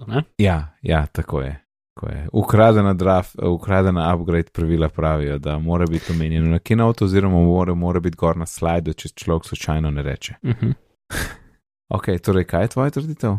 Ne? 0.07 0.23
Ja, 0.39 0.77
ja, 0.83 1.07
tako 1.07 1.41
je. 1.41 1.63
Tako 1.95 2.13
je. 2.13 2.29
Ukradena, 2.33 2.95
draft, 2.95 3.39
ukradena 3.43 4.15
upgrade 4.15 4.51
pravila 4.53 4.89
pravijo, 4.89 5.39
da 5.39 5.59
mora 5.59 5.87
biti 5.87 6.13
omenjeno 6.13 6.51
na 6.51 6.59
keynote, 6.59 7.05
oziroma 7.05 7.41
mora, 7.41 7.75
mora 7.75 8.01
biti 8.01 8.17
gor 8.17 8.37
na 8.37 8.47
slajdu, 8.47 8.93
če 8.93 9.09
človek 9.09 9.45
slučajno 9.45 9.91
ne 9.91 10.03
reče. 10.03 10.35
Uh 10.43 10.51
-huh. 10.51 10.75
Ok, 11.89 12.05
torej 12.23 12.45
kaj 12.45 12.63
je 12.63 12.69
tvoja 12.69 12.91
trditev? 12.91 13.37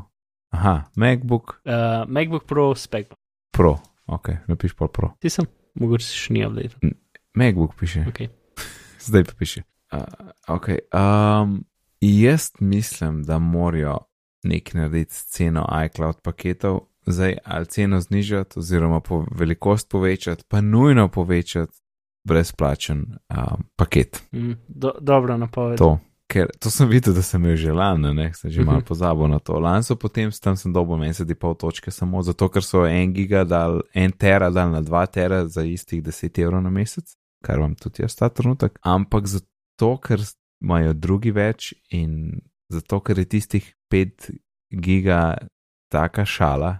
Aha, 0.49 0.83
MacBook 0.95 1.61
uh, 1.65 2.07
MacBook 2.07 2.45
Pro 2.45 2.75
spek. 2.75 3.13
Pro, 3.51 3.77
ok, 4.05 4.29
napiš 4.47 4.73
pa 4.73 4.87
Pro. 4.87 5.11
Ti 5.19 5.29
sem, 5.29 5.45
mogoče 5.75 6.05
še 6.05 6.33
ni 6.33 6.45
update. 6.45 6.75
MacBook 7.35 7.75
piše, 7.79 8.05
Okay. 8.07 8.29
zdaj 9.07 9.23
pa 9.23 9.33
piše. 9.39 9.61
Uh, 9.91 10.03
ok, 10.47 10.67
um, 10.93 11.65
jaz 12.01 12.51
mislim, 12.59 13.23
da 13.23 13.39
morajo 13.39 14.06
nekaj 14.43 14.81
narediti 14.81 15.13
s 15.13 15.25
ceno 15.31 15.65
iCloud 15.85 16.21
paketov, 16.21 16.79
zdaj 17.05 17.37
ali 17.43 17.65
ceno 17.65 18.01
znižati, 18.01 18.59
oziroma 18.59 18.99
po 18.99 19.25
velikost 19.31 19.89
povečati, 19.89 20.43
pa 20.47 20.61
nujno 20.61 21.07
povečati 21.07 21.73
brezplačen 22.27 22.99
um, 23.29 23.63
paket. 23.75 24.23
Mm, 24.33 24.51
do, 24.67 24.91
dobra 25.01 25.37
napoved. 25.37 25.77
To. 25.77 25.99
Ker 26.27 26.49
to 26.59 26.69
sem 26.69 26.89
videl, 26.89 27.13
da 27.15 27.21
sem 27.23 27.45
jo 27.45 27.55
že 27.55 27.71
lani, 27.71 28.13
ne, 28.13 28.33
sem 28.33 28.51
že 28.51 28.63
malo 28.63 28.77
Mhm. 28.79 28.85
pozabil 28.87 29.27
na 29.27 29.39
to. 29.39 29.53
Lani 29.59 29.83
so 29.83 29.95
potem 29.95 30.31
tam 30.31 30.55
sem 30.57 30.73
dobil 30.73 30.97
mesec 30.97 31.29
in 31.29 31.35
pol 31.35 31.55
točke 31.55 31.91
samo 31.91 32.21
zato, 32.21 32.49
ker 32.49 32.63
so 32.63 32.85
en 32.85 33.13
giga 33.13 33.43
dal, 33.47 33.81
en 33.95 34.11
tera 34.11 34.49
dal 34.49 34.71
na 34.71 34.81
dva 34.81 35.05
tera 35.05 35.47
za 35.47 35.63
istih 35.63 36.03
10 36.03 36.39
evrov 36.43 36.61
na 36.63 36.69
mesec, 36.69 37.15
kar 37.43 37.59
vam 37.59 37.75
tudi 37.75 38.03
jaz 38.03 38.15
ta 38.15 38.29
trenutek. 38.29 38.75
Ampak 38.83 39.23
zato, 39.27 39.97
ker 39.97 40.19
imajo 40.61 40.93
drugi 40.93 41.31
več 41.31 41.73
in 41.89 42.41
zato, 42.73 42.99
ker 42.99 43.19
je 43.19 43.25
tistih 43.25 43.75
5 43.91 44.31
giga 44.71 45.37
taka 45.91 46.25
šala, 46.25 46.79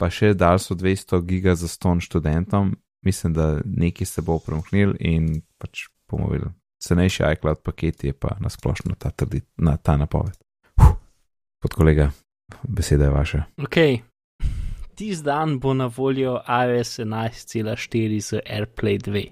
pa 0.00 0.10
še 0.12 0.34
dal 0.34 0.58
so 0.60 0.74
200 0.74 1.22
giga 1.26 1.54
za 1.54 1.68
ston 1.68 2.00
študentom, 2.00 2.76
mislim, 3.04 3.32
da 3.32 3.60
neki 3.64 4.04
se 4.04 4.22
bo 4.22 4.38
premhnil 4.38 4.96
in 5.00 5.42
pač 5.58 5.86
bomo 6.10 6.30
videli. 6.32 6.52
Cenejši 6.82 7.22
iCloud 7.32 7.62
paket 7.64 8.04
je 8.04 8.12
pa 8.12 8.36
nasplošno 8.40 8.94
ta, 8.98 9.10
trdi, 9.10 9.40
na, 9.56 9.76
ta 9.76 9.96
napoved. 9.96 10.36
Huh. 10.76 10.96
Pod 11.62 11.74
kolega, 11.74 12.10
beseda 12.62 13.04
je 13.08 13.10
vaša. 13.10 13.44
Ok. 13.64 13.76
Tisti 14.96 15.24
dan 15.24 15.58
bo 15.60 15.74
na 15.74 15.90
voljo 15.96 16.40
iOS 16.48 16.98
11.4 16.98 18.20
z 18.20 18.40
AirPlay 18.44 18.98
2. 18.98 19.24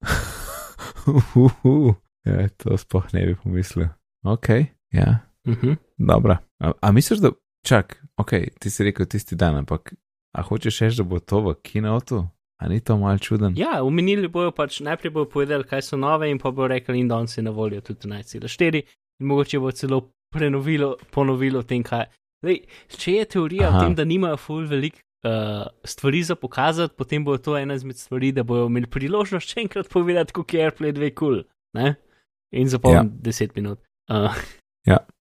ja, 2.26 2.48
to 2.56 2.78
sploh 2.78 3.06
ne 3.12 3.26
bi 3.26 3.34
pomislil. 3.34 3.88
Ok, 4.24 4.48
ja, 4.92 5.30
Uh 5.46 5.54
-huh. 5.54 5.76
dobro. 5.98 6.36
A, 6.58 6.72
a 6.80 6.92
misliš, 6.92 7.18
da 7.18 7.30
čak, 7.66 8.04
ok, 8.16 8.30
ti 8.60 8.70
si 8.70 8.84
rekel 8.84 9.06
tisti 9.06 9.36
dan, 9.36 9.56
ampak 9.56 9.94
a 10.32 10.42
hočeš 10.42 10.80
reči, 10.80 10.96
da 10.96 11.02
bo 11.02 11.18
to 11.18 11.40
v 11.40 11.54
kinotu? 11.62 12.28
A 12.58 12.68
ni 12.68 12.80
to 12.80 12.98
mal 12.98 13.18
čuden? 13.18 13.54
Ja, 13.56 13.82
omenili 13.82 14.28
bojo 14.28 14.50
pač 14.50 14.80
najprej 14.80 15.10
bojo 15.10 15.28
povedali, 15.28 15.64
kaj 15.64 15.82
so 15.82 15.96
nove, 15.96 16.30
in 16.30 16.38
pa 16.38 16.50
bojo 16.50 16.68
rekli, 16.68 16.98
in 16.98 17.08
danes 17.08 17.38
je 17.38 17.42
na 17.42 17.50
voljo 17.50 17.80
tudi 17.80 18.08
11.4, 18.08 18.82
in 19.20 19.26
mogoče 19.26 19.58
bo 19.58 19.70
celo 19.72 20.10
prenovilo, 20.32 20.96
ponovilo 21.10 21.62
tem, 21.62 21.82
kaj. 21.82 22.04
Zdaj, 22.42 22.60
če 22.96 23.12
je 23.12 23.24
teorija 23.24 23.68
Aha. 23.68 23.78
O 23.78 23.80
tem, 23.80 23.94
da 23.94 24.04
nimajo 24.04 24.36
ful 24.36 24.66
velik 24.68 24.94
uh, 25.24 25.66
stvari 25.84 26.22
za 26.22 26.34
pokazati, 26.34 26.94
potem 26.96 27.24
bo 27.24 27.38
to 27.38 27.56
ena 27.58 27.74
izmed 27.74 27.96
stvari, 27.96 28.32
da 28.32 28.42
bojo 28.42 28.66
imeli 28.66 28.86
priložnost 28.86 29.48
še 29.48 29.60
enkrat 29.60 29.88
povedati, 29.88 30.32
kako 30.32 30.56
je 30.56 30.64
AirPlay 30.64 30.92
2 30.92 31.14
kul. 31.14 31.42
Cool, 31.42 31.94
in 32.52 32.68
za 32.68 32.78
pol 32.78 32.92
Ja. 32.92 33.04
10 33.04 33.50
minut. 33.56 33.78
Uh, 34.10 34.34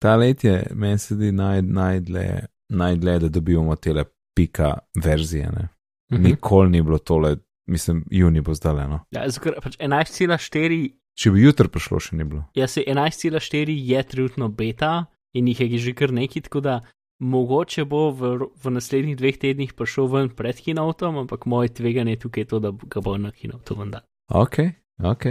Ta 0.00 0.16
let 0.16 0.44
je 0.44 0.66
meni 0.74 0.98
se 0.98 1.14
zdi 1.14 1.32
naj, 1.32 1.62
najdlje, 1.62 2.46
najdlje, 2.68 3.18
da 3.18 3.28
dobivamo 3.28 3.76
tele 3.76 4.04
pika 4.36 4.78
verzije. 5.04 5.50
Ne? 5.52 5.68
Mhm. 6.12 6.22
Nikoli 6.22 6.70
ni 6.70 6.82
bilo 6.82 6.98
tole, 6.98 7.36
mislim, 7.66 8.04
juni 8.10 8.40
bo 8.40 8.54
zdaj 8.54 8.88
no. 8.88 9.00
ja, 9.10 9.26
pač 9.62 9.76
11.4 9.76 10.90
Če 11.20 11.30
bi 11.34 11.42
jutri 11.42 11.68
prišlo, 11.68 11.98
še 12.00 12.16
ni 12.16 12.24
bilo. 12.24 12.46
Ja, 12.56 12.64
se 12.70 12.80
11.4 12.86 13.74
je 13.76 14.02
trenutno 14.08 14.48
beta 14.48 15.04
in 15.36 15.50
jih 15.50 15.60
je 15.60 15.78
že 15.78 15.92
kar 15.92 16.14
nekaj, 16.16 16.46
tako 16.48 16.62
da 16.64 16.80
mogoče 17.20 17.84
bo 17.84 18.08
v, 18.16 18.30
v 18.56 18.72
naslednjih 18.72 19.18
dveh 19.18 19.36
tednih 19.36 19.74
prišel 19.76 20.08
ven 20.08 20.30
pred 20.32 20.56
kinotom, 20.56 21.18
ampak 21.26 21.44
moje 21.44 21.74
tveganje 21.76 22.16
tukaj 22.24 22.46
je 22.46 22.48
to, 22.54 22.60
da 22.64 22.72
ga 22.72 23.02
bo 23.04 23.18
na 23.20 23.34
kinotu 23.36 23.76
vendar. 23.76 24.06
Ok, 24.32 24.62
ok, 25.04 25.26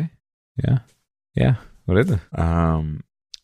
ja, 0.62 0.78
ja 1.34 1.56
v 1.88 1.98
redu. 1.98 2.20
Um, 2.38 3.00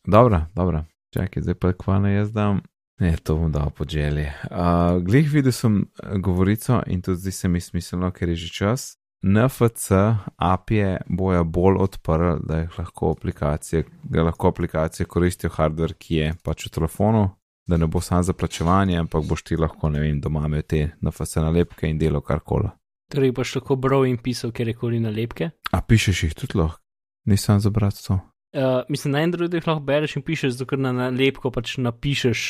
dobro, 0.06 0.46
dobro, 0.54 0.84
čakaj, 1.14 1.42
zdaj 1.42 1.54
pa 1.54 1.72
kvane 1.72 2.14
jaz 2.14 2.32
dam. 2.32 2.60
Ne, 3.00 3.16
to 3.16 3.34
bom 3.36 3.52
dal 3.52 3.70
pod 3.70 3.88
želje. 3.88 4.32
Uh, 4.50 5.02
glih 5.02 5.32
videl 5.32 5.52
sem 5.52 5.82
eh, 5.82 6.18
govorico 6.18 6.82
in 6.86 7.02
tudi 7.02 7.20
zdi 7.20 7.32
se 7.32 7.48
mi 7.48 7.60
smiselno, 7.60 8.10
ker 8.10 8.28
je 8.28 8.36
že 8.36 8.48
čas. 8.48 8.96
NFC 9.22 9.90
API 10.36 10.96
bojo 11.06 11.44
bolj 11.44 11.76
odprli, 11.80 12.38
da 12.44 12.58
jih 12.58 12.78
lahko 12.78 13.10
aplikacije, 13.10 13.84
da 14.02 14.22
lahko 14.22 14.48
aplikacije 14.48 15.06
koristijo 15.06 15.50
hardware, 15.50 15.94
ki 15.98 16.14
je 16.14 16.34
pač 16.44 16.66
v 16.66 16.70
telefonu, 16.70 17.30
da 17.66 17.76
ne 17.76 17.86
bo 17.86 18.00
samo 18.00 18.22
za 18.22 18.32
plačevanje, 18.32 18.98
ampak 18.98 19.24
boš 19.24 19.42
ti 19.42 19.56
lahko, 19.56 19.90
ne 19.90 20.00
vem, 20.00 20.20
doma 20.20 20.46
imel 20.46 20.62
te 20.62 20.90
NFC 21.00 21.36
nalepke 21.36 21.90
in 21.90 21.98
delo 21.98 22.20
karkoli. 22.20 22.70
Torej 23.12 23.32
boš 23.32 23.54
lahko 23.58 23.76
bral 23.76 24.06
in 24.06 24.18
pisal 24.18 24.52
kjerkoli 24.52 25.00
nalepke. 25.00 25.50
A 25.72 25.80
pišeš 25.82 26.22
jih 26.22 26.34
tudi 26.34 26.58
lahko, 26.58 26.80
nisem 27.24 27.60
za 27.60 27.70
bratstvo. 27.70 28.20
Uh, 28.56 28.82
mislim, 28.88 29.12
na 29.12 29.18
Androidih 29.18 29.66
lahko 29.66 29.84
bereš 29.84 30.16
in 30.16 30.22
pišeš, 30.24 30.54
zato 30.56 30.64
ker 30.70 30.80
na 30.80 30.92
nalepko 30.96 31.50
pač 31.52 31.74
napišeš, 31.76 32.44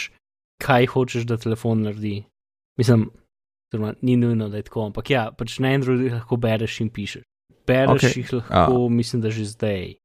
kaj 0.62 0.86
hočeš, 0.92 1.24
da 1.26 1.38
telefon 1.40 1.82
naredi. 1.82 2.20
Mislim, 2.78 3.08
oziroma, 3.66 3.94
ni 4.06 4.14
nujno, 4.16 4.48
da 4.48 4.60
je 4.60 4.68
tako, 4.68 4.84
ampak 4.86 5.10
ja, 5.10 5.24
pač 5.34 5.58
na 5.58 5.74
Androidih 5.74 6.14
lahko 6.14 6.38
bereš 6.38 6.78
in 6.84 6.92
pišeš. 6.94 7.24
Bereš 7.66 8.04
okay. 8.04 8.18
jih 8.20 8.32
lahko, 8.38 8.84
A. 8.86 8.88
mislim, 8.94 9.24
da 9.24 9.34
že 9.34 9.48
zdaj. 9.50 9.96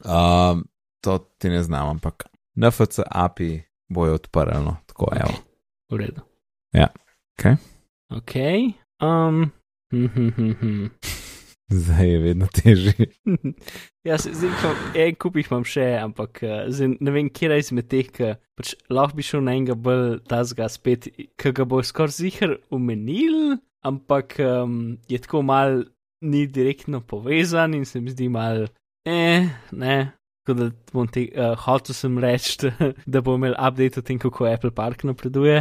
Um, 0.00 0.64
to 1.04 1.18
ti 1.38 1.52
ne 1.52 1.62
znam, 1.62 1.98
ampak 1.98 2.24
NFC 2.56 3.04
API 3.04 3.62
bojo 3.92 4.14
odprli, 4.14 4.56
no, 4.64 4.76
tako 4.86 5.10
okay. 5.12 5.20
evo. 5.20 5.36
V 5.92 6.00
redu. 6.00 6.24
Ja, 6.72 6.88
okej. 7.36 7.56
Ok. 8.08 8.34
Um, 9.04 9.50
hm, 9.92 10.06
hm, 10.06 10.28
hm, 10.36 10.52
hm. 10.60 11.21
Zdaj 11.72 12.08
je 12.10 12.18
vedno 12.18 12.46
težje. 12.52 12.94
Ja, 14.04 14.16
se- 14.18 14.32
zdaj 14.34 14.50
pa 14.58 14.70
en 14.98 15.14
kup 15.14 15.36
jih 15.38 15.46
imam 15.46 15.62
še, 15.62 15.84
ampak 16.02 16.40
uh, 16.42 16.64
zdaj 16.74 16.96
ne 17.06 17.12
vem, 17.14 17.28
kje 17.30 17.54
izmed 17.62 17.86
teh, 17.86 18.08
ki 18.10 18.32
pač 18.58 18.72
lahko 18.90 19.14
bi 19.14 19.22
šel 19.22 19.44
na 19.46 19.54
enega 19.54 19.76
bolj 19.78 20.16
tazga 20.26 20.66
spet, 20.66 21.06
ki 21.38 21.52
ga 21.54 21.66
bo 21.70 21.78
skoraj 21.86 22.16
zihar 22.16 22.56
umenil, 22.74 23.60
ampak 23.86 24.34
um, 24.42 24.96
je 25.06 25.20
tako 25.22 25.44
mal 25.46 25.84
ni 26.26 26.48
direktno 26.50 26.98
povezan 26.98 27.78
in 27.78 27.86
se 27.86 28.02
mi 28.02 28.10
zdi 28.10 28.26
mal, 28.26 28.66
eh, 29.06 29.46
ne. 29.70 29.96
Tako 30.42 30.58
da 30.58 30.66
bom 30.90 31.06
te, 31.06 31.28
uh, 31.38 31.54
hotel 31.62 31.94
sem 31.94 32.18
reči, 32.18 32.72
da 33.12 33.22
bom 33.22 33.38
imel 33.38 33.54
update 33.54 34.02
o 34.02 34.06
tem, 34.06 34.18
kako 34.18 34.50
Apple 34.50 34.74
Park 34.74 35.06
napreduje, 35.06 35.60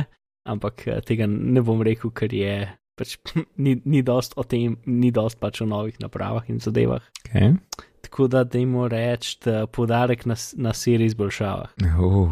ampak 0.49 0.87
uh, 0.89 0.97
tega 1.05 1.29
ne 1.29 1.61
bom 1.61 1.85
rekel, 1.85 2.09
ker 2.09 2.33
je 2.33 2.57
pač 2.95 3.17
ni, 3.63 3.81
ni 3.85 4.01
dost 4.01 4.33
o 4.37 4.43
tem, 4.43 4.77
ni 4.85 5.11
dost 5.11 5.39
pač 5.39 5.61
o 5.61 5.65
novih 5.65 5.97
napravah 6.01 6.49
in 6.49 6.59
zadevah. 6.59 7.01
Okay. 7.25 7.53
Tako 8.01 8.27
da 8.27 8.43
dajmo 8.43 8.87
reči, 8.87 9.37
da 9.45 9.67
podarek 9.67 10.25
na, 10.25 10.35
na 10.57 10.73
seriji 10.73 11.05
izboljšavah. 11.13 11.69
Uh, 11.99 12.31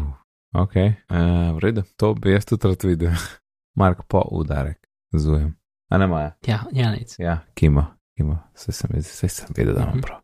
ok, 0.52 0.74
uh, 0.76 1.54
v 1.56 1.62
redu, 1.62 1.82
to 1.96 2.14
bi 2.14 2.32
jaz 2.34 2.44
tudi 2.44 2.68
rad 2.68 2.84
videl. 2.84 3.14
Mark 3.80 4.02
po 4.08 4.24
udarek, 4.32 4.78
zujem. 5.12 5.54
A 5.90 5.98
ne 5.98 6.06
maja. 6.06 6.32
Ja, 6.46 6.58
ja, 6.72 6.90
nec. 6.90 7.14
Ja, 7.18 7.38
kima, 7.54 7.86
kima, 8.18 8.40
vse 8.54 8.72
sem, 8.72 8.90
saj 9.02 9.28
sem 9.30 9.54
vedel, 9.56 9.74
da 9.74 9.86
imam 9.86 9.96
Mhm. 9.96 10.02
prav. 10.06 10.20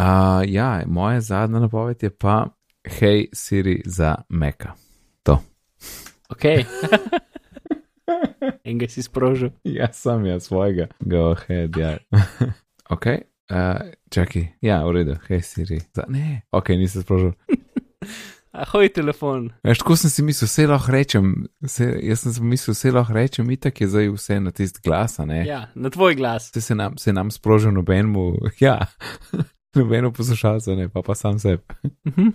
Uh, 0.00 0.44
ja, 0.48 0.82
moja 0.86 1.20
zadnja 1.20 1.60
napoved 1.60 2.02
je 2.02 2.10
pa 2.10 2.46
Hej 2.88 3.26
Siri 3.36 3.82
za 3.84 4.14
Meka. 4.28 4.72
Ok. 6.30 6.44
Enega 8.66 8.88
si 8.88 9.02
sprožil. 9.02 9.52
Ja, 9.64 9.90
sem 9.92 10.26
jaz 10.26 10.48
svojega, 10.48 10.88
go 11.00 11.30
ahead, 11.34 11.76
ja. 11.76 11.96
ok, 12.94 13.06
uh, 13.52 13.94
čakaj, 14.12 14.46
ja, 14.64 14.82
v 14.86 15.00
redu, 15.00 15.16
hej 15.28 15.42
Siri. 15.46 15.80
Za, 15.96 16.06
ne, 16.08 16.42
ok, 16.52 16.74
nisem 16.80 17.06
sprožil. 17.06 17.34
Ahoj, 18.50 18.88
telefon. 18.90 19.52
Veš, 19.62 19.78
tako 19.78 19.94
sem 19.96 20.10
si 20.10 20.22
mislil, 20.26 20.48
vse 20.50 20.66
lahko 20.66 20.90
rečem, 20.90 21.26
vse, 21.62 21.86
jaz 22.02 22.24
sem 22.24 22.34
si 22.34 22.42
mislil, 22.42 22.74
vse 22.74 22.90
lahko 22.96 23.14
rečem, 23.14 23.52
itak 23.54 23.78
je 23.78 23.86
zdaj 23.92 24.10
vse 24.16 24.40
na 24.42 24.50
tisti 24.50 24.82
glas, 24.82 25.20
ne. 25.22 25.44
Ja, 25.46 25.68
na 25.78 25.90
tvoj 25.90 26.18
glas. 26.18 26.50
Se, 26.50 26.60
se, 26.60 26.74
nam, 26.74 26.98
se 26.98 27.14
nam 27.14 27.30
sprožil 27.30 27.70
nobenemu, 27.76 28.32
ja, 28.60 28.90
nobeno 29.78 30.10
poslušalcu, 30.12 30.74
ne, 30.76 30.88
pa 30.90 31.02
pa 31.06 31.14
sam 31.14 31.38
sebi. 31.38 31.62
Mhm. 32.10 32.34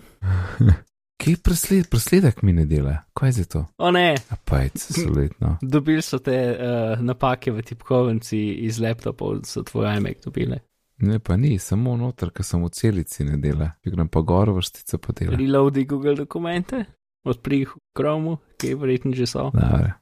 Kaj 1.18 1.36
presled, 1.44 1.88
presledek 1.90 2.42
mi 2.42 2.54
ne 2.54 2.66
dela, 2.66 2.98
kaj 3.14 3.32
je 3.32 3.46
to? 3.46 3.62
O 3.78 3.92
ne, 3.92 4.16
A 4.30 4.36
pa 4.46 4.58
je 4.58 4.70
solidno. 4.76 5.58
dobili 5.74 6.02
so 6.02 6.20
te 6.20 6.36
uh, 6.52 7.00
napake 7.00 7.52
v 7.52 7.62
tipkovnici 7.62 8.38
iz 8.62 8.80
laptopov, 8.80 9.40
so 9.44 9.64
tvoj 9.64 9.98
iMac 9.98 10.24
dobili. 10.24 10.60
Ne, 10.98 11.20
pa 11.20 11.36
ni, 11.38 11.58
samo 11.60 11.98
noter, 11.98 12.30
ker 12.32 12.44
sem 12.44 12.62
v 12.64 12.70
celici 12.70 13.24
ne 13.24 13.38
dela. 13.38 13.72
Če 13.84 13.92
grem 13.92 14.08
pa 14.08 14.22
gor, 14.22 14.52
vrstica 14.52 14.98
pa 14.98 15.12
dela. 15.14 15.36
Reloadi 15.36 15.86
Google 15.86 16.16
dokumente, 16.16 16.84
odpri 17.24 17.64
jih 17.64 17.74
v 17.74 17.82
Chromu, 17.94 18.38
ki 18.58 18.70
je 18.70 18.76
verjetno 18.76 19.12
že 19.14 19.28
so. 19.28 19.50
Dobre. 19.52 19.94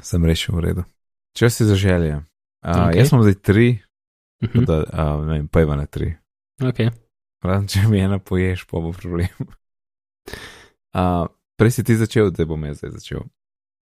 Sem 0.00 0.24
rešil 0.24 0.56
v 0.56 0.60
redu. 0.60 0.84
Če 1.36 1.50
si 1.50 1.64
zaželje. 1.64 2.20
Uh, 2.20 2.24
Ok. 2.64 2.76
okay. 2.88 2.98
Jaz 2.98 3.08
sem 3.10 3.22
zdaj 3.22 3.34
tri, 3.44 3.66
Mhm. 4.44 4.64
da, 4.64 4.76
uh, 4.82 5.24
ne 5.24 5.32
vem, 5.38 5.48
pa 5.48 5.60
ima 5.62 5.76
na 5.76 5.86
tri. 5.86 6.14
Ok. 6.60 6.80
Razen 7.44 7.68
če 7.68 7.88
mi 7.88 8.00
ena 8.00 8.18
poješ, 8.18 8.64
pa 8.68 8.80
bo 8.80 8.92
problem. 8.92 9.28
Uh, 10.94 11.26
prej 11.58 11.78
si 11.78 11.84
ti 11.84 11.96
začel, 11.98 12.30
da 12.34 12.46
bom 12.48 12.64
jaz 12.64 12.82
zdaj 12.82 12.96
začel. 13.00 13.26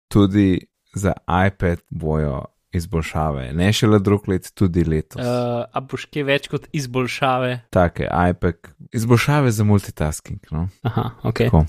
Tudi 0.10 0.66
za 0.96 1.14
iPad 1.28 1.82
bojo 1.90 2.46
izboljšave, 2.74 3.54
ne 3.54 3.74
šele 3.74 4.00
drug 4.00 4.28
let, 4.30 4.52
tudi 4.54 4.84
letos. 4.84 5.22
Uh. 5.22 5.66
A 5.74 5.82
boš 5.82 6.06
kaj 6.14 6.26
več 6.28 6.50
kot 6.52 6.68
izboljšave? 6.76 7.56
Take, 7.74 8.06
iPad, 8.06 8.74
izboljšave 8.94 9.52
za 9.52 9.66
multitasking. 9.66 10.52
No? 10.54 10.68
Aha, 10.86 11.10
ok. 11.24 11.46
Tako. 11.50 11.66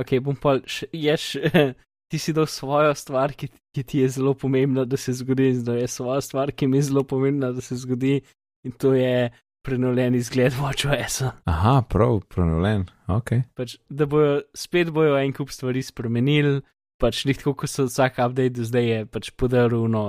Ok, 0.00 0.16
bom 0.24 0.36
pa 0.38 0.56
še, 0.70 0.88
ješ, 0.96 1.34
ti 2.10 2.18
si 2.18 2.34
dal 2.34 2.48
svojo 2.50 2.94
stvar, 2.98 3.34
ki, 3.38 3.50
ki 3.74 3.84
ti 3.86 4.02
je 4.02 4.08
zelo 4.16 4.34
pomembna, 4.38 4.84
da 4.88 4.98
se 4.98 5.14
zgodi, 5.14 5.52
in 5.52 5.60
zdaj 5.62 5.84
je 5.84 5.90
svoja 5.92 6.20
stvar, 6.24 6.52
ki 6.52 6.66
mi 6.70 6.80
je 6.80 6.88
zelo 6.90 7.04
pomembna, 7.06 7.52
da 7.54 7.62
se 7.62 7.78
zgodi, 7.78 8.20
in 8.66 8.74
to 8.74 8.94
je 8.98 9.30
prenovljen 9.62 10.14
izgled 10.14 10.52
WatchOS-a. 10.56 11.30
Aha, 11.44 11.82
prav, 11.88 12.20
prenovljen. 12.28 12.86
Ok. 13.08 13.32
Pač, 13.54 13.76
da 13.88 14.06
bojo 14.06 14.40
spet 14.56 14.90
bojo 14.94 15.18
en 15.20 15.32
kup 15.36 15.52
stvari 15.52 15.82
spremenili, 15.84 16.60
pač 17.00 17.24
ni 17.28 17.34
tako, 17.36 17.54
kot 17.62 17.72
so 17.72 17.86
vsak 17.88 18.20
update 18.20 18.56
do 18.56 18.66
zdaj 18.68 18.88
je 18.88 19.00
pač 19.10 19.30
podaril 19.36 19.88
no, 19.90 20.04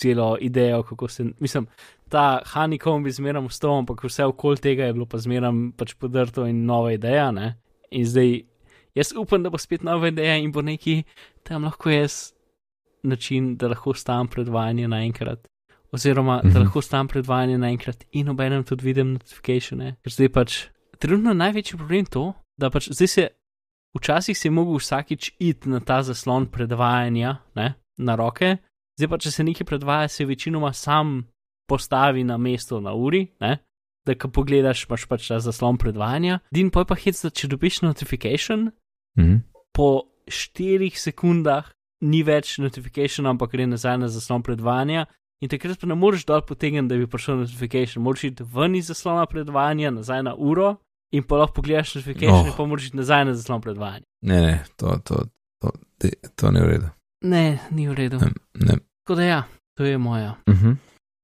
celo 0.00 0.36
idejo, 0.40 0.82
kako 0.82 1.08
se, 1.08 1.24
mislim, 1.40 1.66
ta 2.08 2.42
honeycomb 2.52 3.06
je 3.06 3.16
zmeram 3.18 3.48
vstal, 3.50 3.78
ampak 3.78 4.04
vse 4.04 4.24
okoli 4.24 4.60
tega 4.62 4.84
je 4.84 4.92
bilo 4.92 5.06
pa 5.06 5.18
zmeram 5.18 5.70
pač 5.76 5.94
podrto 5.94 6.46
in 6.46 6.64
nova 6.66 6.92
ideja, 6.92 7.30
ne? 7.32 7.54
In 7.90 8.06
zdaj, 8.06 8.40
jaz 8.94 9.12
upam, 9.16 9.42
da 9.42 9.50
bo 9.50 9.58
spet 9.58 9.86
nova 9.86 10.10
ideja 10.12 10.36
in 10.36 10.52
bo 10.52 10.62
neki 10.62 11.02
tam 11.46 11.64
lahko 11.64 11.90
jaz 11.90 12.32
način, 13.02 13.54
da 13.56 13.70
lahko 13.72 13.94
stam 13.94 14.28
predvajanje 14.28 14.88
naenkrat. 14.88 15.46
Oziroma, 15.96 16.42
da 16.42 16.48
Mhm. 16.48 16.58
lahko 16.60 16.82
stam 16.82 17.08
predvajanje 17.08 17.58
naenkrat 17.58 18.04
in 18.12 18.28
obenem 18.28 18.64
tudi 18.64 18.84
vidim 18.84 19.12
notifikacije. 19.12 19.96
Ker 20.02 20.12
zdaj 20.12 20.28
pač 20.28 20.50
trenutno 20.98 21.32
največji 21.34 21.76
problem 21.76 22.04
to, 22.06 22.24
da 22.58 22.70
pač 22.70 22.90
zdaj 22.90 23.08
se 23.08 23.24
včasih 23.96 24.36
si 24.38 24.50
mogel 24.50 24.76
vsakič 24.76 25.30
iti 25.40 25.68
na 25.68 25.80
ta 25.80 26.02
zaslon 26.02 26.46
predvajanja 26.46 27.36
ne, 27.56 27.74
na 27.98 28.14
roke, 28.14 28.58
zdaj 28.98 29.08
pa 29.08 29.18
če 29.18 29.30
se 29.30 29.44
nekaj 29.44 29.64
predvaja, 29.64 30.08
se 30.08 30.24
večinoma 30.24 30.72
sam 30.72 31.24
postavi 31.68 32.24
na 32.24 32.36
mesto 32.36 32.80
na 32.80 32.92
uri, 32.94 33.26
ne, 33.40 33.58
da 34.06 34.14
ko 34.14 34.28
pogledaš, 34.28 34.84
imaš 34.86 35.06
pač 35.06 35.28
ta 35.28 35.40
zaslon 35.40 35.78
predvajanja. 35.78 36.38
Din 36.52 36.70
pa 36.70 36.80
je 36.80 36.84
pa 36.84 36.94
hec, 36.94 37.22
da 37.22 37.30
če 37.30 37.48
dobiš 37.48 37.82
notification, 37.82 38.70
Mhm. 39.18 39.36
po 39.72 40.02
štirih 40.28 40.92
sekundah 40.92 41.64
ni 42.00 42.22
več 42.22 42.58
notification, 42.58 43.26
ampak 43.26 43.50
gre 43.50 43.66
nazaj 43.66 43.98
na 43.98 44.08
zaslon 44.08 44.42
predvajanja. 44.42 45.06
In 45.42 45.48
takrat 45.48 45.80
pa 45.80 45.86
ne 45.86 45.94
moreš 45.94 46.24
dol 46.24 46.40
potegniti, 46.40 46.88
da 46.88 46.96
bi 46.96 47.06
prišel 47.06 47.36
notification. 47.36 48.02
Moraš 48.02 48.24
iti 48.24 48.44
ven 48.54 48.74
iz 48.74 48.86
zaslona 48.86 49.26
predvajanja, 49.26 49.90
nazaj 49.90 50.22
na 50.22 50.34
uro, 50.34 50.76
in 51.12 51.22
pa 51.22 51.36
lahko 51.36 51.60
pogledaš 51.60 51.94
notification, 51.94 52.40
Oh. 52.40 52.46
in 52.46 52.52
pa 52.56 52.64
moraš 52.66 52.86
iti 52.86 52.96
nazaj 52.96 53.24
na 53.24 53.34
zaslon 53.34 53.60
predvajanja. 53.60 54.04
Ne, 54.22 54.40
ne, 54.40 54.64
to, 54.76 54.96
to, 55.04 55.24
to, 55.60 55.70
to, 55.98 56.08
to 56.36 56.50
ni 56.50 56.60
v 56.60 56.66
redu. 56.66 56.88
Ne, 57.24 57.58
ni 57.70 57.88
v 57.88 57.94
redu. 57.94 58.18
Ne, 58.18 58.32
ne. 58.54 58.78
Tako 59.04 59.14
da 59.14 59.22
ja, 59.22 59.42
to 59.76 59.84
je 59.84 59.98
moja. 59.98 60.34
Uh 60.46 60.54
-huh. 60.54 60.76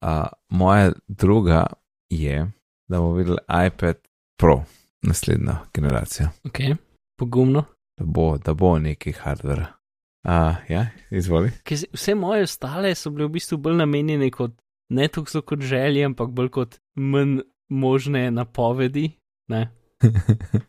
uh, 0.04 0.28
moja 0.48 0.92
druga 1.08 1.66
je, 2.10 2.50
da 2.88 2.98
bomo 2.98 3.12
videli 3.14 3.38
iPad 3.66 3.96
Pro, 4.40 4.64
naslednja 5.02 5.56
generacija. 5.74 6.30
Ok, 6.44 6.58
pogumno. 7.18 7.64
Da 7.98 8.04
bo, 8.04 8.38
da 8.38 8.54
bo 8.54 8.78
neki 8.78 9.12
hardware. 9.12 9.66
Uh, 10.22 10.54
ja, 10.70 10.86
izvoli. 11.10 11.50
Ker 11.66 11.80
vse 11.92 12.14
moje 12.14 12.46
ostale 12.46 12.94
so 12.94 13.10
bile 13.10 13.26
v 13.26 13.36
bistvu 13.38 13.58
bolj 13.58 13.80
namenjene 13.80 14.30
kot 14.30 14.54
ne 14.94 15.08
toliko 15.08 15.42
kot 15.42 15.64
želje, 15.66 16.04
ampak 16.06 16.30
bolj 16.30 16.48
kot 16.54 16.78
manj 16.94 17.40
možne 17.68 18.30
napovedi. 18.30 19.10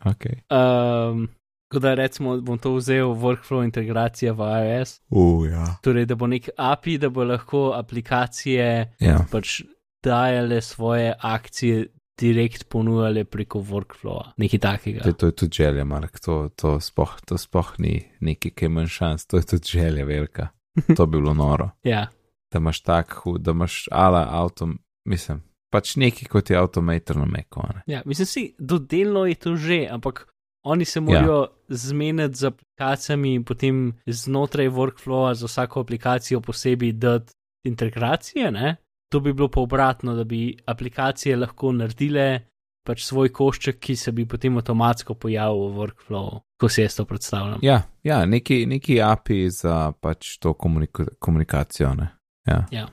Okay. 0.06 0.36
Um, 0.52 1.30
Tako 1.68 1.80
da 1.80 1.94
recimo 1.94 2.36
bom 2.42 2.58
to 2.58 2.76
vzel 2.76 3.16
workflow 3.18 3.64
integracija 3.64 4.34
v 4.34 4.46
iOS, 4.66 5.00
Uh, 5.10 5.48
ja. 5.50 5.66
torej 5.82 6.06
da 6.06 6.16
bo 6.16 6.28
nek 6.28 6.50
API, 6.58 6.98
da 6.98 7.10
bo 7.10 7.24
lahko 7.24 7.72
aplikacije 7.74 8.94
ja. 9.00 9.26
pač 9.32 9.62
dajale 10.04 10.62
svoje 10.62 11.14
akcije 11.20 11.88
direkt 12.20 12.70
ponujale 12.70 13.24
preko 13.26 13.60
workflowa, 13.60 14.32
nekaj 14.38 14.60
takega. 14.60 15.04
To, 15.04 15.14
to 15.14 15.26
je 15.26 15.36
tudi 15.36 15.56
želja, 15.56 15.84
Mark. 15.86 16.20
To, 16.20 16.50
to, 16.56 16.80
spoh, 16.80 17.16
to 17.26 17.38
spoh 17.38 17.74
ni 17.80 18.04
neki, 18.20 18.52
ki 18.52 18.66
ima 18.66 18.88
šans, 18.88 19.26
to 19.26 19.38
je 19.38 19.46
tudi 19.46 19.68
želja 19.78 20.06
velika. 20.06 20.48
To 20.98 21.06
bi 21.06 21.18
bilo 21.18 21.34
noro. 21.34 21.70
Ja, 21.84 22.08
Da 22.54 22.60
imaš 22.60 22.82
tak, 22.82 23.14
hu- 23.26 23.38
da 23.38 23.52
imaš 23.52 23.88
ala 23.92 24.28
avtom, 24.32 24.80
mislim, 25.06 25.42
pač 25.74 25.96
nekaj 25.96 26.28
kot 26.30 26.50
je 26.50 26.58
Automator 26.58 27.18
na 27.18 27.26
ne. 27.26 27.82
Ja, 27.88 28.02
mislim 28.06 28.26
si, 28.26 28.56
dodelno 28.60 29.26
je 29.26 29.36
to 29.36 29.56
že, 29.56 29.88
ampak 29.92 30.28
oni 30.64 30.86
se 30.86 31.00
morajo 31.02 31.40
ja. 31.42 31.48
zmeniti 31.70 32.36
z 32.38 32.44
aplikacijami 32.44 33.34
in 33.34 33.44
potem 33.44 33.94
znotraj 34.06 34.70
workflowa 34.70 35.34
za 35.34 35.46
vsako 35.46 35.82
aplikacijo 35.82 36.42
posebej 36.42 36.92
dati 36.92 37.34
integracije. 37.66 38.52
Ne? 38.52 38.76
To 39.14 39.20
bi 39.20 39.34
bilo 39.34 39.46
pa 39.48 39.62
obratno, 39.62 40.16
da 40.16 40.24
bi 40.24 40.58
aplikacije 40.66 41.36
lahko 41.38 41.70
naredile 41.72 42.40
pač 42.84 43.04
svoj 43.06 43.30
košček, 43.30 43.78
ki 43.80 43.96
se 43.96 44.12
bi 44.12 44.26
potem 44.26 44.58
avtomatsko 44.58 45.14
pojavil 45.14 45.68
v 45.68 45.76
workflowu, 45.78 46.40
ko 46.60 46.70
si 46.70 46.82
jaz 46.82 46.98
to 46.98 47.06
predstavljam. 47.06 47.60
Ja, 47.62 47.84
ja 48.04 48.24
neki, 48.26 48.66
neki 48.66 48.98
API 49.06 49.50
za 49.54 49.92
pač 50.02 50.38
to 50.42 50.56
komunika 50.58 51.06
komunikacijo. 51.20 51.94
Ne? 52.00 52.10
Ja. 52.50 52.64
Ja. 52.74 52.88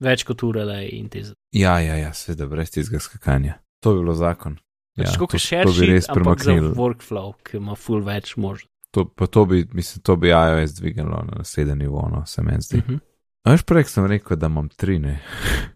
Več 0.00 0.24
kot 0.24 0.42
urele 0.48 0.80
in 0.96 1.12
te 1.12 1.26
zadeve. 1.26 1.36
ja, 1.52 1.76
ja, 1.84 2.00
ja 2.00 2.14
seveda, 2.16 2.48
brez 2.48 2.72
tistega 2.72 3.02
skakanja. 3.04 3.58
To 3.84 3.92
bi 3.92 4.00
bilo 4.00 4.16
zakon. 4.16 4.56
Pač 4.96 5.12
ja, 5.12 5.18
kot 5.20 5.36
še 5.36 5.60
to 5.68 5.76
bi 5.76 5.92
res 5.92 6.08
premaknili. 6.08 6.72
workflow, 6.80 7.34
ki 7.44 7.60
ima 7.60 7.76
full 7.76 8.00
več 8.08 8.32
možnosti. 8.40 8.72
To, 8.96 9.04
pa 9.04 9.28
to 9.28 9.44
bi, 9.46 9.60
mislim, 9.76 10.02
to 10.08 10.16
bi 10.16 10.32
iOS 10.32 10.72
dvignilo 10.80 11.20
na 11.28 11.44
naslednji 11.44 11.84
nivo, 11.84 12.08
no, 12.10 12.24
se 12.26 12.42
meni 12.42 12.64
zdi. 12.64 12.80
Uh 12.80 12.88
-huh. 12.88 13.06
A 13.40 13.54
Veš, 13.54 13.62
prej 13.64 13.86
sem 13.88 14.04
rekel, 14.04 14.36
da 14.36 14.50
imam 14.50 14.68
tri, 14.68 14.98
ne. 14.98 15.20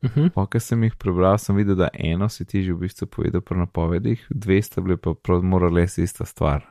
Uh 0.02 0.10
-huh. 0.10 0.30
Pokaj 0.34 0.60
sem 0.60 0.82
jih 0.84 0.96
prebral, 0.96 1.38
sem 1.38 1.56
videl, 1.56 1.74
da 1.74 1.88
eno 1.94 2.28
si 2.28 2.44
ti 2.44 2.62
že 2.62 2.72
v 2.72 2.78
bistvu 2.78 3.06
povedal 3.06 3.40
pri 3.40 3.58
napovedih, 3.58 4.26
dve 4.30 4.62
sta 4.62 4.80
bili 4.80 4.96
pa 4.96 5.14
prav 5.14 5.42
morali 5.42 5.80
res 5.80 5.98
ista 5.98 6.24
stvar. 6.24 6.66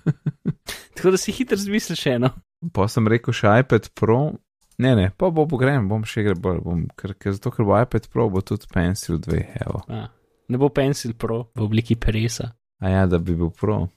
Tako 0.94 1.10
da 1.10 1.16
si 1.16 1.32
hitro 1.32 1.56
zmisliš 1.56 2.00
še 2.00 2.10
eno. 2.10 2.30
Pa 2.72 2.88
sem 2.88 3.08
rekel 3.08 3.32
še 3.34 3.58
iPad 3.60 3.88
Pro, 3.94 4.32
ne, 4.78 4.94
ne, 4.96 5.10
pa 5.16 5.30
bo 5.30 5.46
pogrem, 5.48 5.88
bom 5.88 6.04
še 6.04 6.22
gre 6.22 6.34
bolj, 6.34 6.60
bom, 6.60 6.88
ker, 6.96 7.14
ker 7.14 7.32
zato, 7.32 7.50
ker 7.50 7.64
bo 7.64 7.80
iPad 7.80 8.08
Pro, 8.12 8.28
bo 8.28 8.40
tudi 8.40 8.66
Pencil 8.74 9.18
2, 9.18 9.46
evo. 9.64 9.80
A, 9.88 10.08
ne 10.48 10.58
bo 10.58 10.68
Pencil 10.68 11.14
Pro 11.14 11.48
v 11.54 11.62
obliki 11.62 11.96
peresa. 11.96 12.52
A 12.80 12.88
ja, 12.88 13.06
da 13.06 13.18
bi 13.18 13.34
bil 13.34 13.50
Pro. 13.50 13.88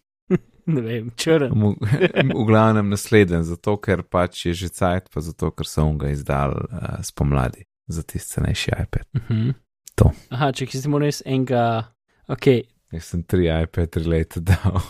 Ne 0.65 0.81
vem, 0.81 1.09
črn. 1.15 1.51
V, 1.53 2.45
glavnem 2.47 2.89
naslednji, 2.89 3.43
zato 3.45 3.77
ker 3.77 4.01
pač 4.03 4.45
je 4.47 4.53
že 4.53 4.69
cajt, 4.73 5.11
pa 5.13 5.21
zato 5.21 5.51
ker 5.51 5.69
so 5.69 5.85
ga 5.99 6.09
izdal 6.09 6.55
uh, 6.57 7.01
spomladi 7.05 7.67
za 7.87 8.01
tisti 8.01 8.39
cenejši 8.39 8.71
iPad. 8.83 9.05
Uh 9.13 9.21
-huh. 9.29 9.53
To. 9.95 10.11
Aha, 10.29 10.51
če 10.51 10.65
si 10.67 10.87
moramo 10.87 11.05
res 11.05 11.21
enega. 11.25 11.93
Ok, 12.27 12.47
Jaz 12.95 13.09
sem 13.11 13.23
tri 13.23 13.47
iPad 13.49 13.97
related 13.97 14.43
dal. 14.43 14.81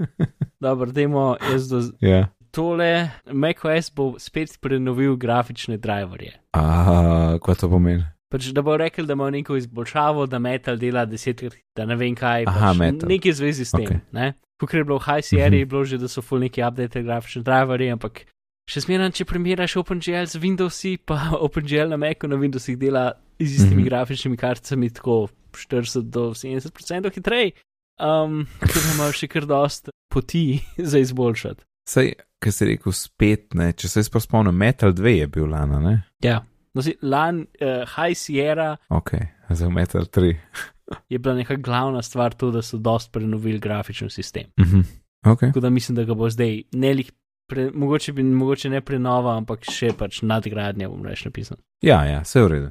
dobro, 0.64 0.92
dajmo 0.92 1.36
jaz 1.52 1.68
do. 1.68 1.82
ja. 2.00 2.28
Tole, 2.50 3.10
macOS 3.32 3.92
bo 3.94 4.14
spet 4.18 4.56
prenovil 4.60 5.16
grafične 5.16 5.76
driverje. 5.78 6.32
A, 6.52 7.38
kaj 7.44 7.60
to 7.60 7.68
pomeni? 7.70 8.02
Pač, 8.30 8.52
da 8.54 8.62
bo 8.62 8.76
rekel, 8.76 9.06
da 9.06 9.12
ima 9.12 9.30
neko 9.30 9.56
izboljšavo, 9.56 10.26
da 10.26 10.38
Metal 10.38 10.76
dela 10.76 11.02
desetkrat, 11.04 11.56
da 11.76 11.84
ne 11.84 11.96
vem 11.96 12.14
kaj. 12.14 12.44
Aha, 12.46 12.68
pač 12.68 12.78
Metal. 12.78 13.08
Nekaj 13.08 13.32
zvezi 13.32 13.64
s 13.64 13.72
tem. 13.72 13.86
Okay. 14.12 14.32
Kot 14.60 14.74
je 14.74 14.84
bilo 14.84 14.98
v 14.98 15.04
High 15.04 15.24
Sierra, 15.24 15.48
Mhm. 15.50 15.58
je 15.58 15.66
bilo 15.66 15.84
že, 15.84 15.98
da 15.98 16.08
so 16.08 16.22
full 16.22 16.40
neki 16.40 16.62
update 16.62 17.02
grafični 17.02 17.42
driverji, 17.42 17.90
ampak 17.90 18.24
še 18.70 18.80
zmeraj, 18.80 19.10
če 19.12 19.24
primerjaš 19.24 19.76
OpenGL 19.76 20.26
z 20.26 20.38
Windowsi, 20.38 20.98
pa 20.98 21.16
OpenGL 21.46 21.88
na 21.88 21.96
Macu 21.96 22.28
na 22.28 22.36
Windowsih 22.36 22.76
dela 22.76 23.12
z 23.40 23.44
istimi 23.44 23.66
Mhm. 23.66 23.74
mm 23.74 23.80
-hmm. 23.80 23.88
grafičnimi 23.88 24.36
karticami 24.36 24.90
tako 24.90 25.28
40 25.52 26.02
do 26.02 26.30
70% 26.30 27.14
hitreje. 27.14 27.52
Um, 28.00 28.46
da 28.60 28.94
imaš 28.94 29.18
še 29.18 29.26
kar 29.28 29.44
dost 29.46 29.88
poti 30.08 30.60
za 30.90 30.98
izboljšati. 30.98 31.64
Sej, 31.88 32.12
kaj 32.38 32.52
si 32.52 32.64
rekel, 32.64 32.92
spet 32.92 33.54
ne, 33.54 33.72
če 33.72 33.88
se 33.88 34.00
jaz 34.00 34.10
spomnim, 34.22 34.54
Metal 34.54 34.92
2 34.92 35.08
je 35.18 35.26
bil 35.26 35.46
lana, 35.46 35.80
ne? 35.80 36.02
Ja. 36.22 36.44
No, 36.74 36.82
si, 36.82 36.94
lan, 37.02 37.46
uh, 37.60 37.82
High 37.96 38.14
Sierra 38.14 38.76
Ok, 38.88 39.10
za 39.50 39.68
Metal 39.70 40.06
3. 40.06 40.36
je 41.08 41.18
bila 41.18 41.34
neka 41.34 41.56
glavna 41.56 42.02
stvar 42.02 42.34
to, 42.34 42.50
da 42.50 42.62
so 42.62 42.78
dost 42.78 43.12
prenovili 43.12 43.58
grafični 43.58 44.10
sistem. 44.10 44.42
Mhm. 44.60 44.80
Ok. 45.26 45.40
Tako 45.40 45.60
da 45.60 45.70
mislim, 45.70 45.96
da 45.96 46.04
ga 46.04 46.14
bo 46.14 46.30
zdaj 46.30 46.62
ne 46.72 46.94
lih, 46.94 47.12
pre, 47.48 47.70
mogoče, 47.74 48.12
bi, 48.12 48.22
mogoče 48.22 48.70
ne 48.70 48.80
prenova, 48.80 49.36
ampak 49.36 49.66
še 49.70 49.90
pač 49.98 50.22
nadgradnja, 50.22 50.88
bom 50.88 51.02
reč 51.06 51.24
napisal. 51.26 51.58
Ja, 51.82 52.04
ja, 52.04 52.22
vse 52.24 52.42
v 52.42 52.48
redu. 52.48 52.70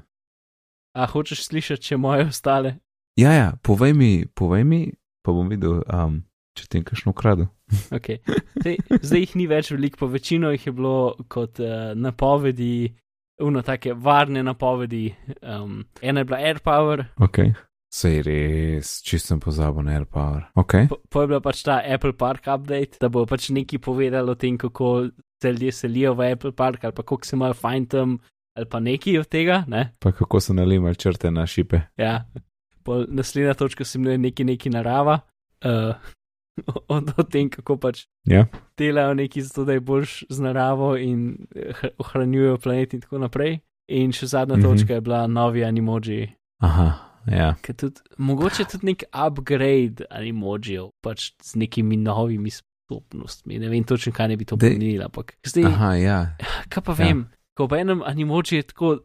A 0.97 1.05
hočeš 1.05 1.43
slišati, 1.45 1.83
če 1.91 1.97
moje 1.97 2.25
ostale? 2.31 2.79
Ja, 3.19 3.33
ja, 3.35 3.51
povej 3.61 3.93
mi, 3.93 4.25
povej 4.33 4.63
mi, 4.63 4.81
pa 5.21 5.35
bom 5.35 5.51
videl, 5.51 5.83
um, 5.85 6.23
če 6.57 6.65
ti 6.67 6.81
je 6.81 6.87
kakšno 6.91 7.13
ukradel. 7.15 7.51
Okay. 7.93 8.17
Zdaj, 8.57 8.77
zdaj 9.05 9.19
jih 9.21 9.33
ni 9.37 9.45
več 9.45 9.69
veliko, 9.69 9.99
po 10.01 10.07
večino 10.09 10.49
jih 10.49 10.63
je 10.65 10.71
bilo 10.73 11.13
kot 11.29 11.59
uh, 11.61 11.91
napovedi, 11.93 12.89
uno 13.39 13.61
take 13.61 13.93
varne 13.93 14.43
napovedi. 14.43 15.15
Um, 15.41 15.85
ena 16.01 16.19
je 16.19 16.25
bila 16.25 16.37
AirPower, 16.37 17.05
Ok. 17.19 17.39
Sej 17.89 18.21
res, 18.21 18.99
čisto 19.01 19.33
sem 19.33 19.39
pozabil 19.41 19.81
na 19.81 19.95
AirPower. 19.97 20.43
Ok. 20.55 20.73
po, 20.89 20.99
po 21.09 21.21
je 21.21 21.27
bila 21.27 21.41
pač 21.41 21.63
ta 21.65 21.79
Apple 21.81 22.13
Park 22.13 22.45
update, 22.45 23.01
da 23.01 23.09
bo 23.09 23.25
pač 23.25 23.49
nekaj 23.49 23.81
povedalo 23.81 24.35
o 24.35 24.37
tem, 24.37 24.59
kako 24.61 25.09
se 25.41 25.51
ljudje 25.51 25.71
selijo 25.71 26.13
v 26.13 26.31
Apple 26.33 26.51
Park 26.51 26.83
ali 26.83 26.93
pa 26.93 27.01
kako 27.01 27.25
se 27.25 27.35
imajo 27.35 27.53
fajn 27.53 27.85
tam 27.85 28.19
ali 28.57 28.69
pa 28.69 28.79
nekaj 28.79 29.17
od 29.19 29.27
tega. 29.27 29.63
Ne? 29.67 29.95
Pa 29.99 30.11
kako 30.11 30.39
so 30.39 30.53
nalimali 30.53 30.95
črte 30.95 31.31
na 31.31 31.47
šipe. 31.47 31.81
Ja, 31.97 32.27
Pol 32.83 33.05
naslednja 33.09 33.53
točka 33.53 33.85
se 33.85 33.97
imenuje 33.97 34.17
neki 34.17 34.43
neki 34.43 34.69
narava. 34.69 35.19
Uh, 35.65 35.95
o, 36.87 36.95
o 37.17 37.23
tem, 37.23 37.49
kako 37.49 37.77
pač 37.77 38.05
Ja. 38.25 38.45
delajo 38.77 39.13
neki 39.13 39.41
zato, 39.41 39.65
da 39.65 39.73
je 39.73 39.79
boljš 39.79 40.23
z 40.29 40.39
naravo 40.39 40.97
in 40.97 41.37
eh, 41.55 41.73
ohranjujejo 41.97 42.57
planet 42.57 42.93
in 42.93 43.01
tako 43.01 43.17
naprej. 43.19 43.59
In 43.87 44.11
še 44.11 44.27
zadnja 44.27 44.55
mm 44.55 44.61
-hmm. 44.61 44.77
točka 44.77 44.93
je 44.93 45.01
bila 45.01 45.27
novi 45.27 45.63
animoji. 45.63 46.29
Aha, 46.59 46.93
ja. 47.27 47.55
Ker 47.61 47.75
Tudi, 47.75 48.01
mogoče 48.17 48.63
tudi 48.65 48.85
nek 48.85 49.03
upgrade 49.27 50.05
animojijev, 50.09 50.89
pač 51.01 51.31
z 51.43 51.55
nekimi 51.55 51.97
novimi 51.97 52.49
sposobnostmi. 52.49 53.59
Ne 53.59 53.69
vem 53.69 53.83
točno, 53.83 54.11
kaj 54.11 54.27
ne 54.27 54.37
bi 54.37 54.45
to 54.45 54.57
pomenilo, 54.57 55.05
ampak 55.05 55.33
zdaj, 55.43 55.65
Aha, 55.65 55.93
ja. 55.95 56.35
kaj 56.69 56.83
pa 56.83 56.91
Ja. 56.91 56.97
vem, 56.97 57.27
ko 57.53 57.67
pa 57.67 57.77
enem 57.77 58.01
animoji 58.03 58.55
je 58.55 58.63
tako. 58.63 58.97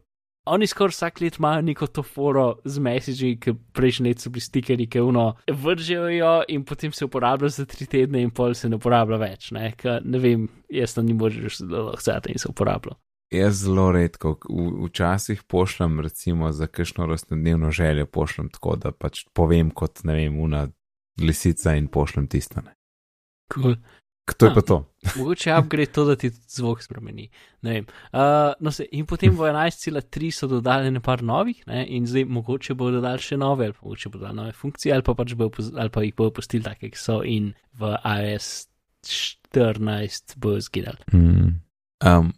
Oni 0.45 0.67
skoraj 0.67 0.93
vsak 0.93 1.21
let 1.21 1.37
imajo 1.39 1.61
neko 1.61 1.87
to 1.87 2.03
foro 2.03 2.45
z 2.65 2.79
messagi, 2.79 3.31
ki 3.41 3.53
prejšnji 3.73 4.09
let 4.09 4.21
so 4.21 4.29
bili 4.29 4.41
stikeri, 4.45 4.85
ki 4.89 5.01
uno 5.01 5.25
vržejo 5.49 6.09
jo 6.13 6.33
in 6.47 6.65
potem 6.65 6.91
se 6.93 7.05
uporablja 7.05 7.49
za 7.49 7.65
tri 7.65 7.87
tedne 7.89 8.21
in 8.21 8.29
pol 8.29 8.53
se 8.53 8.69
ne 8.69 8.77
uporablja 8.77 9.17
več. 9.17 9.49
Ne, 9.51 9.71
Ka, 9.77 9.99
ne 10.05 10.21
vem, 10.21 10.47
jaz 10.69 10.93
to 10.93 11.01
ni 11.01 11.17
možeš 11.17 11.63
zelo 11.63 11.95
hcati 11.97 12.35
in 12.35 12.39
se 12.39 12.51
uporablja. 12.51 12.93
Jaz 13.33 13.63
zelo 13.65 13.89
redko, 13.91 14.35
v, 14.45 14.85
včasih 14.85 15.43
pošljem, 15.49 15.99
recimo, 16.05 16.51
za 16.53 16.67
kakšno 16.67 17.05
rojstnodnevno 17.09 17.71
željo, 17.71 18.05
pošljem 18.05 18.49
tako, 18.53 18.75
da 18.75 18.91
pač 18.91 19.25
povem 19.33 19.71
kot, 19.73 20.03
ne 20.05 20.13
vem, 20.13 20.39
una 20.39 20.67
lisica 21.21 21.73
in 21.75 21.87
pošljem 21.87 22.27
tisto. 22.29 22.61
Ne. 22.61 22.75
Cool. 23.53 23.75
To 24.25 24.45
je 24.45 24.51
Ah. 24.51 24.55
pa 24.55 24.61
to. 24.61 24.77
Mogoče 25.17 25.51
upgrade 25.53 25.91
to, 25.91 26.05
da 26.05 26.15
ti 26.15 26.29
zvok 26.29 26.81
spremeni. 26.83 27.29
Uh, 27.63 27.77
no 28.59 28.71
se, 28.71 28.85
in 28.91 29.05
potem 29.05 29.29
v 29.31 29.39
11.3 29.39 30.31
so 30.31 30.47
dodali 30.47 30.91
nekaj 30.91 31.21
novih, 31.21 31.63
ne, 31.67 31.85
in 31.87 32.07
zdaj 32.07 32.25
mogoče 32.25 32.73
bodo 32.73 32.97
dodali 32.97 33.19
še 33.19 33.37
nove, 33.37 33.65
ali 33.65 33.73
mogoče 33.81 34.09
bodo 34.09 34.19
dodali 34.19 34.35
nove 34.35 34.51
funkcije, 34.51 34.93
ali 34.93 35.03
pa, 35.03 35.13
pač 35.13 35.33
poz- 35.33 35.73
ali 35.77 35.89
pa 35.89 36.01
jih 36.01 36.15
bodo 36.15 36.31
pustili 36.31 36.63
take, 36.63 36.89
ki 36.89 36.97
so 36.97 37.21
in 37.23 37.53
v 37.73 37.93
iOS 38.01 38.67
14 39.53 40.35
bojo 40.37 40.61
zgidali. 40.61 40.97
Mm. 41.13 41.61
Um, 42.05 42.33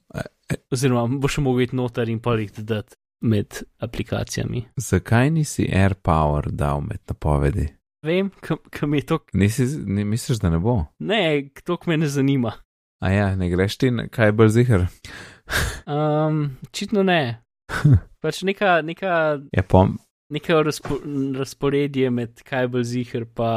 Oziroma, 0.72 1.08
bo 1.20 1.28
še 1.28 1.42
mogel 1.42 1.66
iti 1.68 1.76
noter 1.76 2.10
in 2.10 2.20
pa 2.20 2.36
jih 2.36 2.52
dodati 2.52 2.96
med 3.22 3.64
aplikacijami. 3.80 4.66
zakaj 4.78 5.30
nisi 5.30 5.66
AirPower 5.74 6.52
dal 6.52 6.82
med 6.82 7.00
napovedi? 7.08 7.68
Vem, 8.08 8.30
kam 8.72 8.94
je 8.94 9.02
to. 9.04 9.20
Nisi, 9.34 9.66
ne, 9.86 10.06
misliš, 10.06 10.40
da 10.40 10.50
ne 10.50 10.60
bo? 10.60 10.78
Ne, 11.00 11.22
to 11.64 11.78
me 11.86 11.98
ne 11.98 12.08
zanima. 12.08 12.54
A 13.00 13.12
ja, 13.12 13.36
ne 13.36 13.50
greš 13.50 13.78
ti, 13.78 13.92
kaj 14.12 14.28
je 14.28 14.32
bolj 14.34 14.50
zihar? 14.56 14.86
Um, 15.86 16.58
Očitno 16.64 17.04
ne. 17.04 17.42
Pač 18.24 18.42
neka, 18.44 18.82
neka 18.82 19.12
Ja, 19.52 19.64
pom, 19.64 19.98
neko 20.30 20.64
razpo, 20.64 20.98
razporedje 21.36 22.10
med 22.10 22.42
kaj 22.44 22.64
je 22.64 22.68
bolj 22.68 22.84
zihar, 22.86 23.26
pa 23.28 23.52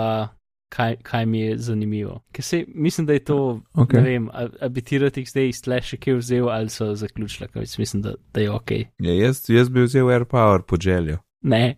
kaj, 0.69 0.97
kaj 1.03 1.27
mi 1.27 1.41
je 1.41 1.57
zanimivo. 1.59 2.21
Ker 2.33 2.45
se 2.45 2.65
mislim, 2.69 3.07
da 3.07 3.13
je 3.13 3.25
to, 3.25 3.39
okay. 3.75 3.83
Ok. 3.83 3.93
ne 3.93 4.03
vem, 4.03 4.29
a- 4.29 4.49
a 4.61 4.69
bi 4.69 4.83
ti 4.83 4.99
rad 4.99 5.17
jih 5.17 5.31
zdaj 5.31 5.49
iz 5.49 5.63
tle 5.63 5.81
še 5.83 5.97
kje 5.97 6.15
vzel 6.17 6.49
ali 6.49 6.69
so 6.69 6.95
zaključili, 6.95 7.49
ker 7.49 7.65
mislim, 7.79 8.03
da, 8.03 8.15
da 8.35 8.41
je 8.41 8.51
ok. 8.51 8.71
ja, 8.99 9.15
jaz, 9.17 9.45
jaz 9.49 9.69
bi 9.69 9.83
vzel 9.83 10.11
AirPower 10.11 10.63
po 10.63 10.77
željo. 10.77 11.19
Ne, 11.43 11.77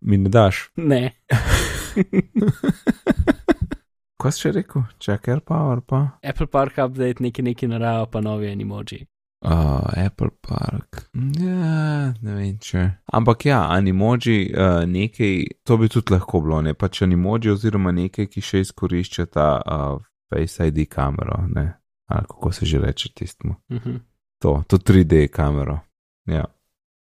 Mi 0.00 0.16
ne 0.16 0.28
daš. 0.28 0.70
ne. 0.76 1.12
Kaj 4.22 4.32
si 4.32 4.44
še 4.44 4.52
rekel? 4.54 4.84
Čak 5.02 5.28
AirPower 5.28 5.80
pa? 5.82 6.02
Apple 6.22 6.46
Park 6.46 6.78
update, 6.78 7.22
neki 7.24 7.42
neki 7.42 7.66
narava, 7.70 8.06
pa 8.06 8.20
novi 8.22 8.50
animoji. 8.50 9.02
Uh, 9.42 9.82
Apple 9.98 10.30
Park. 10.38 11.08
Ja, 11.34 12.12
ne 12.22 12.36
vem 12.36 12.54
če. 12.62 12.84
Ampak 13.10 13.48
ja, 13.48 13.64
animoji 13.74 14.52
uh, 14.54 14.84
nekaj, 14.86 15.34
to 15.66 15.78
bi 15.80 15.90
tudi 15.90 16.14
lahko 16.14 16.44
bilo, 16.44 16.60
ne 16.62 16.76
pač 16.78 17.02
animoji 17.02 17.50
oziroma 17.50 17.90
nekaj, 17.96 18.30
ki 18.30 18.44
še 18.44 18.62
izkorišča 18.68 19.26
ta 19.34 19.48
uh, 19.58 19.98
Face 20.32 20.64
ID 20.64 20.86
kamero, 20.88 21.42
ne. 21.50 21.66
Ali 22.08 22.30
kako 22.30 22.52
se 22.52 22.66
že 22.66 22.78
reče 22.78 23.08
tistmu. 23.14 23.54
Mhm. 23.72 23.96
To, 24.42 24.62
to 24.68 24.78
3D 24.78 25.28
kamero. 25.28 25.80
Ja. 26.26 26.44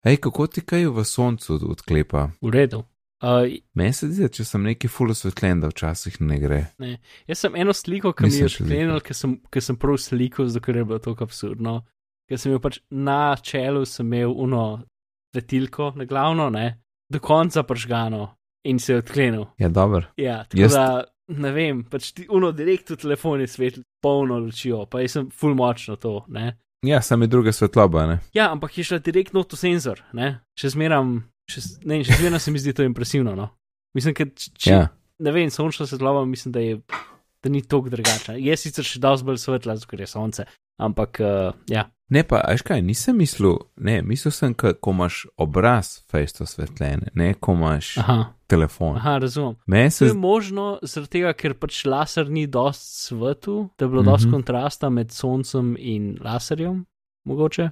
Hej, 0.04 0.16
kako 0.24 0.46
ti 0.46 0.60
kaj 0.60 0.86
v 0.86 1.04
soncu 1.04 1.60
odklepa? 1.70 2.30
v 2.40 2.50
redu. 2.50 2.84
Uh, 3.22 3.46
Meni 3.74 3.92
se 3.92 4.08
zdi, 4.10 4.26
če 4.28 4.44
sem 4.44 4.62
neki 4.66 4.88
full 4.90 5.10
osvetljen, 5.14 5.60
da 5.62 5.68
včasih 5.70 6.18
ne 6.20 6.38
gre. 6.42 6.60
ne. 6.82 6.98
Jaz 7.30 7.44
sem 7.46 7.54
eno 7.56 7.72
sliko, 7.72 8.12
ki 8.12 8.26
mi 8.26 8.34
je 8.36 8.48
še 8.48 8.64
sklenil, 8.64 9.00
ker 9.00 9.16
sem, 9.16 9.36
ker 9.50 9.62
sem 9.64 9.76
prav 9.80 9.96
sliko, 10.02 10.44
zato 10.48 10.64
ker 10.64 10.76
je 10.76 10.84
bilo 10.84 10.98
to 10.98 11.14
absurdno. 11.18 11.78
Ker 12.28 12.40
sem 12.40 12.52
imel 12.52 12.60
pač 12.64 12.80
na 12.90 13.36
čelu, 13.36 13.84
sem 13.88 14.06
imel 14.06 14.32
uno 14.32 14.82
svetilko 15.34 15.92
na 15.96 16.04
glavno, 16.04 16.50
ne, 16.50 16.80
do 17.10 17.20
konca 17.20 17.62
pržgano 17.62 18.34
in 18.64 18.78
se 18.78 18.92
je 18.92 18.98
odklenil. 18.98 19.44
Ja, 19.58 19.68
dobro. 19.68 20.02
Ja, 20.16 20.44
tako 20.44 20.62
Jaz- 20.62 20.74
da 20.74 21.04
ne 21.28 21.52
vem, 21.52 21.84
pač 21.84 22.12
ti 22.12 22.26
uno 22.30 22.52
direkt 22.52 22.90
v 22.90 22.96
telefon 22.96 23.40
je 23.40 23.48
svetl, 23.48 23.80
polno 24.02 24.38
lučijo, 24.38 24.84
pa 24.86 25.00
jaz 25.00 25.16
sem 25.18 25.30
full 25.30 25.54
močno 25.56 25.96
to, 25.96 26.24
ne. 26.28 26.56
Ja, 26.84 27.00
sam 27.00 27.22
je 27.24 27.28
druga 27.32 27.52
svetloba, 27.52 28.06
ne? 28.06 28.18
Ja, 28.36 28.50
ampak 28.52 28.76
je 28.78 28.84
šla 28.84 28.98
direktno 29.00 29.40
v 29.40 29.48
to 29.48 29.56
senzor, 29.56 30.02
ne? 30.12 30.40
Še 30.60 30.74
zmeram, 30.76 31.22
še, 31.44 31.60
ne, 31.84 32.02
še 32.04 32.12
zmeram 32.14 32.38
se 32.38 32.50
mi 32.50 32.58
zdi 32.58 32.72
to 32.72 32.82
impresivno, 32.82 33.34
no. 33.34 33.48
Mislim, 33.94 34.14
ker 34.14 34.30
če, 34.34 34.70
Ja. 34.70 34.88
ne 35.18 35.30
vem, 35.30 35.50
sončna 35.50 35.86
svetloba, 35.86 36.24
mislim, 36.24 36.52
da 36.52 36.60
je, 36.60 36.80
da 37.42 37.48
ni 37.48 37.62
tako 37.62 37.88
drugačna. 37.88 38.34
Je 38.36 38.56
sicer 38.56 38.84
še 38.84 38.98
dosti 38.98 39.24
bolj 39.24 39.38
svetla, 39.38 39.76
ker 39.80 40.00
je 40.00 40.06
sonce, 40.06 40.44
ampak 40.78 41.20
uh, 41.20 41.52
ja. 41.68 41.84
Ne, 42.10 42.20
pa, 42.22 42.42
veš 42.44 42.60
kaj, 42.62 42.82
nisem 42.82 43.16
mislil, 43.16 43.54
ne, 43.76 44.02
mislil 44.02 44.30
sem, 44.30 44.52
ko 44.52 44.90
imaš 44.90 45.22
obraz 45.36 46.02
fejsto 46.04 46.44
osvetljen, 46.44 47.06
ne, 47.14 47.30
ko 47.34 47.54
imaš 47.54 47.94
Aha, 47.98 48.16
telefon. 48.46 48.96
aha 48.96 49.18
razumem. 49.18 49.54
Meni 49.66 49.88
To 49.88 49.96
se 49.96 50.04
je 50.04 50.10
zdi, 50.10 50.18
možno 50.18 50.64
zaradi 50.82 51.10
tega, 51.10 51.32
ker 51.32 51.54
pač 51.54 51.84
laser 51.84 52.28
ni 52.28 52.44
dost 52.46 53.06
svetu, 53.06 53.70
da 53.78 53.84
je 53.84 53.88
bilo 53.88 54.02
Mhm. 54.02 54.10
dost 54.10 54.26
kontrasta 54.30 54.90
med 54.90 55.10
soncem 55.12 55.76
in 55.78 56.18
laserjem, 56.20 56.84
mogoče. 57.24 57.70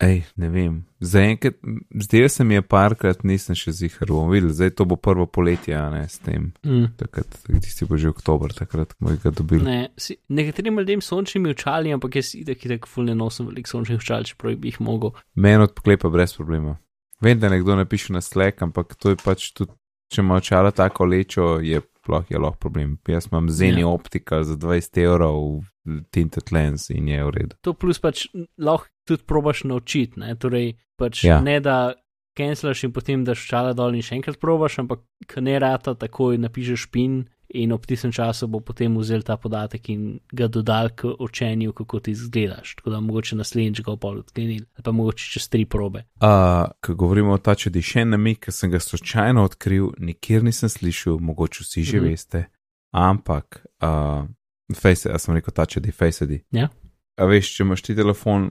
Ej, 0.00 0.24
ne 0.36 0.48
vem, 0.52 0.84
zaenkrat, 1.00 1.54
zdaj 1.94 2.28
se 2.28 2.44
mi 2.44 2.54
je 2.54 2.62
parkrat, 2.62 3.22
nisem 3.24 3.56
še 3.56 3.72
zihar, 3.72 4.08
bom 4.12 4.28
videl, 4.30 4.50
zdaj 4.52 4.74
to 4.76 4.84
bo 4.84 4.96
prvo 4.96 5.26
poletje, 5.26 5.74
a 5.76 5.88
ne, 5.90 6.02
s 6.08 6.18
tem, 6.18 6.52
Mm. 6.64 6.92
takrat, 6.96 7.38
tisti 7.62 7.84
bo 7.88 7.96
že 7.96 8.08
oktober, 8.12 8.52
takrat, 8.52 8.94
bomo 9.00 9.16
ga 9.22 9.30
dobili. 9.30 9.64
Ne, 9.64 9.88
si, 9.96 10.16
nekaterim 10.28 10.78
ljudem 10.78 11.00
sončnimi 11.00 11.50
očali, 11.50 11.92
ampak 11.92 12.16
jaz 12.16 12.34
itek, 12.34 12.66
itek, 12.66 12.86
ful 12.86 13.04
ne 13.08 13.14
nosim 13.14 13.46
veliko 13.46 13.68
sončnih 13.68 13.98
očal, 13.98 14.24
čeprav 14.24 14.56
bi 14.56 14.68
jih 14.68 14.80
mogel. 14.80 15.14
Meni 15.34 15.64
odklepa 15.64 16.08
brez 16.12 16.36
problema. 16.36 16.76
Vem, 17.20 17.40
da 17.40 17.48
nekdo 17.48 17.76
napiše 17.76 18.12
na 18.12 18.20
Slack, 18.20 18.62
ampak 18.62 18.94
to 19.00 19.14
je 19.14 19.16
pač 19.16 19.52
tudi, 19.56 19.72
če 20.12 20.20
ima 20.20 20.36
očala 20.36 20.70
tako 20.70 21.04
lečo, 21.08 21.56
je 21.64 21.80
sploh 22.06 22.24
je 22.28 22.38
lahko 22.38 22.58
problem. 22.60 22.98
Jaz 23.04 23.26
imam 23.26 23.50
zeni 23.50 23.80
Ja. 23.80 23.88
optika 23.88 24.44
za 24.44 24.54
20 24.56 24.98
evrov, 24.98 25.64
tinted 26.10 26.52
lens 26.52 26.90
in 26.90 27.08
je 27.08 27.18
v 27.20 27.30
redu. 27.32 27.56
To 27.60 27.74
plus 27.74 27.98
pač 27.98 28.26
lahko 28.56 28.86
tudi 29.04 29.22
probaš 29.24 29.64
naučiti, 29.64 30.14
ne? 30.16 30.34
torej 30.34 30.76
pač 30.96 31.24
Ja. 31.24 31.40
ne 31.40 31.58
da 31.60 31.94
cancelaš 32.34 32.84
in 32.84 32.92
potem 32.92 33.24
daš 33.24 33.44
očala 33.44 33.72
dol 33.72 33.94
in 33.94 34.02
še 34.02 34.14
enkrat 34.14 34.38
probaš, 34.38 34.78
ampak 34.78 35.00
ne 35.36 35.58
rata 35.58 35.94
takoj 35.94 36.38
napišeš 36.38 36.90
pin 36.90 37.24
in 37.48 37.72
ob 37.72 37.86
tistem 37.86 38.12
času 38.12 38.46
bo 38.48 38.60
potem 38.60 38.96
vzel 38.98 39.22
ta 39.22 39.36
podatek 39.36 39.88
in 39.88 40.18
ga 40.32 40.48
dodal 40.48 40.90
k 40.96 41.12
učenju, 41.18 41.72
kako 41.72 42.00
ti 42.00 42.10
izgledaš. 42.10 42.74
Tako 42.74 42.90
da 42.90 43.00
mogoče 43.00 43.36
naslednjič 43.36 43.82
ga 43.82 43.96
pol 43.96 44.18
odklenil, 44.18 44.64
ali 44.74 44.82
pa 44.84 44.92
mogoče 44.92 45.30
čez 45.32 45.48
tri 45.48 45.64
probe. 45.64 46.04
Uh, 46.20 46.66
ko 46.80 46.94
govorimo 46.94 47.32
o 47.32 47.38
tači 47.38 47.70
še 47.82 48.00
en 48.00 48.14
namik, 48.16 48.44
ki 48.46 48.52
sem 48.52 48.70
ga 48.70 48.80
slučajno 48.80 49.44
odkril, 49.44 49.92
nikjer 49.98 50.44
nisem 50.44 50.68
slišal, 50.68 51.18
mogoče 51.18 51.64
vsi 51.64 51.82
že 51.82 51.96
Mhm. 51.96 52.04
mm 52.04 52.06
-hmm. 52.06 52.10
veste, 52.10 52.44
ampak, 52.92 53.66
uh, 53.82 54.26
face, 54.74 55.12
a 55.12 55.18
sem 55.18 55.34
rekel 55.34 55.54
tači, 55.54 55.80
da 55.80 55.88
je 55.88 55.92
face. 55.92 56.40
Ja. 56.50 56.68
A 57.16 57.24
veš, 57.24 57.56
če 57.56 57.62
imaš 57.62 57.82
ti 57.82 57.94
telefon, 57.94 58.50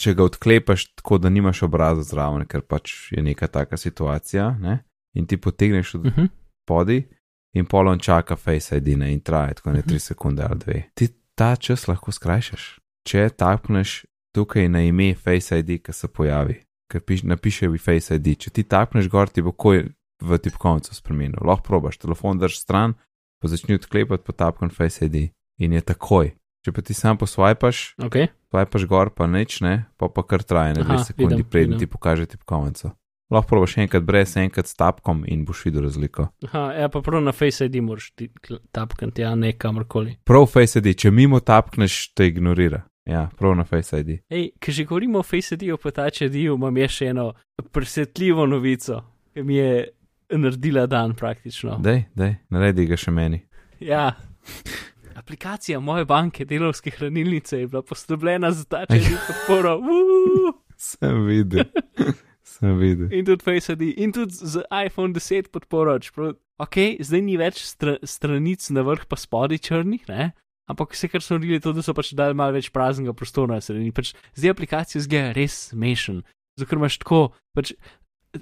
če 0.00 0.14
ga 0.14 0.24
odklepaš 0.24 0.94
tako, 0.94 1.18
da 1.18 1.28
nimaš 1.28 1.62
obraza 1.62 2.02
zraven, 2.02 2.46
ker 2.46 2.62
pač 2.62 3.12
je 3.12 3.22
neka 3.22 3.46
taka 3.46 3.76
situacija, 3.76 4.56
ne? 4.60 4.84
in 5.14 5.26
ti 5.26 5.36
potegneš 5.36 5.94
od 5.94 6.06
Uh 6.06 6.12
-huh. 6.12 6.28
podi 6.66 7.08
in 7.54 7.66
polon 7.66 7.98
čaka 7.98 8.36
Face 8.36 8.76
ID 8.76 8.96
ne, 8.98 9.12
in 9.12 9.20
traja 9.20 9.54
tako 9.54 9.72
ne 9.72 9.78
Mhm. 9.78 9.88
3 9.88 9.98
sekunde 9.98 10.42
ali 10.42 10.58
2. 10.58 10.82
Ti 10.94 11.08
ta 11.34 11.56
čas 11.56 11.88
lahko 11.88 12.12
skrajšaš. 12.12 12.78
Če 13.06 13.28
tapneš 13.36 14.04
tukaj 14.34 14.68
na 14.68 14.82
ime 14.82 15.14
Face 15.14 15.58
ID, 15.58 15.82
ki 15.82 15.92
se 15.92 16.08
pojavi, 16.08 16.60
ker 16.90 17.00
piš, 17.00 17.22
napiše 17.22 17.68
v 17.68 17.78
Face 17.78 18.14
ID, 18.14 18.36
če 18.38 18.50
ti 18.50 18.62
tapneš 18.62 19.08
gor, 19.08 19.28
ti 19.28 19.42
bo 19.42 19.52
koj 19.52 19.88
v 20.20 20.38
tipkovnico 20.38 20.94
spremenil. 20.94 21.40
Lahko 21.40 21.64
probaš, 21.66 21.98
telefon 21.98 22.38
drž 22.38 22.60
stran, 22.60 22.94
pa 23.40 23.48
začni 23.48 23.74
odklepati 23.74 24.24
po 24.24 24.32
tapkan 24.32 24.70
Face 24.70 25.06
ID 25.06 25.32
in 25.58 25.72
je 25.72 25.80
takoj. 25.80 26.34
Če 26.60 26.72
pa 26.76 26.84
ti 26.84 26.92
sam 26.92 27.16
posvajpaš, 27.16 27.96
okay. 28.04 28.28
swipaš 28.52 28.84
gor, 28.84 29.08
pa 29.16 29.24
nič 29.24 29.62
ne, 29.64 29.88
pa 29.96 30.12
pa 30.12 30.20
kar 30.22 30.44
traja 30.44 30.76
ne 30.76 30.84
Aha, 30.84 30.92
dve 30.92 31.04
sekundi, 31.08 31.40
vidim, 31.40 31.48
preden 31.48 31.78
ti 31.80 31.88
pokaže 31.88 32.28
tipkovnico. 32.28 32.92
Lahko 33.30 33.48
probaš 33.48 33.76
enkrat 33.78 34.02
brez, 34.02 34.36
enkrat 34.36 34.66
s 34.66 34.74
tapkom 34.74 35.22
in 35.28 35.44
boš 35.46 35.64
videl 35.64 35.84
razliko. 35.86 36.26
Aha, 36.48 36.64
ja, 36.72 36.88
pa 36.90 37.02
prav 37.02 37.22
na 37.22 37.32
Face 37.32 37.64
ID 37.64 37.76
moraš 37.82 38.12
tapkati, 38.72 39.22
ja, 39.22 39.34
ne 39.34 39.52
kamorkoli. 39.52 40.16
Prav 40.24 40.46
Face 40.50 40.78
ID, 40.78 40.96
če 40.98 41.10
mimo 41.14 41.38
tapkneš, 41.40 42.08
te 42.14 42.26
ignorira. 42.26 42.82
Ja, 43.06 43.28
prav 43.38 43.54
na 43.56 43.64
Face 43.64 44.00
ID. 44.00 44.10
Ej, 44.28 44.50
ki 44.58 44.72
že 44.72 44.84
govorimo 44.84 45.22
o 45.22 45.22
Face 45.22 45.54
ID-ju, 45.54 45.78
pa 45.78 45.92
ta 45.94 46.08
če 46.10 46.28
dio, 46.28 46.56
imam 46.58 46.76
je 46.82 46.88
še 46.90 47.10
eno 47.12 47.28
presetljivo 47.70 48.46
novico, 48.50 48.98
ki 49.34 49.44
mi 49.46 49.60
je 49.60 49.84
naredila 50.34 50.86
dan 50.90 51.14
praktično. 51.14 51.78
Dej, 51.82 52.08
dej, 52.18 52.34
naredi 52.50 52.88
ga 52.90 52.98
še 52.98 53.14
meni. 53.14 53.44
Ja. 53.78 54.08
Aplikacija 55.14 55.78
moje 55.80 56.04
banke, 56.08 56.44
delovske 56.48 56.90
hranilnice, 56.96 57.62
je 57.62 57.70
bila 57.70 57.82
posodobljena 57.86 58.50
za 58.50 58.66
ta 58.66 58.82
če 58.90 58.98
dio 59.06 59.22
podporo. 59.28 59.76
Sem 60.80 61.22
videl. 61.28 61.70
Sem 62.50 62.74
videl. 62.80 63.12
In 63.14 63.24
tudi 63.28 63.44
Face 63.46 63.72
ID, 63.72 63.82
in 63.96 64.12
tudi 64.12 64.34
z 64.34 64.64
iPhone 64.74 65.14
10 65.14 65.50
podporo. 65.54 65.94
Ok, 66.60 66.76
zdaj 67.00 67.22
ni 67.22 67.36
več 67.40 67.62
stra, 67.64 67.96
stranic 68.02 68.66
na 68.74 68.82
vrh, 68.84 69.06
pa 69.08 69.16
spodaj 69.16 69.62
črnih, 69.64 70.02
ne? 70.10 70.32
Ampak 70.70 70.92
vse, 70.94 71.08
kar 71.10 71.22
so 71.22 71.34
naredili, 71.34 71.56
je 71.58 71.64
to, 71.64 71.72
da 71.74 71.82
so 71.82 71.94
pač 71.94 72.12
dali 72.14 72.34
malo 72.34 72.54
več 72.54 72.68
praznega 72.70 73.14
prostora 73.16 73.56
na 73.56 73.62
sredini. 73.64 73.90
Pač 73.94 74.12
zdaj 74.38 74.52
aplikacija 74.54 75.02
zgleda 75.02 75.32
res 75.34 75.70
smešen. 75.72 76.20
Zato 76.58 76.68
ker 76.70 76.78
imaš 76.78 76.98
tako, 77.02 77.22
pač 77.56 77.72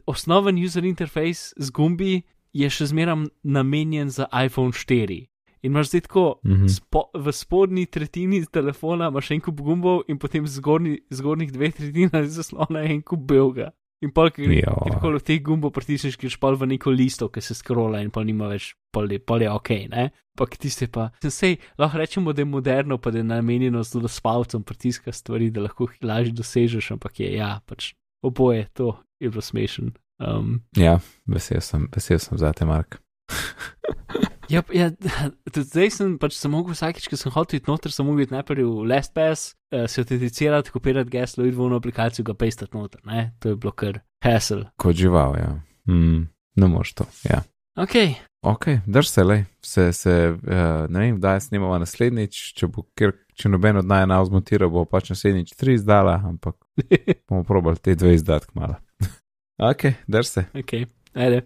osnoven 0.06 0.58
user 0.60 0.84
interface 0.84 1.54
z 1.56 1.70
gumbi 1.72 2.22
je 2.52 2.68
še 2.68 2.90
zmeraj 2.90 3.28
namenjen 3.44 4.10
za 4.10 4.26
iPhone 4.32 4.72
4. 4.72 5.28
In 5.62 5.72
imaš 5.72 5.88
zdaj 5.90 6.00
tako, 6.06 6.26
Mhm. 6.44 6.68
spo, 6.68 7.10
v 7.14 7.32
spodnji 7.32 7.86
tretjini 7.86 8.44
telefona 8.46 9.08
imaš 9.08 9.30
en 9.30 9.40
kup 9.40 9.60
gumbov 9.60 10.04
in 10.08 10.18
potem 10.18 10.46
zgornji, 10.46 11.00
zgornjih 11.10 11.52
dveh 11.52 11.72
tretjinah 11.74 12.24
zaslona 12.28 12.84
en 12.84 13.02
kup 13.02 13.20
belga. 13.26 13.72
In 14.02 14.12
pol, 14.14 14.30
ki 14.30 14.46
Ja. 14.60 14.74
kjerkoli 14.84 15.18
v 15.18 15.24
teh 15.26 15.40
gumbov 15.42 15.72
pritisneš, 15.74 16.14
greš 16.16 16.36
pol 16.38 16.54
v 16.54 16.66
neko 16.70 16.90
listo, 16.94 17.26
ki 17.28 17.42
se 17.42 17.54
skrola 17.54 17.98
in 18.00 18.12
pol 18.14 18.24
nima 18.24 18.46
več, 18.46 18.76
pol 18.94 19.10
je, 19.10 19.18
je 19.18 19.50
ok, 19.50 19.70
ne? 19.90 20.04
Ampak 20.38 20.54
tiste 20.56 20.86
pa, 20.86 21.08
sej, 21.18 21.58
lahko 21.78 21.98
rečemo, 21.98 22.30
da 22.32 22.42
je 22.42 22.46
moderno, 22.46 22.98
pa 22.98 23.10
da 23.10 23.18
je 23.18 23.24
namenjeno 23.26 23.82
zelo 23.82 24.06
s 24.06 24.20
palcem 24.22 24.62
pritiska 24.62 25.10
stvari, 25.12 25.50
da 25.50 25.66
lahko 25.66 25.88
jih 25.90 25.98
lažje 26.06 26.32
dosežeš, 26.32 26.92
ampak 26.94 27.18
je, 27.20 27.32
ja, 27.34 27.58
pač 27.66 27.94
oboje 28.22 28.68
to 28.72 28.94
je 29.18 29.30
bilo 29.30 29.42
smešen. 29.42 29.90
Um, 30.22 30.62
Ja, 30.78 31.00
vesel 31.26 31.58
sem, 31.60 31.88
vesel 31.90 32.18
sem 32.22 32.38
za 32.38 32.52
te, 32.54 32.64
Mark. 32.64 33.02
Ja, 34.48 34.62
ja, 34.72 34.88
tudi 35.54 35.66
zdaj 35.66 35.92
sem 35.96 36.14
pač 36.20 36.38
sem 36.38 36.52
mogel 36.52 36.76
vsakeč, 36.76 37.08
ko 37.10 37.18
sem 37.20 37.34
hotel 37.34 37.60
iti 37.60 37.70
noter, 37.70 37.92
sem 37.94 38.06
mogel 38.08 38.26
iti 38.26 38.36
najprej 38.36 38.64
v 38.64 38.86
LastPass, 38.88 39.52
uh, 39.74 39.84
se 39.90 40.04
autenticirati, 40.04 40.72
kopirati 40.74 41.12
geslo, 41.12 41.46
iti 41.48 41.56
v 41.58 41.68
eno 41.68 41.82
aplikacijo, 41.82 42.26
ga 42.28 42.36
pastati 42.38 42.76
noter, 42.76 43.04
ne? 43.08 43.28
To 43.44 43.52
je 43.52 43.60
bilo 43.60 43.74
kar 43.76 44.00
hassle. 44.24 44.70
Kot 44.80 44.96
žival, 44.98 45.36
ja. 45.38 45.52
Mm, 45.90 46.24
ne 46.60 46.70
moš 46.72 46.96
to, 46.98 47.08
ja. 47.28 47.44
Ok, 47.78 47.94
Ok, 48.42 48.66
drž 48.86 49.08
se, 49.08 49.24
lej. 49.24 49.44
Se, 49.62 49.92
se, 49.92 50.10
uh, 50.30 50.86
ne 50.88 51.00
vem, 51.00 51.16
kdaj 51.18 51.40
snimamo 51.40 51.78
naslednjič, 51.82 52.38
če 52.54 52.68
bo, 52.70 52.84
ker, 52.94 53.16
če 53.34 53.50
noben 53.50 53.80
od 53.80 53.88
naj 53.88 54.06
nav 54.06 54.28
zmontira, 54.30 54.68
bo 54.70 54.84
pač 54.86 55.10
naslednjič 55.10 55.56
tri 55.58 55.74
izdala, 55.74 56.20
ampak 56.24 56.54
bomo 57.28 57.42
probali 57.48 57.82
te 57.82 57.96
dve 57.98 58.14
izdati 58.14 58.46
malo. 58.54 58.78
ok, 59.70 59.88
drž 60.06 60.30
se. 60.30 60.46
ok, 60.54 60.74
ajde. 61.18 61.42